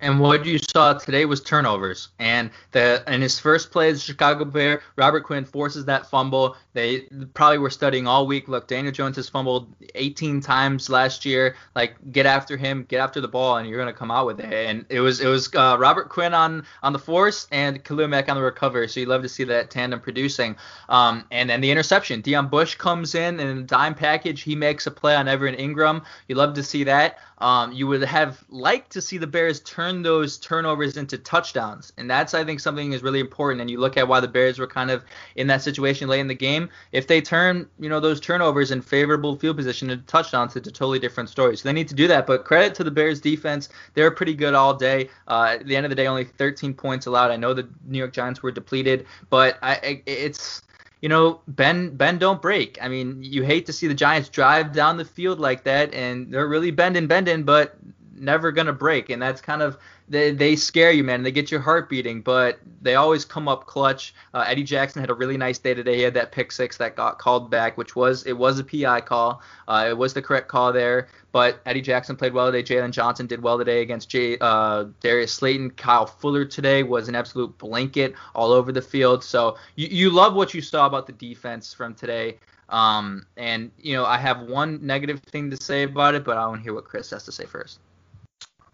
And 0.00 0.20
what 0.20 0.44
you 0.44 0.58
saw 0.58 0.94
today 0.94 1.24
was 1.24 1.40
turnovers. 1.40 2.08
And 2.18 2.50
the 2.70 3.02
in 3.08 3.20
his 3.20 3.38
first 3.38 3.72
play 3.72 3.90
as 3.90 3.98
a 3.98 4.00
Chicago 4.00 4.44
Bear, 4.44 4.80
Robert 4.96 5.22
Quinn 5.22 5.44
forces 5.44 5.84
that 5.86 6.08
fumble. 6.08 6.56
They 6.72 7.00
probably 7.34 7.58
were 7.58 7.70
studying 7.70 8.06
all 8.06 8.26
week. 8.26 8.46
Look, 8.46 8.68
Daniel 8.68 8.92
Jones 8.92 9.16
has 9.16 9.28
fumbled 9.28 9.74
18 9.96 10.40
times 10.40 10.88
last 10.88 11.24
year. 11.24 11.56
Like, 11.74 11.96
get 12.12 12.26
after 12.26 12.56
him, 12.56 12.84
get 12.88 13.00
after 13.00 13.20
the 13.20 13.28
ball, 13.28 13.56
and 13.56 13.68
you're 13.68 13.78
gonna 13.78 13.92
come 13.92 14.10
out 14.10 14.26
with 14.26 14.38
it. 14.38 14.52
And 14.52 14.86
it 14.88 15.00
was 15.00 15.20
it 15.20 15.26
was 15.26 15.52
uh, 15.54 15.76
Robert 15.78 16.08
Quinn 16.08 16.32
on 16.32 16.64
on 16.82 16.92
the 16.92 16.98
force 16.98 17.48
and 17.50 17.82
Khalil 17.82 18.08
Mack 18.08 18.28
on 18.28 18.36
the 18.36 18.42
recovery. 18.42 18.88
So 18.88 19.00
you 19.00 19.06
love 19.06 19.22
to 19.22 19.28
see 19.28 19.44
that 19.44 19.70
tandem 19.70 20.00
producing. 20.00 20.56
Um, 20.88 21.24
and 21.32 21.50
then 21.50 21.60
the 21.60 21.70
interception. 21.70 22.22
Deon 22.22 22.50
Bush 22.50 22.76
comes 22.76 23.14
in 23.14 23.40
in 23.40 23.58
a 23.58 23.62
dime 23.62 23.94
package. 23.94 24.42
He 24.42 24.54
makes 24.54 24.86
a 24.86 24.90
play 24.92 25.16
on 25.16 25.26
Evan 25.26 25.56
Engram. 25.56 26.04
You 26.28 26.36
love 26.36 26.54
to 26.54 26.62
see 26.62 26.84
that. 26.84 27.18
Um, 27.38 27.72
you 27.72 27.86
would 27.86 28.02
have 28.02 28.44
liked 28.48 28.90
to 28.92 29.00
see 29.00 29.18
the 29.18 29.26
Bears 29.26 29.60
turn 29.60 30.02
those 30.02 30.38
turnovers 30.38 30.96
into 30.96 31.18
touchdowns, 31.18 31.92
and 31.96 32.10
that's 32.10 32.34
I 32.34 32.44
think 32.44 32.60
something 32.60 32.92
is 32.92 33.02
really 33.02 33.20
important. 33.20 33.60
And 33.60 33.70
you 33.70 33.78
look 33.78 33.96
at 33.96 34.08
why 34.08 34.20
the 34.20 34.28
Bears 34.28 34.58
were 34.58 34.66
kind 34.66 34.90
of 34.90 35.04
in 35.36 35.46
that 35.46 35.62
situation 35.62 36.08
late 36.08 36.20
in 36.20 36.26
the 36.26 36.34
game. 36.34 36.68
If 36.92 37.06
they 37.06 37.20
turn, 37.20 37.68
you 37.78 37.88
know, 37.88 38.00
those 38.00 38.20
turnovers 38.20 38.70
in 38.70 38.82
favorable 38.82 39.36
field 39.36 39.56
position 39.56 39.90
into 39.90 40.04
touchdowns, 40.06 40.56
it's 40.56 40.68
a 40.68 40.72
totally 40.72 40.98
different 40.98 41.28
story. 41.28 41.56
So 41.56 41.68
they 41.68 41.72
need 41.72 41.88
to 41.88 41.94
do 41.94 42.08
that. 42.08 42.26
But 42.26 42.44
credit 42.44 42.74
to 42.76 42.84
the 42.84 42.90
Bears 42.90 43.20
defense, 43.20 43.68
they 43.94 44.02
were 44.02 44.10
pretty 44.10 44.34
good 44.34 44.54
all 44.54 44.74
day. 44.74 45.08
Uh, 45.28 45.56
at 45.58 45.66
the 45.66 45.76
end 45.76 45.86
of 45.86 45.90
the 45.90 45.96
day, 45.96 46.06
only 46.06 46.24
13 46.24 46.74
points 46.74 47.06
allowed. 47.06 47.30
I 47.30 47.36
know 47.36 47.54
the 47.54 47.68
New 47.86 47.98
York 47.98 48.12
Giants 48.12 48.42
were 48.42 48.50
depleted, 48.50 49.06
but 49.30 49.58
I, 49.62 50.02
it's 50.06 50.62
you 51.00 51.08
know, 51.08 51.40
bend 51.46 51.96
bend 51.96 52.20
don't 52.20 52.42
break. 52.42 52.78
I 52.82 52.88
mean, 52.88 53.22
you 53.22 53.42
hate 53.42 53.66
to 53.66 53.72
see 53.72 53.86
the 53.86 53.94
Giants 53.94 54.28
drive 54.28 54.72
down 54.72 54.96
the 54.96 55.04
field 55.04 55.38
like 55.38 55.64
that, 55.64 55.94
and 55.94 56.32
they're 56.32 56.48
really 56.48 56.70
bending, 56.70 57.06
bending, 57.06 57.44
but 57.44 57.76
never 58.20 58.52
gonna 58.52 58.72
break. 58.72 59.10
And 59.10 59.20
that's 59.20 59.40
kind 59.40 59.62
of 59.62 59.78
they, 60.08 60.30
they 60.30 60.56
scare 60.56 60.90
you, 60.90 61.04
man. 61.04 61.22
They 61.22 61.32
get 61.32 61.50
your 61.50 61.60
heart 61.60 61.88
beating, 61.88 62.22
but 62.22 62.58
they 62.80 62.94
always 62.94 63.24
come 63.24 63.46
up 63.46 63.66
clutch. 63.66 64.14
Uh, 64.32 64.44
Eddie 64.46 64.62
Jackson 64.62 65.00
had 65.00 65.10
a 65.10 65.14
really 65.14 65.36
nice 65.36 65.58
day 65.58 65.74
today. 65.74 65.96
He 65.96 66.02
had 66.02 66.14
that 66.14 66.32
pick 66.32 66.50
six 66.50 66.78
that 66.78 66.96
got 66.96 67.18
called 67.18 67.50
back, 67.50 67.76
which 67.76 67.94
was 67.94 68.24
it 68.24 68.32
was 68.32 68.58
a 68.58 68.64
PI 68.64 69.02
call. 69.02 69.42
Uh, 69.66 69.86
it 69.90 69.96
was 69.96 70.14
the 70.14 70.22
correct 70.22 70.48
call 70.48 70.72
there. 70.72 71.08
But 71.30 71.60
Eddie 71.66 71.82
Jackson 71.82 72.16
played 72.16 72.32
well 72.32 72.50
today. 72.50 72.62
Jaylon 72.62 72.90
Johnson 72.90 73.26
did 73.26 73.42
well 73.42 73.58
today 73.58 73.82
against 73.82 74.08
Jay, 74.08 74.38
uh, 74.40 74.86
Darius 75.00 75.32
Slayton. 75.32 75.70
Kyle 75.72 76.06
Fuller 76.06 76.46
today 76.46 76.82
was 76.82 77.08
an 77.08 77.14
absolute 77.14 77.56
blanket 77.58 78.14
all 78.34 78.52
over 78.52 78.72
the 78.72 78.82
field. 78.82 79.22
So 79.22 79.56
you, 79.76 79.88
you 79.88 80.10
love 80.10 80.34
what 80.34 80.54
you 80.54 80.62
saw 80.62 80.86
about 80.86 81.06
the 81.06 81.12
defense 81.12 81.74
from 81.74 81.94
today. 81.94 82.38
Um, 82.70 83.26
and 83.36 83.70
you 83.78 83.94
know, 83.94 84.04
I 84.04 84.18
have 84.18 84.42
one 84.42 84.84
negative 84.84 85.20
thing 85.20 85.50
to 85.50 85.56
say 85.56 85.84
about 85.84 86.14
it, 86.14 86.24
but 86.24 86.36
I 86.36 86.46
want 86.46 86.60
to 86.60 86.62
hear 86.62 86.74
what 86.74 86.84
Chris 86.84 87.10
has 87.10 87.24
to 87.24 87.32
say 87.32 87.44
first. 87.44 87.80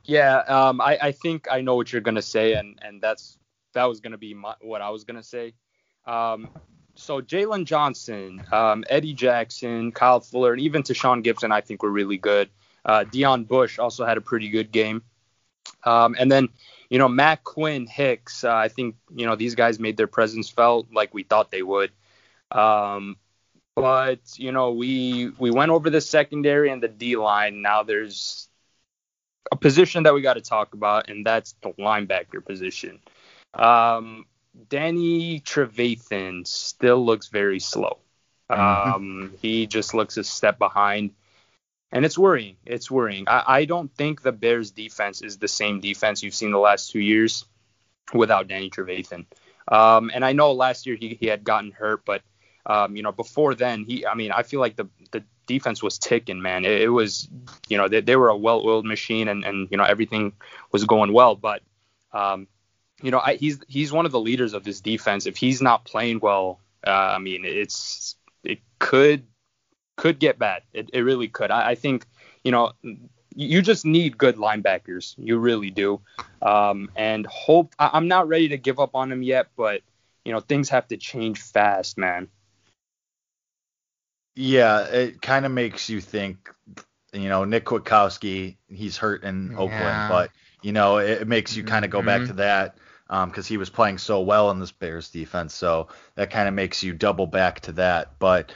Yeah, 0.04 0.38
um, 0.38 0.80
I, 0.80 0.98
I 1.00 1.12
think 1.12 1.46
I 1.50 1.60
know 1.62 1.76
what 1.76 1.92
you're 1.92 2.02
gonna 2.02 2.22
say, 2.22 2.54
and 2.54 2.78
and 2.82 3.00
that's 3.00 3.38
that 3.72 3.84
was 3.84 4.00
gonna 4.00 4.18
be 4.18 4.34
my, 4.34 4.54
what 4.60 4.82
I 4.82 4.90
was 4.90 5.04
gonna 5.04 5.22
say. 5.22 5.54
Um, 6.06 6.48
so 6.94 7.20
Jaylon 7.20 7.64
Johnson, 7.64 8.44
um, 8.52 8.84
Eddie 8.88 9.14
Jackson, 9.14 9.92
Kyle 9.92 10.20
Fuller, 10.20 10.52
and 10.52 10.60
even 10.60 10.82
Tashaun 10.82 11.24
Gipson, 11.24 11.52
I 11.52 11.60
think 11.60 11.82
were 11.82 11.90
really 11.90 12.18
good. 12.18 12.50
Uh, 12.84 13.04
Deon 13.04 13.48
Bush 13.48 13.78
also 13.78 14.04
had 14.04 14.18
a 14.18 14.20
pretty 14.20 14.50
good 14.50 14.70
game. 14.70 15.02
Um, 15.82 16.14
and 16.18 16.30
then, 16.30 16.50
you 16.90 16.98
know, 16.98 17.08
Mack 17.08 17.42
Quinn, 17.42 17.86
Hicks, 17.86 18.44
uh, 18.44 18.54
I 18.54 18.68
think, 18.68 18.96
you 19.14 19.26
know, 19.26 19.36
these 19.36 19.54
guys 19.54 19.78
made 19.80 19.96
their 19.96 20.06
presence 20.06 20.48
felt 20.50 20.88
like 20.92 21.14
we 21.14 21.22
thought 21.22 21.50
they 21.50 21.62
would. 21.62 21.90
Um, 22.50 23.16
but, 23.74 24.20
you 24.36 24.52
know, 24.52 24.72
we 24.72 25.32
we 25.38 25.50
went 25.50 25.72
over 25.72 25.90
the 25.90 26.00
secondary 26.00 26.70
and 26.70 26.82
the 26.82 26.88
D 26.88 27.16
line. 27.16 27.62
Now 27.62 27.82
there's 27.82 28.48
a 29.52 29.56
position 29.56 30.04
that 30.04 30.14
we 30.14 30.22
got 30.22 30.34
to 30.34 30.40
talk 30.40 30.74
about, 30.74 31.08
and 31.08 31.24
that's 31.24 31.54
the 31.62 31.70
linebacker 31.70 32.44
position. 32.44 33.00
Um, 33.52 34.26
Danny 34.68 35.40
Trevathan 35.40 36.46
still 36.46 37.04
looks 37.04 37.28
very 37.28 37.60
slow. 37.60 37.98
Mm-hmm. 38.50 38.94
Um, 38.94 39.32
he 39.40 39.66
just 39.66 39.94
looks 39.94 40.16
a 40.16 40.24
step 40.24 40.58
behind, 40.58 41.10
and 41.92 42.04
it's 42.04 42.18
worrying. 42.18 42.56
It's 42.66 42.90
worrying. 42.90 43.24
I, 43.28 43.44
I 43.46 43.64
don't 43.64 43.94
think 43.94 44.22
the 44.22 44.32
Bears' 44.32 44.70
defense 44.70 45.22
is 45.22 45.38
the 45.38 45.48
same 45.48 45.80
defense 45.80 46.22
you've 46.22 46.34
seen 46.34 46.50
the 46.50 46.58
last 46.58 46.90
two 46.90 47.00
years 47.00 47.44
without 48.12 48.48
Danny 48.48 48.70
Trevathan. 48.70 49.26
Um, 49.66 50.10
and 50.12 50.24
I 50.24 50.32
know 50.32 50.52
last 50.52 50.86
year 50.86 50.96
he, 50.96 51.16
he 51.18 51.26
had 51.26 51.42
gotten 51.42 51.70
hurt, 51.70 52.04
but 52.04 52.22
um, 52.66 52.96
you 52.96 53.02
know 53.02 53.12
before 53.12 53.54
then 53.54 53.84
he, 53.84 54.06
I 54.06 54.14
mean, 54.14 54.30
I 54.30 54.42
feel 54.42 54.60
like 54.60 54.76
the 54.76 54.88
the 55.10 55.24
defense 55.46 55.82
was 55.82 55.98
ticking, 55.98 56.40
man. 56.42 56.64
It, 56.64 56.82
it 56.82 56.88
was, 56.88 57.28
you 57.68 57.76
know, 57.78 57.88
they, 57.88 58.00
they 58.00 58.16
were 58.16 58.28
a 58.28 58.36
well-oiled 58.36 58.84
machine, 58.84 59.28
and 59.28 59.44
and 59.44 59.68
you 59.70 59.76
know 59.76 59.84
everything 59.84 60.32
was 60.72 60.84
going 60.84 61.12
well, 61.12 61.34
but 61.34 61.62
um, 62.12 62.46
you 63.02 63.10
know, 63.10 63.20
I, 63.20 63.34
he's 63.34 63.60
he's 63.68 63.92
one 63.92 64.06
of 64.06 64.12
the 64.12 64.20
leaders 64.20 64.54
of 64.54 64.64
this 64.64 64.80
defense. 64.80 65.26
If 65.26 65.36
he's 65.36 65.60
not 65.60 65.84
playing 65.84 66.20
well, 66.20 66.60
uh, 66.86 66.90
I 66.90 67.18
mean, 67.18 67.44
it's 67.44 68.16
it 68.42 68.60
could 68.78 69.26
could 69.96 70.18
get 70.18 70.38
bad. 70.38 70.62
It, 70.72 70.90
it 70.92 71.00
really 71.00 71.28
could. 71.28 71.50
I, 71.50 71.70
I 71.70 71.74
think 71.74 72.06
you 72.44 72.52
know 72.52 72.72
you 73.34 73.62
just 73.62 73.84
need 73.84 74.16
good 74.16 74.36
linebackers. 74.36 75.14
You 75.18 75.38
really 75.38 75.70
do. 75.70 76.00
Um, 76.40 76.90
and 76.94 77.26
hope 77.26 77.74
I, 77.78 77.90
I'm 77.92 78.08
not 78.08 78.28
ready 78.28 78.48
to 78.48 78.56
give 78.56 78.78
up 78.78 78.94
on 78.94 79.10
him 79.10 79.22
yet, 79.22 79.48
but 79.56 79.82
you 80.24 80.32
know 80.32 80.40
things 80.40 80.68
have 80.70 80.88
to 80.88 80.96
change 80.96 81.40
fast, 81.40 81.98
man. 81.98 82.28
Yeah, 84.34 84.84
it 84.86 85.22
kind 85.22 85.46
of 85.46 85.52
makes 85.52 85.88
you 85.88 86.00
think. 86.00 86.50
You 87.12 87.28
know, 87.28 87.44
Nick 87.44 87.66
Kwiatkowski, 87.66 88.56
he's 88.68 88.96
hurt 88.96 89.22
in 89.22 89.52
yeah. 89.52 89.58
Oakland, 89.58 90.08
but 90.08 90.30
you 90.62 90.72
know 90.72 90.98
it, 90.98 91.22
it 91.22 91.28
makes 91.28 91.54
you 91.54 91.62
kind 91.62 91.84
of 91.84 91.90
go 91.90 91.98
mm-hmm. 91.98 92.06
back 92.06 92.26
to 92.26 92.32
that 92.34 92.76
because 93.06 93.46
um, 93.46 93.48
he 93.48 93.56
was 93.56 93.70
playing 93.70 93.98
so 93.98 94.22
well 94.22 94.50
in 94.50 94.58
this 94.58 94.72
Bears 94.72 95.10
defense. 95.10 95.54
So 95.54 95.88
that 96.16 96.30
kind 96.30 96.48
of 96.48 96.54
makes 96.54 96.82
you 96.82 96.92
double 96.92 97.26
back 97.26 97.60
to 97.60 97.72
that. 97.72 98.18
But 98.18 98.52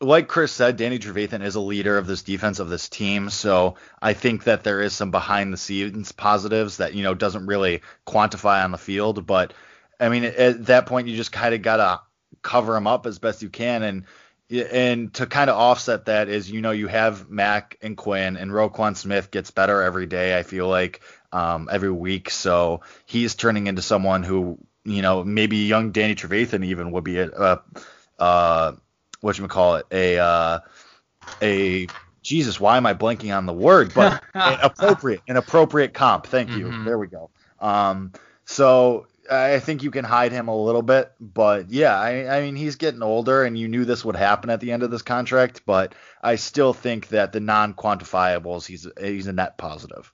like 0.00 0.28
Chris 0.28 0.52
said, 0.52 0.76
Danny 0.76 0.98
Trevathan 0.98 1.42
is 1.42 1.56
a 1.56 1.60
leader 1.60 1.98
of 1.98 2.06
this 2.06 2.22
defense 2.22 2.60
of 2.60 2.70
this 2.70 2.88
team. 2.88 3.28
So 3.28 3.74
I 4.00 4.12
think 4.14 4.44
that 4.44 4.64
there 4.64 4.80
is 4.80 4.94
some 4.94 5.10
behind 5.10 5.52
the 5.52 5.56
scenes 5.56 6.12
positives 6.12 6.78
that 6.78 6.94
you 6.94 7.02
know 7.02 7.14
doesn't 7.14 7.46
really 7.46 7.82
quantify 8.06 8.64
on 8.64 8.70
the 8.70 8.78
field. 8.78 9.26
But 9.26 9.52
I 10.00 10.08
mean, 10.08 10.24
at 10.24 10.66
that 10.66 10.86
point, 10.86 11.08
you 11.08 11.16
just 11.16 11.32
kind 11.32 11.54
of 11.54 11.62
gotta 11.62 12.00
cover 12.40 12.76
him 12.76 12.86
up 12.86 13.06
as 13.06 13.18
best 13.18 13.42
you 13.42 13.50
can 13.50 13.82
and. 13.82 14.04
And 14.50 15.12
to 15.14 15.26
kind 15.26 15.50
of 15.50 15.56
offset 15.56 16.06
that 16.06 16.28
is, 16.28 16.50
you 16.50 16.62
know, 16.62 16.70
you 16.70 16.86
have 16.86 17.28
Mack 17.28 17.76
and 17.82 17.96
Quinn, 17.96 18.36
and 18.36 18.50
Roquan 18.50 18.96
Smith 18.96 19.30
gets 19.30 19.50
better 19.50 19.82
every 19.82 20.06
day. 20.06 20.38
I 20.38 20.42
feel 20.42 20.68
like 20.68 21.00
um, 21.32 21.68
every 21.70 21.92
week. 21.92 22.30
So 22.30 22.80
he's 23.04 23.34
turning 23.34 23.66
into 23.66 23.82
someone 23.82 24.22
who, 24.22 24.58
you 24.84 25.02
know, 25.02 25.22
maybe 25.22 25.58
young 25.58 25.92
Danny 25.92 26.14
Trevathan 26.14 26.64
even 26.64 26.92
would 26.92 27.04
be 27.04 27.18
a, 27.18 27.28
a 27.28 27.62
uh, 28.18 28.72
what 29.20 29.38
you 29.38 29.46
call 29.48 29.76
it, 29.76 29.86
a 29.90 30.18
uh, 30.18 30.60
a 31.42 31.86
Jesus, 32.22 32.60
why 32.60 32.76
am 32.76 32.86
I 32.86 32.94
blanking 32.94 33.36
on 33.36 33.46
the 33.46 33.52
word? 33.52 33.92
But 33.94 34.22
an 34.34 34.58
appropriate, 34.62 35.22
an 35.28 35.36
appropriate 35.36 35.94
comp. 35.94 36.26
Thank 36.26 36.50
you. 36.50 36.66
Mm-hmm. 36.66 36.84
There 36.84 36.98
we 36.98 37.06
go. 37.06 37.30
Um, 37.60 38.12
so 38.44 39.06
I 39.30 39.60
think 39.60 39.82
you 39.82 39.90
can 39.90 40.04
hide 40.04 40.32
him 40.32 40.48
a 40.48 40.56
little 40.56 40.82
bit, 40.82 41.12
but 41.20 41.70
yeah, 41.70 41.98
I, 41.98 42.38
I, 42.38 42.40
mean 42.40 42.56
he's 42.56 42.76
getting 42.76 43.02
older, 43.02 43.44
and 43.44 43.58
you 43.58 43.68
knew 43.68 43.84
this 43.84 44.04
would 44.04 44.16
happen 44.16 44.50
at 44.50 44.60
the 44.60 44.72
end 44.72 44.82
of 44.82 44.90
this 44.90 45.02
contract. 45.02 45.62
But 45.66 45.94
I 46.22 46.36
still 46.36 46.72
think 46.72 47.08
that 47.08 47.32
the 47.32 47.40
non-quantifiables, 47.40 48.66
he's 48.66 48.86
he's 49.00 49.26
a 49.26 49.32
net 49.32 49.58
positive. 49.58 50.12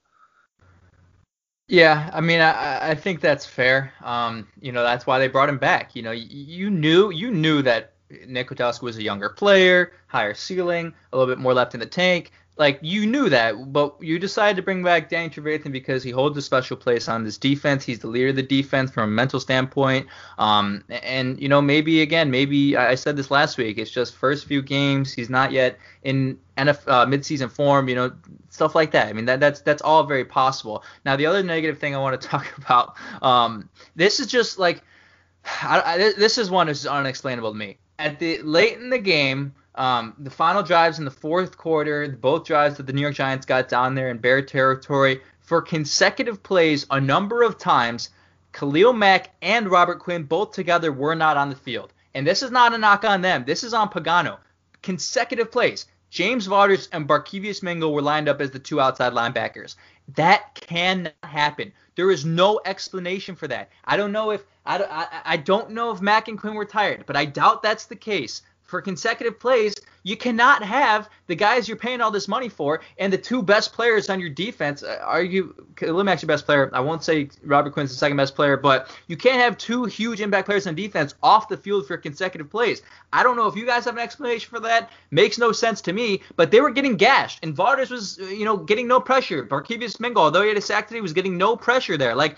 Yeah, 1.66 2.10
I 2.12 2.20
mean, 2.20 2.40
I, 2.40 2.90
I 2.90 2.94
think 2.94 3.20
that's 3.20 3.46
fair. 3.46 3.92
Um, 4.02 4.48
you 4.60 4.72
know, 4.72 4.82
that's 4.82 5.06
why 5.06 5.18
they 5.18 5.28
brought 5.28 5.48
him 5.48 5.58
back. 5.58 5.96
You 5.96 6.02
know, 6.02 6.10
you, 6.10 6.70
knew 6.70 7.10
you 7.10 7.30
knew 7.30 7.62
that 7.62 7.94
Nick 8.26 8.50
was 8.50 8.96
a 8.96 9.02
younger 9.02 9.30
player, 9.30 9.92
higher 10.06 10.34
ceiling, 10.34 10.92
a 11.12 11.16
little 11.16 11.32
bit 11.32 11.40
more 11.40 11.54
left 11.54 11.72
in 11.72 11.80
the 11.80 11.86
tank. 11.86 12.32
Like 12.56 12.78
you 12.82 13.04
knew 13.04 13.28
that, 13.28 13.72
but 13.72 13.96
you 14.00 14.18
decided 14.18 14.56
to 14.56 14.62
bring 14.62 14.84
back 14.84 15.08
Danny 15.08 15.28
Trevathan 15.28 15.72
because 15.72 16.04
he 16.04 16.10
holds 16.10 16.38
a 16.38 16.42
special 16.42 16.76
place 16.76 17.08
on 17.08 17.24
this 17.24 17.36
defense. 17.36 17.84
He's 17.84 17.98
the 17.98 18.06
leader 18.06 18.28
of 18.28 18.36
the 18.36 18.44
defense 18.44 18.92
from 18.92 19.04
a 19.04 19.12
mental 19.12 19.40
standpoint. 19.40 20.06
Um, 20.38 20.84
and 20.88 21.40
you 21.40 21.48
know 21.48 21.60
maybe 21.60 22.00
again, 22.02 22.30
maybe 22.30 22.76
I 22.76 22.94
said 22.94 23.16
this 23.16 23.30
last 23.30 23.58
week. 23.58 23.78
It's 23.78 23.90
just 23.90 24.14
first 24.14 24.46
few 24.46 24.62
games. 24.62 25.12
He's 25.12 25.28
not 25.28 25.50
yet 25.50 25.78
in 26.04 26.38
NF, 26.56 26.86
uh, 26.86 27.06
midseason 27.06 27.50
form. 27.50 27.88
You 27.88 27.96
know 27.96 28.12
stuff 28.50 28.76
like 28.76 28.92
that. 28.92 29.08
I 29.08 29.12
mean 29.12 29.24
that 29.24 29.40
that's 29.40 29.60
that's 29.60 29.82
all 29.82 30.04
very 30.04 30.24
possible. 30.24 30.84
Now 31.04 31.16
the 31.16 31.26
other 31.26 31.42
negative 31.42 31.80
thing 31.80 31.96
I 31.96 31.98
want 31.98 32.20
to 32.20 32.28
talk 32.28 32.56
about. 32.56 32.94
Um, 33.20 33.68
this 33.96 34.20
is 34.20 34.28
just 34.28 34.60
like 34.60 34.80
I, 35.62 35.82
I, 35.84 35.98
this 35.98 36.38
is 36.38 36.50
one 36.50 36.68
that's 36.68 36.86
unexplainable 36.86 37.50
to 37.50 37.58
me. 37.58 37.78
At 37.98 38.20
the 38.20 38.40
late 38.42 38.78
in 38.78 38.90
the 38.90 38.98
game 38.98 39.54
um, 39.74 40.14
the 40.18 40.30
final 40.30 40.62
drives 40.62 40.98
in 40.98 41.04
the 41.04 41.10
fourth 41.10 41.58
quarter, 41.58 42.08
both 42.08 42.44
drives 42.44 42.76
that 42.76 42.86
the 42.86 42.92
New 42.92 43.00
York 43.00 43.14
Giants 43.14 43.46
got 43.46 43.68
down 43.68 43.94
there 43.94 44.08
in 44.08 44.18
Bear 44.18 44.40
territory 44.40 45.20
for 45.40 45.60
consecutive 45.60 46.42
plays 46.42 46.86
a 46.90 47.00
number 47.00 47.42
of 47.42 47.58
times. 47.58 48.10
Khalil 48.52 48.92
Mack 48.92 49.30
and 49.42 49.68
Robert 49.68 49.98
Quinn 49.98 50.22
both 50.22 50.52
together 50.52 50.92
were 50.92 51.16
not 51.16 51.36
on 51.36 51.50
the 51.50 51.56
field. 51.56 51.92
And 52.14 52.24
this 52.24 52.42
is 52.42 52.52
not 52.52 52.72
a 52.72 52.78
knock 52.78 53.04
on 53.04 53.20
them. 53.20 53.44
This 53.44 53.64
is 53.64 53.74
on 53.74 53.90
Pagano. 53.90 54.38
Consecutive 54.82 55.50
plays. 55.50 55.86
James 56.08 56.46
Vaughters 56.46 56.88
and 56.92 57.08
Barkevious 57.08 57.60
Mingo 57.60 57.90
were 57.90 58.00
lined 58.00 58.28
up 58.28 58.40
as 58.40 58.52
the 58.52 58.60
two 58.60 58.80
outside 58.80 59.12
linebackers. 59.12 59.74
That 60.14 60.54
cannot 60.54 61.12
happen. 61.24 61.72
There 61.96 62.12
is 62.12 62.24
no 62.24 62.60
explanation 62.64 63.34
for 63.34 63.48
that. 63.48 63.70
I 63.84 63.96
don't 63.96 64.12
know 64.12 64.30
if 64.30 64.44
I, 64.64 64.78
I, 64.78 65.06
I 65.24 65.36
don't 65.36 65.70
know 65.70 65.90
if 65.90 66.00
Mack 66.00 66.28
and 66.28 66.38
Quinn 66.38 66.54
were 66.54 66.64
tired, 66.64 67.04
but 67.06 67.16
I 67.16 67.24
doubt 67.24 67.64
that's 67.64 67.86
the 67.86 67.96
case 67.96 68.42
for 68.64 68.80
consecutive 68.80 69.38
plays, 69.38 69.74
you 70.04 70.16
cannot 70.16 70.62
have 70.62 71.08
the 71.26 71.34
guys 71.34 71.66
you're 71.66 71.76
paying 71.76 72.00
all 72.00 72.10
this 72.10 72.28
money 72.28 72.48
for 72.48 72.82
and 72.98 73.12
the 73.12 73.18
two 73.18 73.42
best 73.42 73.72
players 73.72 74.10
on 74.10 74.20
your 74.20 74.28
defense. 74.28 74.82
Uh, 74.82 74.98
argue 75.02 75.54
Khalil 75.76 76.04
Mack's 76.04 76.22
your 76.22 76.28
best 76.28 76.44
player. 76.44 76.70
I 76.72 76.80
won't 76.80 77.02
say 77.02 77.30
Robert 77.42 77.70
Quinn's 77.72 77.90
the 77.90 77.96
second 77.96 78.16
best 78.16 78.34
player, 78.34 78.56
but 78.56 78.94
you 79.06 79.16
can't 79.16 79.40
have 79.40 79.56
two 79.56 79.84
huge 79.84 80.20
impact 80.20 80.46
players 80.46 80.66
on 80.66 80.74
defense 80.74 81.14
off 81.22 81.48
the 81.48 81.56
field 81.56 81.86
for 81.86 81.96
consecutive 81.96 82.50
plays. 82.50 82.82
I 83.12 83.22
don't 83.22 83.36
know 83.36 83.46
if 83.46 83.56
you 83.56 83.64
guys 83.64 83.84
have 83.86 83.94
an 83.94 84.02
explanation 84.02 84.50
for 84.50 84.60
that. 84.60 84.90
Makes 85.10 85.38
no 85.38 85.52
sense 85.52 85.80
to 85.82 85.92
me, 85.92 86.22
but 86.36 86.50
they 86.50 86.60
were 86.60 86.70
getting 86.70 86.96
gashed, 86.96 87.40
and 87.42 87.54
Vaughters 87.54 87.90
was, 87.90 88.18
uh, 88.18 88.24
you 88.24 88.44
know, 88.44 88.56
getting 88.56 88.86
no 88.88 89.00
pressure. 89.00 89.44
Barkevious 89.44 90.00
Mingo, 90.00 90.20
although 90.20 90.42
he 90.42 90.48
had 90.48 90.58
a 90.58 90.62
sack 90.62 90.88
today, 90.88 91.00
was 91.00 91.12
getting 91.12 91.38
no 91.38 91.56
pressure 91.56 91.96
there. 91.96 92.14
Like, 92.14 92.36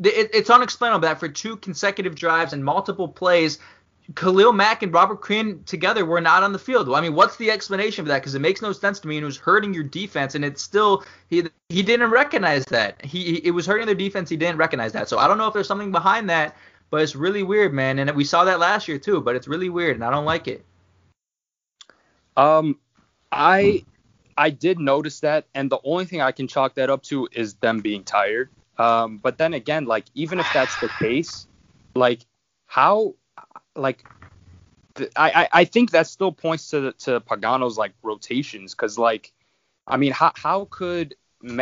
it's 0.00 0.48
unexplainable 0.48 1.00
that 1.00 1.18
for 1.18 1.28
two 1.28 1.56
consecutive 1.56 2.14
drives 2.14 2.52
and 2.52 2.64
multiple 2.64 3.08
plays, 3.08 3.58
Khalil 4.14 4.52
Mack 4.52 4.82
and 4.82 4.92
Robert 4.92 5.20
Quinn 5.20 5.62
together 5.64 6.06
were 6.06 6.20
not 6.20 6.42
on 6.42 6.52
the 6.52 6.58
field. 6.58 6.88
I 6.92 7.00
mean, 7.00 7.14
what's 7.14 7.36
the 7.36 7.50
explanation 7.50 8.04
for 8.04 8.08
that? 8.08 8.20
Because 8.20 8.34
it 8.34 8.40
makes 8.40 8.62
no 8.62 8.72
sense 8.72 9.00
to 9.00 9.08
me, 9.08 9.16
and 9.16 9.22
it 9.22 9.26
was 9.26 9.36
hurting 9.36 9.74
your 9.74 9.84
defense, 9.84 10.34
and 10.34 10.44
it's 10.44 10.62
still 10.62 11.04
he 11.28 11.44
he 11.68 11.82
didn't 11.82 12.10
recognize 12.10 12.64
that. 12.66 13.04
He, 13.04 13.24
he 13.24 13.36
it 13.46 13.50
was 13.50 13.66
hurting 13.66 13.86
their 13.86 13.94
defense. 13.94 14.30
He 14.30 14.36
didn't 14.36 14.56
recognize 14.56 14.92
that. 14.92 15.08
So 15.08 15.18
I 15.18 15.28
don't 15.28 15.36
know 15.36 15.46
if 15.46 15.52
there's 15.52 15.68
something 15.68 15.92
behind 15.92 16.30
that, 16.30 16.56
but 16.90 17.02
it's 17.02 17.14
really 17.14 17.42
weird, 17.42 17.74
man. 17.74 17.98
And 17.98 18.10
we 18.12 18.24
saw 18.24 18.44
that 18.44 18.58
last 18.58 18.88
year 18.88 18.98
too, 18.98 19.20
but 19.20 19.36
it's 19.36 19.46
really 19.46 19.68
weird, 19.68 19.96
and 19.96 20.04
I 20.04 20.10
don't 20.10 20.24
like 20.24 20.48
it. 20.48 20.64
Um, 22.36 22.78
I 23.30 23.84
I 24.38 24.48
did 24.50 24.78
notice 24.78 25.20
that, 25.20 25.46
and 25.54 25.70
the 25.70 25.80
only 25.84 26.06
thing 26.06 26.22
I 26.22 26.32
can 26.32 26.48
chalk 26.48 26.76
that 26.76 26.88
up 26.88 27.02
to 27.04 27.28
is 27.32 27.54
them 27.54 27.80
being 27.80 28.04
tired. 28.04 28.48
Um, 28.78 29.18
but 29.18 29.36
then 29.36 29.52
again, 29.52 29.84
like 29.84 30.06
even 30.14 30.40
if 30.40 30.46
that's 30.54 30.80
the 30.80 30.88
case, 30.98 31.46
like 31.94 32.24
how 32.66 33.14
like 33.78 34.04
I, 35.16 35.48
I 35.52 35.64
think 35.64 35.92
that 35.92 36.06
still 36.06 36.32
points 36.32 36.70
to 36.70 36.92
to 36.92 37.20
Pagano's 37.20 37.78
like 37.78 37.92
rotations 38.02 38.74
because 38.74 38.98
like 38.98 39.32
I 39.86 39.96
mean 39.96 40.12
how 40.12 40.32
how 40.34 40.66
could 40.70 41.14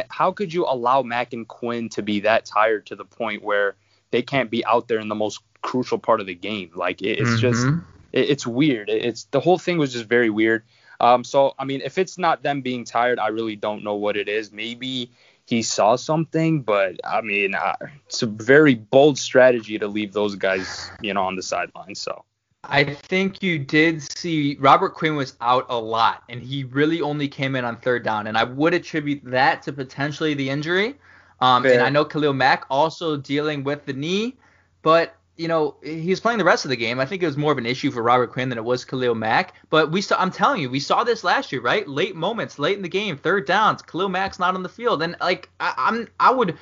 how 0.09 0.33
could 0.33 0.53
you 0.53 0.65
allow 0.65 1.03
Mack 1.03 1.33
and 1.33 1.47
Quinn 1.47 1.89
to 1.91 2.03
be 2.03 2.21
that 2.21 2.47
tired 2.47 2.87
to 2.87 2.97
the 2.97 3.05
point 3.05 3.43
where 3.43 3.77
they 4.11 4.23
can't 4.23 4.51
be 4.51 4.65
out 4.65 4.89
there 4.89 4.99
in 4.99 5.09
the 5.09 5.15
most 5.15 5.41
crucial 5.63 5.99
part 5.99 6.21
of 6.21 6.27
the 6.27 6.35
game? 6.35 6.71
Like 6.75 7.03
it, 7.03 7.19
it's 7.19 7.31
mm-hmm. 7.31 7.39
just 7.39 7.67
it, 8.13 8.31
it's 8.31 8.47
weird. 8.47 8.89
It's 8.89 9.25
the 9.25 9.41
whole 9.41 9.59
thing 9.59 9.79
was 9.79 9.93
just 9.93 10.07
very 10.07 10.31
weird. 10.31 10.63
Um 11.01 11.25
so 11.25 11.55
I 11.59 11.65
mean 11.65 11.83
if 11.85 11.99
it's 11.99 12.19
not 12.19 12.43
them 12.43 12.63
being 12.63 12.85
tired 12.85 13.19
I 13.19 13.29
really 13.29 13.57
don't 13.57 13.85
know 13.85 13.95
what 13.95 14.17
it 14.17 14.29
is. 14.29 14.53
Maybe 14.53 15.11
he 15.47 15.63
saw 15.63 15.97
something, 15.97 16.63
but 16.63 17.01
I 17.05 17.21
mean, 17.21 17.55
uh, 17.55 17.77
it's 18.07 18.23
a 18.23 18.27
very 18.27 18.75
bold 18.75 19.17
strategy 19.17 19.79
to 19.79 19.87
leave 19.87 20.13
those 20.13 20.35
guys, 20.35 20.91
you 21.01 21.15
know, 21.15 21.23
on 21.23 21.37
the 21.37 21.43
sideline. 21.43 21.95
So. 21.95 22.25
I 22.69 22.83
think 22.83 23.45
you 23.45 23.61
did 23.61 24.03
see 24.19 24.57
Robert 24.59 24.95
Quinn 24.95 25.15
was 25.15 25.37
out 25.41 25.67
a 25.69 25.79
lot, 25.79 26.25
and 26.29 26.43
he 26.43 26.65
really 26.65 27.01
only 27.01 27.29
came 27.29 27.55
in 27.55 27.65
on 27.65 27.77
third 27.77 28.03
down, 28.03 28.27
and 28.27 28.37
I 28.37 28.43
would 28.43 28.75
attribute 28.75 29.23
that 29.25 29.63
to 29.63 29.73
potentially 29.73 30.35
the 30.35 30.51
injury. 30.51 30.97
Um, 31.41 31.65
and 31.65 31.81
I 31.81 31.91
know 31.91 32.05
Khalil 32.05 32.33
Mack 32.33 32.65
also 32.69 33.17
dealing 33.17 33.63
with 33.63 33.85
the 33.85 33.93
knee, 33.93 34.37
but 34.83 35.15
you 35.37 35.49
know, 35.49 35.77
he 35.83 36.09
was 36.09 36.21
playing 36.21 36.39
the 36.39 36.45
rest 36.45 36.65
of 36.65 36.71
the 36.71 36.77
game. 36.77 36.99
I 36.99 37.05
think 37.05 37.23
it 37.23 37.27
was 37.27 37.37
more 37.37 37.53
of 37.53 37.59
an 37.59 37.67
issue 37.67 37.91
for 37.91 38.03
Robert 38.03 38.33
Quinn 38.33 38.49
than 38.49 38.59
it 38.59 38.65
was 38.65 38.85
Khalil 38.85 39.15
Mack. 39.15 39.55
But 39.69 39.91
we 39.91 40.01
saw, 40.01 40.17
I'm 40.19 40.31
telling 40.31 40.63
you, 40.63 40.71
we 40.71 40.81
saw 40.81 41.05
this 41.05 41.25
last 41.25 41.53
year, 41.53 41.61
right? 41.61 41.87
Late 41.87 42.17
moments, 42.17 42.59
late 42.59 42.77
in 42.77 42.83
the 42.83 42.89
game, 42.89 43.19
third 43.19 43.47
downs, 43.47 43.83
Khalil 43.83 44.09
Mack's 44.09 44.39
not 44.39 44.55
on 44.55 44.63
the 44.63 44.69
field, 44.69 45.03
and 45.03 45.17
like 45.21 45.51
I, 45.61 45.75
I'm, 45.77 46.09
I 46.21 46.31
would 46.31 46.57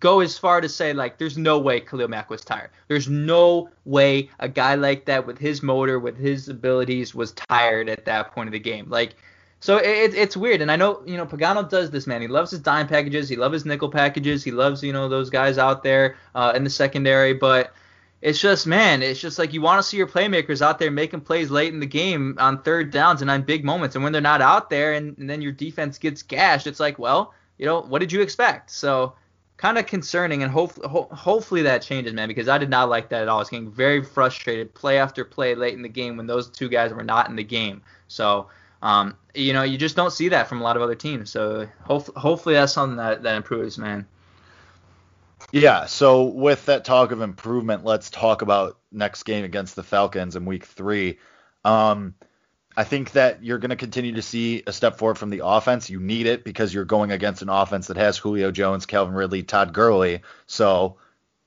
go 0.00 0.20
as 0.20 0.38
far 0.38 0.62
to 0.62 0.68
say 0.68 0.94
like 0.94 1.18
there's 1.18 1.36
no 1.36 1.58
way 1.58 1.80
Khalil 1.80 2.08
Mack 2.08 2.28
was 2.28 2.44
tired. 2.44 2.70
There's 2.88 3.08
no 3.08 3.70
way 3.84 4.30
a 4.38 4.48
guy 4.48 4.74
like 4.74 5.06
that 5.06 5.26
with 5.26 5.38
his 5.38 5.62
motor, 5.62 5.98
with 5.98 6.18
his 6.18 6.48
abilities, 6.48 7.14
was 7.14 7.32
tired 7.32 7.88
at 7.88 8.04
that 8.04 8.32
point 8.32 8.48
of 8.48 8.52
the 8.52 8.60
game. 8.60 8.88
Like. 8.88 9.14
So 9.60 9.78
it, 9.78 10.12
it's 10.12 10.36
weird, 10.36 10.60
and 10.60 10.70
I 10.70 10.76
know 10.76 11.02
you 11.06 11.16
know 11.16 11.24
Pagano 11.24 11.66
does 11.66 11.90
this, 11.90 12.06
man. 12.06 12.20
He 12.20 12.28
loves 12.28 12.50
his 12.50 12.60
dime 12.60 12.86
packages, 12.86 13.30
he 13.30 13.36
loves 13.36 13.54
his 13.54 13.64
nickel 13.64 13.88
packages, 13.88 14.44
he 14.44 14.50
loves 14.50 14.82
you 14.82 14.92
know 14.92 15.08
those 15.08 15.30
guys 15.30 15.56
out 15.56 15.82
there 15.82 16.16
uh, 16.34 16.52
in 16.54 16.64
the 16.64 16.68
secondary. 16.68 17.32
But 17.32 17.72
it's 18.24 18.40
just 18.40 18.66
man, 18.66 19.02
it's 19.02 19.20
just 19.20 19.38
like 19.38 19.52
you 19.52 19.60
want 19.60 19.80
to 19.80 19.82
see 19.82 19.98
your 19.98 20.06
playmakers 20.06 20.62
out 20.62 20.78
there 20.78 20.90
making 20.90 21.20
plays 21.20 21.50
late 21.50 21.74
in 21.74 21.78
the 21.78 21.86
game 21.86 22.36
on 22.38 22.62
third 22.62 22.90
downs 22.90 23.20
and 23.20 23.30
on 23.30 23.42
big 23.42 23.66
moments. 23.66 23.96
And 23.96 24.02
when 24.02 24.14
they're 24.14 24.22
not 24.22 24.40
out 24.40 24.70
there, 24.70 24.94
and, 24.94 25.16
and 25.18 25.28
then 25.28 25.42
your 25.42 25.52
defense 25.52 25.98
gets 25.98 26.22
gashed, 26.22 26.66
it's 26.66 26.80
like, 26.80 26.98
well, 26.98 27.34
you 27.58 27.66
know, 27.66 27.82
what 27.82 27.98
did 27.98 28.10
you 28.10 28.22
expect? 28.22 28.70
So 28.70 29.12
kind 29.58 29.76
of 29.76 29.84
concerning, 29.84 30.42
and 30.42 30.50
hopefully, 30.50 30.88
ho- 30.88 31.10
hopefully 31.12 31.60
that 31.62 31.82
changes, 31.82 32.14
man, 32.14 32.28
because 32.28 32.48
I 32.48 32.56
did 32.56 32.70
not 32.70 32.88
like 32.88 33.10
that 33.10 33.20
at 33.20 33.28
all. 33.28 33.36
I 33.36 33.40
was 33.40 33.50
getting 33.50 33.70
very 33.70 34.02
frustrated 34.02 34.72
play 34.72 34.98
after 34.98 35.22
play 35.26 35.54
late 35.54 35.74
in 35.74 35.82
the 35.82 35.88
game 35.90 36.16
when 36.16 36.26
those 36.26 36.48
two 36.48 36.70
guys 36.70 36.94
were 36.94 37.04
not 37.04 37.28
in 37.28 37.36
the 37.36 37.44
game. 37.44 37.82
So. 38.08 38.48
Um, 38.82 39.16
you 39.34 39.54
know, 39.54 39.62
you 39.62 39.78
just 39.78 39.96
don't 39.96 40.12
see 40.12 40.28
that 40.28 40.46
from 40.46 40.60
a 40.60 40.62
lot 40.62 40.76
of 40.76 40.82
other 40.82 40.94
teams. 40.94 41.30
So 41.30 41.66
hope- 41.84 42.14
hopefully 42.16 42.54
that's 42.54 42.74
something 42.74 42.98
that, 42.98 43.22
that 43.22 43.34
improves, 43.34 43.78
man. 43.78 44.06
Yeah, 45.54 45.86
so 45.86 46.24
with 46.24 46.66
that 46.66 46.84
talk 46.84 47.12
of 47.12 47.20
improvement, 47.20 47.84
let's 47.84 48.10
talk 48.10 48.42
about 48.42 48.76
next 48.90 49.22
game 49.22 49.44
against 49.44 49.76
the 49.76 49.84
Falcons 49.84 50.34
in 50.34 50.46
week 50.46 50.64
three. 50.64 51.20
Um, 51.64 52.16
I 52.76 52.82
think 52.82 53.12
that 53.12 53.44
you're 53.44 53.58
going 53.58 53.70
to 53.70 53.76
continue 53.76 54.14
to 54.14 54.20
see 54.20 54.64
a 54.66 54.72
step 54.72 54.98
forward 54.98 55.16
from 55.16 55.30
the 55.30 55.46
offense. 55.46 55.88
You 55.88 56.00
need 56.00 56.26
it 56.26 56.42
because 56.42 56.74
you're 56.74 56.84
going 56.84 57.12
against 57.12 57.40
an 57.40 57.50
offense 57.50 57.86
that 57.86 57.96
has 57.96 58.18
Julio 58.18 58.50
Jones, 58.50 58.84
Calvin 58.84 59.14
Ridley, 59.14 59.44
Todd 59.44 59.72
Gurley. 59.72 60.22
So 60.48 60.96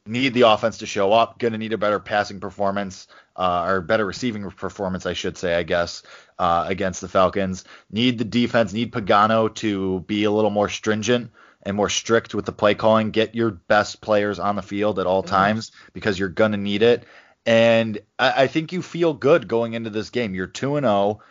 need 0.05 0.33
the 0.33 0.43
offense 0.43 0.77
to 0.77 0.85
show 0.85 1.11
up. 1.11 1.37
Going 1.37 1.51
to 1.51 1.59
need 1.59 1.73
a 1.73 1.77
better 1.77 1.99
passing 1.99 2.39
performance 2.39 3.09
uh, 3.35 3.65
or 3.67 3.81
better 3.81 4.05
receiving 4.05 4.49
performance, 4.51 5.05
I 5.05 5.11
should 5.11 5.37
say, 5.37 5.53
I 5.55 5.63
guess, 5.63 6.01
uh, 6.39 6.63
against 6.65 7.01
the 7.01 7.09
Falcons. 7.09 7.65
Need 7.91 8.19
the 8.19 8.23
defense, 8.23 8.71
need 8.71 8.93
Pagano 8.93 9.53
to 9.55 9.99
be 10.07 10.23
a 10.23 10.31
little 10.31 10.49
more 10.49 10.69
stringent 10.69 11.29
and 11.67 11.75
more 11.75 11.89
strict 11.89 12.33
with 12.33 12.45
the 12.45 12.53
play 12.53 12.75
calling. 12.75 13.11
Get 13.11 13.35
your 13.35 13.51
best 13.51 13.99
players 13.99 14.39
on 14.39 14.55
the 14.55 14.61
field 14.61 14.99
at 14.99 15.05
all 15.05 15.21
mm-hmm. 15.21 15.35
times 15.35 15.73
because 15.91 16.17
you're 16.17 16.29
gonna 16.29 16.57
need 16.57 16.81
it. 16.81 17.03
And 17.45 17.99
I, 18.17 18.43
I 18.43 18.47
think 18.47 18.71
you 18.71 18.81
feel 18.81 19.13
good 19.13 19.49
going 19.49 19.73
into 19.73 19.89
this 19.89 20.09
game. 20.09 20.33
You're 20.33 20.47
two 20.47 20.77
and 20.77 20.85
zero, 20.85 20.93
oh, 20.93 21.21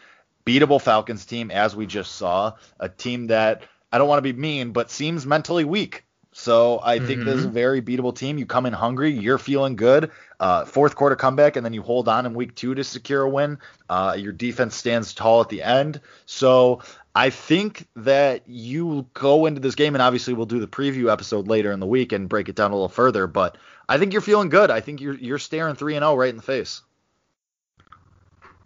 beatable 0.45 0.81
Falcons 0.81 1.25
team 1.25 1.51
as 1.51 1.75
we 1.75 1.87
just 1.87 2.13
saw, 2.13 2.53
a 2.79 2.89
team 2.89 3.29
that 3.29 3.63
I 3.91 3.97
don't 3.97 4.09
want 4.09 4.19
to 4.19 4.33
be 4.33 4.39
mean, 4.39 4.73
but 4.73 4.91
seems 4.91 5.25
mentally 5.25 5.65
weak. 5.65 6.05
So 6.33 6.81
I 6.83 6.99
think 6.99 7.21
mm-hmm. 7.21 7.25
this 7.25 7.37
is 7.37 7.45
a 7.45 7.47
mm-hmm. 7.47 7.55
very 7.55 7.81
beatable 7.81 8.15
team. 8.15 8.37
You 8.37 8.45
come 8.45 8.67
in 8.67 8.75
hungry, 8.75 9.11
you're 9.11 9.39
feeling 9.39 9.75
good. 9.75 10.11
Uh, 10.39 10.67
fourth 10.67 10.95
quarter 10.95 11.17
comeback, 11.17 11.57
and 11.57 11.65
then 11.65 11.73
you 11.73 11.81
hold 11.81 12.09
on 12.09 12.27
in 12.27 12.35
week 12.35 12.55
two 12.55 12.75
to 12.75 12.85
secure 12.85 13.23
a 13.23 13.31
win. 13.31 13.57
Uh, 13.89 14.15
your 14.19 14.33
defense 14.33 14.77
stands 14.77 15.15
tall 15.15 15.41
at 15.41 15.49
the 15.49 15.63
end. 15.63 16.03
So 16.27 16.83
I 17.17 17.31
think 17.31 17.89
that 17.97 18.43
you 18.47 19.07
go 19.15 19.47
into 19.47 19.59
this 19.59 19.75
game, 19.75 19.95
and 19.95 20.03
obviously 20.03 20.35
we'll 20.35 20.45
do 20.45 20.61
the 20.61 20.69
preview 20.69 21.11
episode 21.11 21.49
later 21.49 21.73
in 21.73 21.81
the 21.81 21.87
week 21.87 22.13
and 22.13 22.29
break 22.29 22.51
it 22.51 22.57
down 22.57 22.73
a 22.73 22.75
little 22.75 22.91
further. 22.91 23.27
But 23.27 23.57
I 23.89 23.97
think 23.97 24.13
you're 24.13 24.21
feeling 24.21 24.51
good. 24.51 24.71
I 24.71 24.81
think 24.81 25.01
you're 25.01 25.15
you're 25.15 25.39
staring 25.39 25.77
three 25.77 25.95
and 25.97 26.03
zero 26.03 26.13
oh 26.13 26.17
right 26.17 26.29
in 26.29 26.37
the 26.37 26.43
face. 26.43 26.83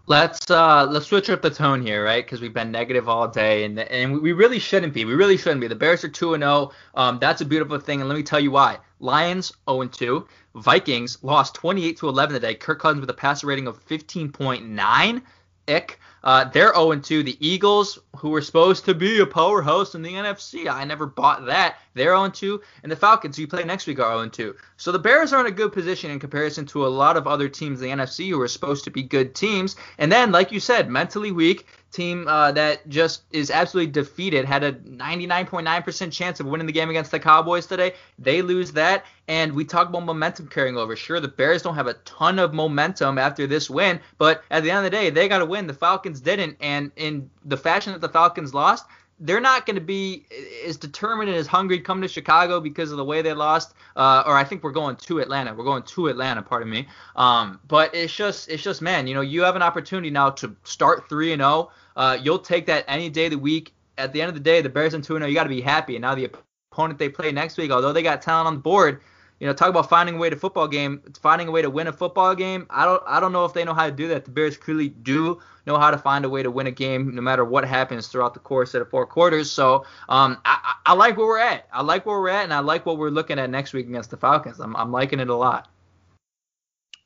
Let's 0.09 0.51
uh 0.51 0.87
let's 0.87 1.07
switch 1.07 1.31
up 1.31 1.43
the 1.43 1.51
tone 1.51 1.87
here, 1.87 2.05
right? 2.05 2.25
Because 2.25 2.41
we've 2.41 2.53
been 2.53 2.73
negative 2.73 3.09
all 3.09 3.29
day, 3.29 3.63
and 3.63 3.79
and 3.79 4.21
we 4.21 4.33
really 4.33 4.59
shouldn't 4.59 4.95
be. 4.95 5.05
We 5.05 5.15
really 5.15 5.37
shouldn't 5.37 5.61
be. 5.61 5.69
The 5.69 5.77
Bears 5.77 6.03
are 6.03 6.09
two 6.09 6.35
and 6.35 6.43
zero. 6.43 6.73
Oh. 6.97 7.01
Um, 7.01 7.21
that's 7.21 7.41
a 7.43 7.45
beautiful 7.45 7.79
thing, 7.79 8.01
and 8.01 8.09
let 8.09 8.17
me 8.17 8.25
tell 8.25 8.41
you 8.41 8.51
why. 8.51 8.79
Lions 8.99 9.53
0 9.69 9.83
and 9.83 9.93
2. 9.93 10.27
Vikings 10.57 11.23
lost 11.23 11.55
28 11.55 11.99
to 11.99 12.09
11 12.09 12.35
today. 12.35 12.57
Kirk 12.57 12.81
Cousins 12.81 13.01
with 13.01 13.11
a 13.11 13.15
passer 13.15 13.47
rating 13.47 13.69
of 13.69 13.87
15.9 13.87 15.23
ick. 15.69 16.01
Uh, 16.23 16.45
they're 16.45 16.73
0-2. 16.73 17.25
The 17.25 17.37
Eagles, 17.47 17.99
who 18.17 18.31
were 18.31 18.43
supposed 18.43 18.85
to 18.85 18.95
be 18.95 19.21
a 19.21 19.27
powerhouse 19.27 19.95
in 19.95 20.03
the 20.03 20.13
NFC, 20.13 20.69
I 20.69 20.85
never 20.85 21.07
bought 21.07 21.47
that. 21.47 21.77
They're 21.95 22.13
0-2. 22.13 22.61
And 22.83 22.93
the 22.93 22.97
Falcons, 22.97 23.37
who 23.37 23.43
you 23.43 23.49
play 23.49 23.65
next 23.65 23.87
week, 23.87 23.99
are 23.99 24.15
0-2. 24.15 24.55
So 24.77 24.93
the 24.93 24.99
Bears 24.99 25.33
are 25.33 25.41
in 25.41 25.47
a 25.47 25.51
good 25.51 25.73
position 25.73 26.11
in 26.11 26.21
comparison 26.21 26.67
to 26.67 26.87
a 26.87 26.89
lot 26.89 27.17
of 27.17 27.27
other 27.27 27.49
teams 27.49 27.81
in 27.81 27.89
the 27.89 28.05
NFC 28.05 28.31
who 28.31 28.41
are 28.41 28.49
supposed 28.49 28.85
to 28.85 28.91
be 28.91 29.03
good 29.03 29.35
teams. 29.35 29.77
And 29.99 30.11
then, 30.11 30.33
like 30.33 30.53
you 30.53 30.61
said, 30.61 30.91
mentally 30.91 31.33
weak 31.33 31.67
team 31.91 32.27
uh, 32.29 32.53
that 32.53 32.89
just 32.89 33.23
is 33.33 33.51
absolutely 33.51 33.91
defeated 33.93 34.45
had 34.45 34.63
a 34.63 34.73
99.9% 34.73 36.13
chance 36.13 36.41
of 36.41 36.47
winning 36.47 36.67
the 36.67 36.73
game 36.73 36.91
against 36.91 37.11
the 37.11 37.19
Cowboys 37.19 37.67
today. 37.67 37.95
They 38.19 38.43
lose 38.43 38.73
that, 38.73 39.05
and 39.29 39.53
we 39.53 39.65
talk 39.65 39.89
about 39.89 40.05
momentum 40.05 40.49
carrying 40.49 40.77
over. 40.77 40.97
Sure, 40.97 41.21
the 41.21 41.29
Bears 41.29 41.63
don't 41.63 41.75
have 41.75 41.87
a 41.87 41.95
ton 41.95 42.39
of 42.39 42.55
momentum 42.55 43.19
after 43.19 43.47
this 43.47 43.69
win, 43.69 44.01
but 44.19 44.45
at 44.51 44.63
the 44.63 44.71
end 44.71 44.79
of 44.79 44.85
the 44.85 44.91
day, 44.91 45.11
they 45.11 45.29
got 45.29 45.39
to 45.39 45.47
win. 45.47 45.67
The 45.67 45.75
Falcons 45.75 46.10
didn't, 46.19 46.57
and 46.61 46.91
in 46.97 47.29
the 47.45 47.59
fashion 47.59 47.93
that 47.93 48.01
the 48.01 48.09
Falcons 48.09 48.55
lost, 48.55 48.87
they're 49.23 49.41
not 49.41 49.67
going 49.67 49.75
to 49.75 49.83
be 49.83 50.25
as 50.67 50.79
determined 50.79 51.29
and 51.29 51.37
as 51.37 51.47
hungry 51.47 51.79
come 51.79 52.01
to 52.01 52.09
Chicago 52.09 52.59
because 52.59 52.91
of 52.91 52.97
the 52.97 53.05
way 53.05 53.21
they 53.21 53.35
lost. 53.35 53.75
Uh, 53.95 54.23
or 54.27 54.35
I 54.35 54.45
think 54.45 54.65
we're 54.65 54.73
going 54.73 54.97
to 54.97 55.19
Atlanta. 55.21 55.53
We're 55.53 55.65
going 55.65 55.83
to 55.83 56.09
Atlanta, 56.09 56.41
pardon 56.41 56.71
me. 56.71 56.89
Um, 57.17 57.61
but 57.69 57.95
it's 57.95 58.15
just, 58.15 58.49
it's 58.49 58.63
just, 58.63 58.81
man, 58.81 59.07
you 59.07 59.15
know, 59.15 59.21
you 59.21 59.43
have 59.43 59.57
an 59.57 59.63
opportunity 59.63 60.09
now 60.09 60.31
to 60.31 60.57
start 60.65 61.07
three 61.11 61.33
and 61.33 61.41
zero. 61.41 61.71
Uh, 61.97 62.17
you'll 62.21 62.39
take 62.39 62.65
that 62.67 62.87
any 62.89 63.11
day 63.11 63.27
of 63.27 63.33
the 63.33 63.39
week. 63.39 63.75
At 63.99 64.15
the 64.15 64.23
end 64.23 64.31
of 64.31 64.35
the 64.35 64.41
day, 64.41 64.63
the 64.63 64.71
Bears 64.71 64.95
and 64.95 65.05
two 65.05 65.17
and 65.17 65.23
zero, 65.23 65.29
you 65.29 65.35
got 65.35 65.43
to 65.43 65.51
be 65.51 65.61
happy. 65.61 65.97
And 65.97 66.03
now 66.03 66.15
the 66.15 66.31
opponent 66.73 66.99
they 66.99 67.11
play 67.11 67.31
next 67.31 67.59
week, 67.59 67.71
although 67.71 67.93
they 67.93 68.03
got 68.03 68.23
talent 68.23 68.47
on 68.47 68.55
the 68.55 68.61
board, 68.61 69.03
you 69.41 69.47
know, 69.47 69.55
talk 69.55 69.71
about 69.71 69.89
finding 69.89 70.17
a 70.17 70.19
way 70.19 70.29
to 70.29 70.37
football 70.37 70.69
game, 70.69 71.03
finding 71.21 71.49
a 71.49 71.51
way 71.51 71.63
to 71.63 71.71
win 71.71 71.87
a 71.87 71.93
football 71.93 72.35
game. 72.35 72.67
I 72.69 72.85
don't, 72.85 73.03
I 73.07 73.21
don't 73.21 73.33
know 73.33 73.47
if 73.47 73.55
they 73.55 73.65
know 73.65 73.73
how 73.73 73.87
to 73.87 73.93
do 73.93 74.07
that. 74.09 74.27
The 74.27 74.31
Bears 74.31 74.59
clearly 74.59 74.91
do 74.91 75.41
know 75.67 75.79
how 75.79 75.91
to 75.91 75.97
find 75.97 76.27
a 76.27 76.29
way 76.29 76.43
to 76.43 76.51
win 76.51 76.67
a 76.67 76.71
game, 76.71 77.15
no 77.15 77.23
matter 77.23 77.45
what 77.45 77.65
happens 77.65 78.09
throughout 78.09 78.35
the 78.35 78.41
course 78.41 78.75
of 78.75 78.81
the 78.81 78.85
four 78.85 79.07
quarters. 79.07 79.51
So, 79.51 79.87
um, 80.11 80.39
I, 80.45 80.75
I 80.85 80.93
like 80.93 81.17
where 81.17 81.27
we're 81.27 81.39
at. 81.39 81.67
I 81.73 81.83
like 81.83 82.05
where 82.05 82.21
we're 82.21 82.29
at, 82.29 82.45
and 82.45 82.53
I 82.53 82.61
like 82.61 82.85
what 82.85 82.99
we're 82.99 83.09
looking 83.09 83.39
at 83.39 83.49
next 83.49 83.73
week 83.73 83.89
against 83.89 84.11
the 84.11 84.19
Falcons. 84.19 84.61
I'm, 84.61 84.77
I'm 84.77 84.93
liking 84.93 85.21
it 85.21 85.31
a 85.31 85.35
lot. 85.35 85.69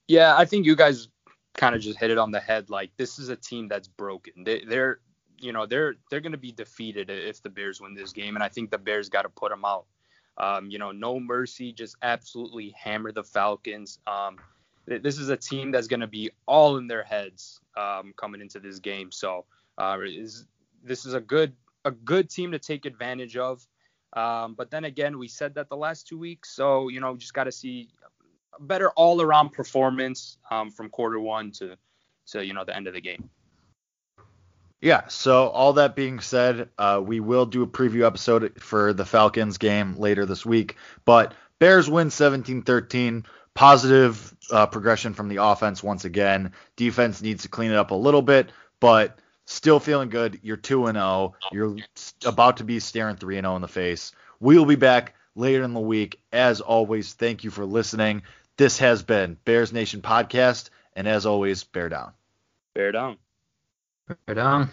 Yeah, 0.08 0.36
I 0.36 0.44
think 0.44 0.66
you 0.66 0.74
guys 0.74 1.08
kind 1.56 1.76
of 1.76 1.80
just 1.80 2.00
hit 2.00 2.10
it 2.10 2.18
on 2.18 2.32
the 2.32 2.40
head. 2.40 2.68
Like 2.68 2.90
this 2.96 3.20
is 3.20 3.28
a 3.28 3.36
team 3.36 3.68
that's 3.68 3.86
broken. 3.86 4.42
They, 4.42 4.64
they're, 4.64 4.98
you 5.38 5.52
know, 5.52 5.66
they're 5.66 5.94
they're 6.10 6.20
going 6.20 6.32
to 6.32 6.38
be 6.38 6.52
defeated 6.52 7.10
if 7.10 7.42
the 7.42 7.48
Bears 7.48 7.80
win 7.80 7.94
this 7.94 8.12
game, 8.12 8.34
and 8.34 8.42
I 8.42 8.48
think 8.48 8.70
the 8.70 8.78
Bears 8.78 9.08
got 9.08 9.22
to 9.22 9.28
put 9.28 9.50
them 9.50 9.64
out. 9.64 9.86
Um, 10.36 10.70
you 10.70 10.78
know, 10.78 10.90
no 10.90 11.20
mercy, 11.20 11.72
just 11.72 11.96
absolutely 12.02 12.74
hammer 12.76 13.12
the 13.12 13.22
Falcons. 13.22 13.98
Um, 14.06 14.38
this 14.86 15.18
is 15.18 15.28
a 15.28 15.36
team 15.36 15.70
that's 15.70 15.86
going 15.86 16.00
to 16.00 16.06
be 16.06 16.30
all 16.46 16.76
in 16.76 16.86
their 16.86 17.04
heads 17.04 17.60
um, 17.76 18.12
coming 18.16 18.40
into 18.40 18.60
this 18.60 18.78
game. 18.78 19.10
So 19.10 19.44
uh, 19.78 19.98
is, 20.04 20.46
this 20.82 21.06
is 21.06 21.14
a 21.14 21.20
good 21.20 21.54
a 21.84 21.90
good 21.90 22.30
team 22.30 22.52
to 22.52 22.58
take 22.58 22.86
advantage 22.86 23.36
of. 23.36 23.66
Um, 24.14 24.54
but 24.54 24.70
then 24.70 24.84
again, 24.84 25.18
we 25.18 25.28
said 25.28 25.54
that 25.54 25.68
the 25.68 25.76
last 25.76 26.06
two 26.06 26.18
weeks, 26.18 26.50
so 26.50 26.88
you 26.88 27.00
know, 27.00 27.16
just 27.16 27.34
got 27.34 27.44
to 27.44 27.52
see 27.52 27.88
a 28.58 28.62
better 28.62 28.90
all 28.90 29.20
around 29.20 29.50
performance 29.50 30.38
um, 30.50 30.70
from 30.70 30.88
quarter 30.88 31.20
one 31.20 31.50
to 31.52 31.76
to 32.28 32.44
you 32.44 32.54
know 32.54 32.64
the 32.64 32.74
end 32.76 32.86
of 32.86 32.94
the 32.94 33.00
game. 33.00 33.28
Yeah, 34.80 35.08
so 35.08 35.48
all 35.48 35.74
that 35.74 35.96
being 35.96 36.20
said, 36.20 36.68
uh, 36.78 37.00
we 37.02 37.20
will 37.20 37.46
do 37.46 37.62
a 37.62 37.66
preview 37.66 38.06
episode 38.06 38.60
for 38.60 38.92
the 38.92 39.06
Falcons 39.06 39.56
game 39.56 39.96
later 39.96 40.26
this 40.26 40.44
week. 40.44 40.76
But 41.04 41.32
Bears 41.58 41.88
win 41.88 42.10
17 42.10 42.62
13. 42.62 43.24
Positive 43.54 44.36
uh, 44.50 44.66
progression 44.66 45.14
from 45.14 45.28
the 45.28 45.42
offense 45.42 45.82
once 45.82 46.04
again. 46.04 46.52
Defense 46.76 47.22
needs 47.22 47.44
to 47.44 47.48
clean 47.48 47.70
it 47.70 47.76
up 47.76 47.92
a 47.92 47.94
little 47.94 48.20
bit, 48.20 48.50
but 48.80 49.18
still 49.46 49.78
feeling 49.78 50.08
good. 50.08 50.40
You're 50.42 50.56
2 50.56 50.86
and 50.86 50.96
0. 50.96 51.34
You're 51.52 51.76
about 52.26 52.56
to 52.58 52.64
be 52.64 52.80
staring 52.80 53.16
3 53.16 53.38
and 53.38 53.44
0 53.44 53.56
in 53.56 53.62
the 53.62 53.68
face. 53.68 54.12
We 54.40 54.58
will 54.58 54.66
be 54.66 54.76
back 54.76 55.14
later 55.34 55.62
in 55.62 55.72
the 55.72 55.80
week. 55.80 56.20
As 56.32 56.60
always, 56.60 57.14
thank 57.14 57.44
you 57.44 57.50
for 57.50 57.64
listening. 57.64 58.22
This 58.56 58.78
has 58.78 59.02
been 59.02 59.36
Bears 59.44 59.72
Nation 59.72 60.02
Podcast, 60.02 60.70
and 60.94 61.08
as 61.08 61.24
always, 61.24 61.64
bear 61.64 61.88
down. 61.88 62.12
Bear 62.74 62.92
down. 62.92 63.16
Bear 64.08 64.34
down. 64.34 64.70